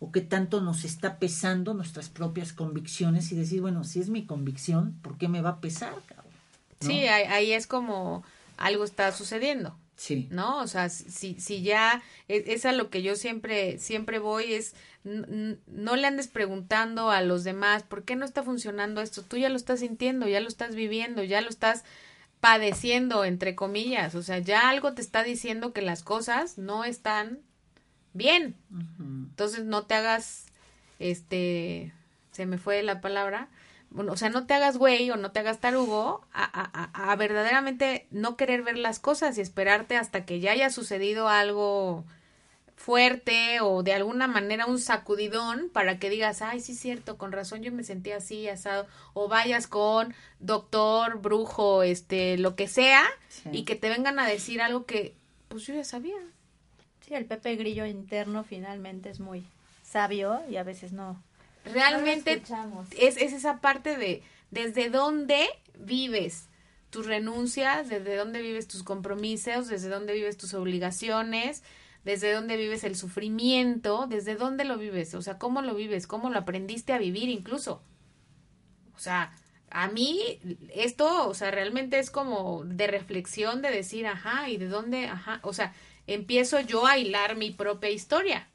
o 0.00 0.10
qué 0.10 0.20
tanto 0.20 0.60
nos 0.60 0.84
está 0.84 1.20
pesando 1.20 1.74
nuestras 1.74 2.08
propias 2.08 2.52
convicciones 2.52 3.30
y 3.30 3.36
decir, 3.36 3.60
bueno, 3.60 3.84
si 3.84 4.00
es 4.00 4.08
mi 4.08 4.26
convicción, 4.26 4.98
¿por 5.00 5.16
qué 5.16 5.28
me 5.28 5.42
va 5.42 5.50
a 5.50 5.60
pesar? 5.60 5.94
Sí, 6.80 7.06
ahí 7.06 7.52
es 7.52 7.68
como 7.68 8.24
algo 8.56 8.82
está 8.82 9.12
sucediendo. 9.12 9.78
Sí. 9.96 10.28
¿no? 10.30 10.60
O 10.60 10.66
sea, 10.66 10.88
si, 10.88 11.38
si 11.38 11.62
ya 11.62 12.02
es, 12.28 12.44
es 12.46 12.66
a 12.66 12.72
lo 12.72 12.90
que 12.90 13.02
yo 13.02 13.14
siempre, 13.14 13.78
siempre 13.78 14.18
voy, 14.18 14.54
es 14.54 14.74
no 15.04 15.96
le 15.96 16.06
andes 16.06 16.28
preguntando 16.28 17.10
a 17.10 17.20
los 17.20 17.44
demás, 17.44 17.82
¿por 17.82 18.04
qué 18.04 18.16
no 18.16 18.24
está 18.24 18.42
funcionando 18.42 19.02
esto? 19.02 19.22
Tú 19.22 19.36
ya 19.36 19.50
lo 19.50 19.56
estás 19.56 19.80
sintiendo, 19.80 20.26
ya 20.26 20.40
lo 20.40 20.48
estás 20.48 20.74
viviendo, 20.74 21.22
ya 21.22 21.42
lo 21.42 21.50
estás 21.50 21.84
padeciendo, 22.40 23.24
entre 23.24 23.54
comillas, 23.54 24.14
o 24.14 24.22
sea, 24.22 24.38
ya 24.38 24.68
algo 24.68 24.94
te 24.94 25.02
está 25.02 25.22
diciendo 25.22 25.72
que 25.72 25.82
las 25.82 26.02
cosas 26.02 26.58
no 26.58 26.84
están 26.84 27.38
bien. 28.14 28.54
Entonces 28.98 29.64
no 29.64 29.84
te 29.84 29.94
hagas, 29.94 30.46
este, 30.98 31.92
se 32.32 32.46
me 32.46 32.56
fue 32.56 32.82
la 32.82 33.00
palabra, 33.02 33.48
bueno, 33.94 34.12
o 34.12 34.16
sea, 34.18 34.28
no 34.28 34.44
te 34.46 34.52
hagas 34.54 34.76
güey 34.76 35.10
o 35.10 35.16
no 35.16 35.30
te 35.30 35.38
hagas 35.40 35.60
tarugo 35.60 36.20
a, 36.32 36.42
a, 36.44 36.90
a, 36.92 37.12
a 37.12 37.16
verdaderamente 37.16 38.06
no 38.10 38.36
querer 38.36 38.62
ver 38.62 38.76
las 38.76 38.98
cosas 38.98 39.38
y 39.38 39.40
esperarte 39.40 39.96
hasta 39.96 40.26
que 40.26 40.40
ya 40.40 40.50
haya 40.52 40.68
sucedido 40.68 41.28
algo 41.28 42.04
fuerte 42.76 43.60
o 43.60 43.82
de 43.82 43.92
alguna 43.94 44.26
manera 44.26 44.66
un 44.66 44.78
sacudidón 44.80 45.70
para 45.72 45.98
que 45.98 46.10
digas, 46.10 46.42
ay, 46.42 46.60
sí 46.60 46.72
es 46.72 46.80
cierto, 46.80 47.16
con 47.16 47.32
razón 47.32 47.62
yo 47.62 47.70
me 47.72 47.84
sentía 47.84 48.16
así, 48.16 48.48
asado, 48.48 48.86
o 49.14 49.28
vayas 49.28 49.66
con 49.68 50.12
doctor, 50.40 51.20
brujo, 51.20 51.82
este, 51.82 52.36
lo 52.36 52.56
que 52.56 52.66
sea, 52.68 53.04
Sí. 53.28 53.48
y 53.52 53.64
que 53.64 53.76
te 53.76 53.88
vengan 53.88 54.18
a 54.18 54.26
decir 54.26 54.60
algo 54.60 54.86
que, 54.86 55.14
pues 55.48 55.64
yo 55.66 55.74
ya 55.74 55.84
sabía. 55.84 56.16
Sí, 57.00 57.14
el 57.14 57.26
Pepe 57.26 57.54
Grillo 57.56 57.86
interno 57.86 58.42
finalmente 58.44 59.08
es 59.10 59.20
muy 59.20 59.46
sabio 59.82 60.40
y 60.50 60.56
a 60.56 60.62
veces 60.64 60.92
no. 60.92 61.22
Realmente 61.64 62.42
No 62.48 62.86
es, 62.98 63.16
es 63.16 63.32
esa 63.32 63.60
parte 63.60 63.96
de 63.96 64.22
desde 64.50 64.90
dónde 64.90 65.46
vives 65.78 66.48
tus 66.90 67.06
renuncias, 67.06 67.88
desde 67.88 68.16
dónde 68.16 68.40
vives 68.40 68.68
tus 68.68 68.82
compromisos, 68.82 69.66
desde 69.68 69.88
dónde 69.88 70.12
vives 70.12 70.36
tus 70.36 70.54
obligaciones, 70.54 71.62
desde 72.04 72.32
dónde 72.32 72.56
vives 72.56 72.84
el 72.84 72.96
sufrimiento, 72.96 74.06
desde 74.06 74.36
dónde 74.36 74.64
lo 74.64 74.78
vives, 74.78 75.14
o 75.14 75.22
sea, 75.22 75.38
cómo 75.38 75.62
lo 75.62 75.74
vives, 75.74 76.06
cómo 76.06 76.30
lo 76.30 76.38
aprendiste 76.38 76.92
a 76.92 76.98
vivir 76.98 77.28
incluso. 77.28 77.82
O 78.94 78.98
sea, 78.98 79.34
a 79.70 79.88
mí 79.88 80.38
esto, 80.72 81.28
o 81.28 81.34
sea, 81.34 81.50
realmente 81.50 81.98
es 81.98 82.10
como 82.10 82.62
de 82.64 82.86
reflexión 82.86 83.60
de 83.60 83.70
decir, 83.70 84.06
ajá, 84.06 84.48
y 84.48 84.56
de 84.56 84.68
dónde, 84.68 85.08
ajá, 85.08 85.40
o 85.42 85.52
sea, 85.52 85.74
empiezo 86.06 86.60
yo 86.60 86.86
a 86.86 86.96
hilar 86.98 87.36
mi 87.36 87.50
propia 87.50 87.90
historia. 87.90 88.48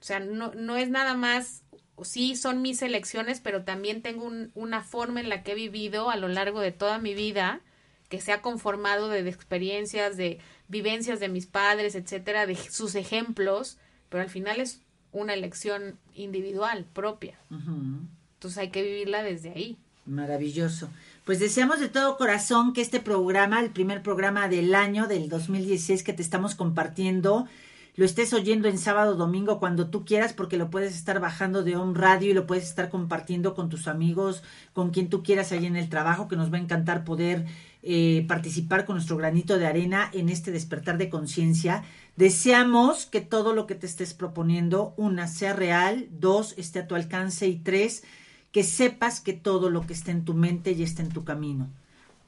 O 0.00 0.04
sea, 0.04 0.20
no, 0.20 0.52
no 0.54 0.76
es 0.76 0.90
nada 0.90 1.14
más, 1.14 1.61
sí 2.04 2.36
son 2.36 2.62
mis 2.62 2.82
elecciones, 2.82 3.40
pero 3.40 3.64
también 3.64 4.02
tengo 4.02 4.24
un- 4.24 4.50
una 4.54 4.82
forma 4.82 5.20
en 5.20 5.28
la 5.28 5.42
que 5.42 5.52
he 5.52 5.54
vivido 5.54 6.10
a 6.10 6.16
lo 6.16 6.28
largo 6.28 6.60
de 6.60 6.72
toda 6.72 6.98
mi 6.98 7.14
vida, 7.14 7.60
que 8.08 8.20
se 8.20 8.32
ha 8.32 8.42
conformado 8.42 9.08
de, 9.08 9.22
de 9.22 9.30
experiencias, 9.30 10.16
de 10.16 10.38
vivencias 10.68 11.18
de 11.20 11.28
mis 11.28 11.46
padres, 11.46 11.94
etcétera, 11.94 12.46
de 12.46 12.56
sus 12.56 12.94
ejemplos, 12.94 13.78
pero 14.08 14.22
al 14.22 14.30
final 14.30 14.60
es 14.60 14.80
una 15.12 15.34
elección 15.34 15.98
individual, 16.14 16.86
propia. 16.92 17.38
Ujú. 17.50 18.00
Entonces 18.34 18.58
hay 18.58 18.70
que 18.70 18.82
vivirla 18.82 19.22
desde 19.22 19.50
ahí. 19.50 19.76
Maravilloso. 20.06 20.90
Pues 21.24 21.38
deseamos 21.38 21.78
de 21.80 21.88
todo 21.88 22.16
corazón 22.16 22.72
que 22.72 22.80
este 22.80 22.98
programa, 23.00 23.60
el 23.60 23.70
primer 23.70 24.02
programa 24.02 24.48
del 24.48 24.74
año 24.74 25.06
del 25.06 25.28
2016 25.28 26.02
que 26.02 26.12
te 26.12 26.22
estamos 26.22 26.54
compartiendo, 26.54 27.46
lo 27.94 28.06
estés 28.06 28.32
oyendo 28.32 28.68
en 28.68 28.78
sábado, 28.78 29.16
domingo, 29.16 29.58
cuando 29.58 29.90
tú 29.90 30.06
quieras, 30.06 30.32
porque 30.32 30.56
lo 30.56 30.70
puedes 30.70 30.94
estar 30.94 31.20
bajando 31.20 31.62
de 31.62 31.76
un 31.76 31.94
radio 31.94 32.30
y 32.30 32.34
lo 32.34 32.46
puedes 32.46 32.64
estar 32.64 32.88
compartiendo 32.88 33.54
con 33.54 33.68
tus 33.68 33.86
amigos, 33.86 34.42
con 34.72 34.90
quien 34.90 35.10
tú 35.10 35.22
quieras 35.22 35.52
ahí 35.52 35.66
en 35.66 35.76
el 35.76 35.90
trabajo, 35.90 36.26
que 36.26 36.36
nos 36.36 36.50
va 36.50 36.56
a 36.56 36.62
encantar 36.62 37.04
poder 37.04 37.44
eh, 37.82 38.24
participar 38.28 38.86
con 38.86 38.96
nuestro 38.96 39.18
granito 39.18 39.58
de 39.58 39.66
arena 39.66 40.08
en 40.14 40.30
este 40.30 40.52
despertar 40.52 40.96
de 40.96 41.10
conciencia. 41.10 41.84
Deseamos 42.16 43.04
que 43.04 43.20
todo 43.20 43.52
lo 43.52 43.66
que 43.66 43.74
te 43.74 43.86
estés 43.86 44.14
proponiendo, 44.14 44.94
una, 44.96 45.28
sea 45.28 45.52
real, 45.52 46.08
dos, 46.12 46.54
esté 46.56 46.78
a 46.78 46.86
tu 46.86 46.94
alcance 46.94 47.46
y 47.46 47.56
tres, 47.56 48.04
que 48.52 48.64
sepas 48.64 49.20
que 49.20 49.34
todo 49.34 49.68
lo 49.68 49.86
que 49.86 49.92
está 49.92 50.12
en 50.12 50.24
tu 50.24 50.32
mente 50.32 50.74
ya 50.76 50.84
está 50.84 51.02
en 51.02 51.10
tu 51.10 51.24
camino. 51.24 51.68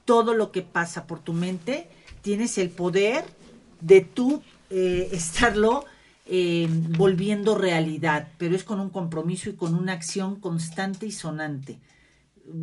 Todo 0.05 0.35
lo 0.35 0.51
que 0.51 0.61
pasa 0.61 1.07
por 1.07 1.21
tu 1.21 1.33
mente, 1.33 1.89
tienes 2.21 2.59
el 2.59 2.69
poder 2.69 3.25
de 3.81 4.01
tú 4.01 4.43
eh, 4.69 5.09
estarlo 5.11 5.85
eh, 6.27 6.67
volviendo 6.69 7.55
realidad, 7.55 8.29
pero 8.37 8.55
es 8.55 8.63
con 8.63 8.79
un 8.79 8.89
compromiso 8.89 9.49
y 9.49 9.53
con 9.53 9.75
una 9.75 9.93
acción 9.93 10.39
constante 10.39 11.05
y 11.05 11.11
sonante. 11.11 11.77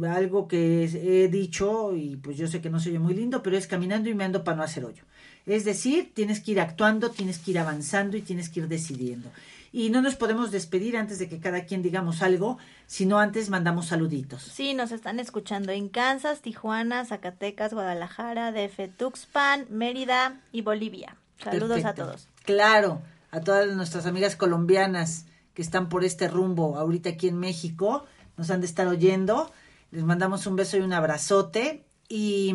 Algo 0.09 0.49
que 0.49 0.85
he 0.85 1.29
dicho, 1.29 1.95
y 1.95 2.17
pues 2.17 2.37
yo 2.37 2.47
sé 2.47 2.61
que 2.61 2.71
no 2.71 2.81
se 2.81 2.91
oye 2.91 2.99
muy 2.99 3.15
lindo, 3.15 3.43
pero 3.43 3.57
es 3.57 3.67
caminando 3.67 4.09
y 4.09 4.15
me 4.15 4.25
ando 4.25 4.45
para 4.45 4.57
no 4.57 4.63
hacer 4.63 4.85
hoyo. 4.85 5.05
Es 5.47 5.65
decir, 5.65 6.13
tienes 6.15 6.41
que 6.41 6.53
ir 6.53 6.61
actuando, 6.61 7.11
tienes 7.11 7.39
que 7.39 7.53
ir 7.53 7.59
avanzando 7.59 8.17
y 8.17 8.23
tienes 8.23 8.49
que 8.49 8.61
ir 8.61 8.69
decidiendo. 8.69 9.31
Y 9.73 9.91
no 9.91 10.03
nos 10.03 10.17
podemos 10.17 10.51
despedir 10.51 10.97
antes 10.97 11.19
de 11.19 11.29
que 11.29 11.41
cada 11.41 11.65
quien 11.65 11.83
digamos 11.83 12.23
algo, 12.23 12.59
sino 12.87 13.19
antes 13.19 13.49
mandamos 13.49 13.87
saluditos. 13.87 14.43
Sí, 14.43 14.75
nos 14.75 14.93
están 14.93 15.19
escuchando 15.19 15.73
en 15.73 15.89
Kansas, 15.89 16.43
Tijuana, 16.43 17.05
Zacatecas, 17.05 17.73
Guadalajara, 17.73 18.53
DF, 18.53 18.89
Tuxpan, 18.97 19.67
Mérida 19.71 20.41
y 20.53 20.61
Bolivia. 20.61 21.17
Saludos 21.45 21.85
a 21.85 21.95
todos. 21.95 22.29
Claro, 22.45 23.03
a 23.31 23.41
todas 23.41 23.69
nuestras 23.75 24.07
amigas 24.07 24.37
colombianas 24.37 25.27
que 25.55 25.63
están 25.63 25.89
por 25.89 26.05
este 26.05 26.29
rumbo 26.29 26.77
ahorita 26.79 27.11
aquí 27.11 27.29
en 27.29 27.39
México, 27.39 28.07
nos 28.37 28.51
han 28.51 28.61
de 28.61 28.67
estar 28.67 28.87
oyendo. 28.89 29.53
Les 29.91 30.05
mandamos 30.05 30.47
un 30.47 30.57
beso 30.57 30.77
y 30.77 30.81
un 30.81 30.93
abrazote. 30.93 31.85
Y 32.09 32.55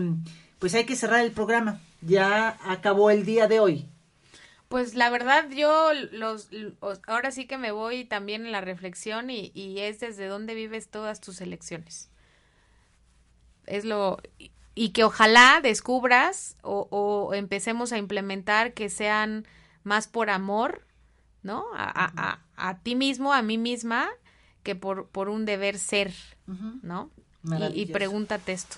pues 0.60 0.74
hay 0.74 0.86
que 0.86 0.96
cerrar 0.96 1.24
el 1.24 1.32
programa. 1.32 1.80
Ya 2.02 2.58
acabó 2.66 3.10
el 3.12 3.26
día 3.26 3.48
de 3.48 3.60
hoy. 3.60 3.88
Pues 4.68 4.96
la 4.96 5.10
verdad 5.10 5.50
yo 5.50 5.92
los, 6.12 6.52
los- 6.52 6.74
ahora 7.08 7.32
sí 7.32 7.46
que 7.48 7.58
me 7.58 7.72
voy 7.72 8.04
también 8.06 8.46
en 8.46 8.52
la 8.52 8.60
reflexión 8.62 9.30
y, 9.30 9.52
y 9.54 9.80
es 9.80 10.00
desde 10.00 10.28
dónde 10.28 10.56
vives 10.56 10.90
todas 10.90 11.22
tus 11.22 11.40
elecciones. 11.42 12.10
Es 13.66 13.86
lo 13.86 14.20
y- 14.78 14.90
que 14.90 15.04
ojalá 15.04 15.60
descubras 15.62 16.56
o, 16.62 16.88
o 16.92 17.34
empecemos 17.34 17.92
a 17.92 17.98
implementar 17.98 18.74
que 18.74 18.90
sean 18.90 19.46
más 19.84 20.08
por 20.08 20.30
amor, 20.30 20.84
¿no? 21.44 21.66
A, 21.76 21.86
a, 22.06 22.12
a, 22.16 22.70
a 22.70 22.78
ti 22.80 22.96
mismo, 22.96 23.34
a 23.34 23.42
mí 23.42 23.58
misma, 23.58 24.10
que 24.64 24.76
por, 24.76 25.08
por 25.08 25.30
un 25.30 25.46
deber 25.46 25.80
ser, 25.80 26.14
¿no? 26.84 27.10
Y, 27.74 27.86
pregúntate 27.86 28.52
esto. 28.54 28.76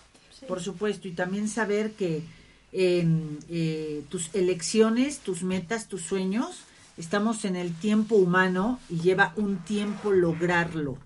Por 0.47 0.61
supuesto, 0.61 1.07
y 1.07 1.11
también 1.11 1.47
saber 1.47 1.93
que 1.93 2.23
en 2.71 3.39
eh, 3.49 4.03
tus 4.09 4.33
elecciones, 4.35 5.19
tus 5.19 5.41
metas, 5.41 5.87
tus 5.87 6.03
sueños, 6.03 6.61
estamos 6.97 7.45
en 7.45 7.55
el 7.55 7.73
tiempo 7.73 8.15
humano 8.15 8.79
y 8.89 8.99
lleva 8.99 9.33
un 9.35 9.57
tiempo 9.57 10.11
lograrlo. 10.11 10.97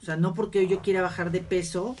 O 0.00 0.04
sea, 0.04 0.16
no 0.16 0.34
porque 0.34 0.60
hoy 0.60 0.68
yo 0.68 0.80
quiera 0.82 1.02
bajar 1.02 1.32
de 1.32 1.40
peso, 1.40 1.96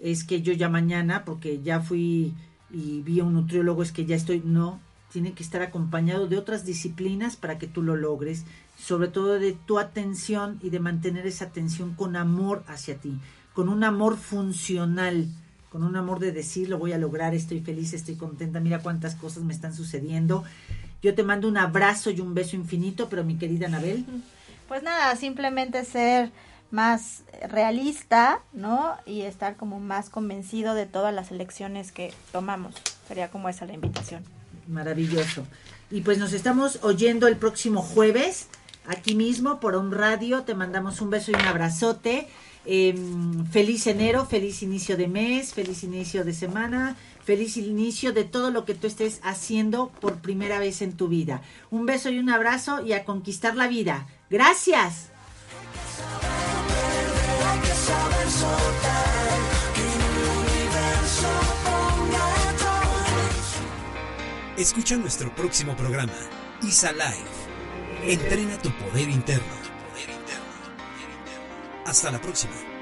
es 0.00 0.24
que 0.24 0.42
yo 0.42 0.52
ya 0.52 0.68
mañana, 0.68 1.24
porque 1.24 1.60
ya 1.62 1.80
fui 1.80 2.34
y 2.70 3.02
vi 3.02 3.20
a 3.20 3.24
un 3.24 3.34
nutriólogo, 3.34 3.82
es 3.82 3.92
que 3.92 4.06
ya 4.06 4.16
estoy. 4.16 4.42
No, 4.44 4.80
tiene 5.12 5.32
que 5.32 5.42
estar 5.42 5.62
acompañado 5.62 6.26
de 6.26 6.36
otras 6.36 6.64
disciplinas 6.64 7.36
para 7.36 7.58
que 7.58 7.66
tú 7.66 7.82
lo 7.82 7.96
logres, 7.96 8.44
sobre 8.78 9.08
todo 9.08 9.38
de 9.38 9.52
tu 9.52 9.78
atención 9.78 10.58
y 10.62 10.70
de 10.70 10.80
mantener 10.80 11.26
esa 11.26 11.46
atención 11.46 11.94
con 11.94 12.16
amor 12.16 12.64
hacia 12.66 12.96
ti, 12.96 13.18
con 13.54 13.68
un 13.68 13.84
amor 13.84 14.16
funcional, 14.16 15.28
con 15.70 15.84
un 15.84 15.96
amor 15.96 16.18
de 16.18 16.32
decir, 16.32 16.68
lo 16.68 16.78
voy 16.78 16.92
a 16.92 16.98
lograr, 16.98 17.34
estoy 17.34 17.60
feliz, 17.60 17.92
estoy 17.92 18.16
contenta, 18.16 18.60
mira 18.60 18.80
cuántas 18.80 19.14
cosas 19.14 19.44
me 19.44 19.52
están 19.52 19.74
sucediendo. 19.74 20.44
Yo 21.02 21.14
te 21.14 21.22
mando 21.22 21.48
un 21.48 21.56
abrazo 21.56 22.10
y 22.10 22.20
un 22.20 22.34
beso 22.34 22.56
infinito, 22.56 23.08
pero 23.08 23.24
mi 23.24 23.36
querida 23.36 23.66
Anabel, 23.66 24.04
Pues 24.68 24.82
nada, 24.82 25.14
simplemente 25.16 25.84
ser 25.84 26.30
más 26.70 27.22
realista, 27.48 28.40
¿no? 28.52 28.96
Y 29.06 29.22
estar 29.22 29.56
como 29.56 29.80
más 29.80 30.10
convencido 30.10 30.74
de 30.74 30.86
todas 30.86 31.14
las 31.14 31.30
elecciones 31.30 31.92
que 31.92 32.12
tomamos. 32.32 32.74
Sería 33.08 33.30
como 33.30 33.48
esa 33.48 33.66
la 33.66 33.74
invitación. 33.74 34.24
Maravilloso. 34.68 35.46
Y 35.90 36.00
pues 36.00 36.18
nos 36.18 36.32
estamos 36.32 36.80
oyendo 36.82 37.28
el 37.28 37.36
próximo 37.36 37.82
jueves, 37.82 38.48
aquí 38.86 39.14
mismo, 39.14 39.60
por 39.60 39.76
un 39.76 39.92
radio. 39.92 40.42
Te 40.42 40.54
mandamos 40.54 41.00
un 41.00 41.10
beso 41.10 41.30
y 41.30 41.34
un 41.34 41.42
abrazote. 41.42 42.28
Em, 42.64 43.46
feliz 43.46 43.86
enero, 43.86 44.26
feliz 44.26 44.62
inicio 44.62 44.96
de 44.96 45.06
mes, 45.06 45.54
feliz 45.54 45.84
inicio 45.84 46.24
de 46.24 46.34
semana, 46.34 46.96
feliz 47.24 47.56
inicio 47.56 48.12
de 48.12 48.24
todo 48.24 48.50
lo 48.50 48.64
que 48.64 48.74
tú 48.74 48.88
estés 48.88 49.20
haciendo 49.22 49.92
por 50.00 50.16
primera 50.16 50.58
vez 50.58 50.82
en 50.82 50.96
tu 50.96 51.06
vida. 51.06 51.42
Un 51.70 51.86
beso 51.86 52.10
y 52.10 52.18
un 52.18 52.28
abrazo 52.28 52.84
y 52.84 52.92
a 52.92 53.04
conquistar 53.04 53.54
la 53.54 53.68
vida. 53.68 54.08
Gracias. 54.30 55.10
Escucha 64.56 64.96
nuestro 64.96 65.34
próximo 65.34 65.76
programa, 65.76 66.12
ISA 66.62 66.92
Live. 66.92 68.12
Entrena 68.12 68.58
tu 68.58 68.70
poder 68.70 69.08
interno. 69.08 69.54
Hasta 71.84 72.10
la 72.10 72.20
próxima. 72.20 72.75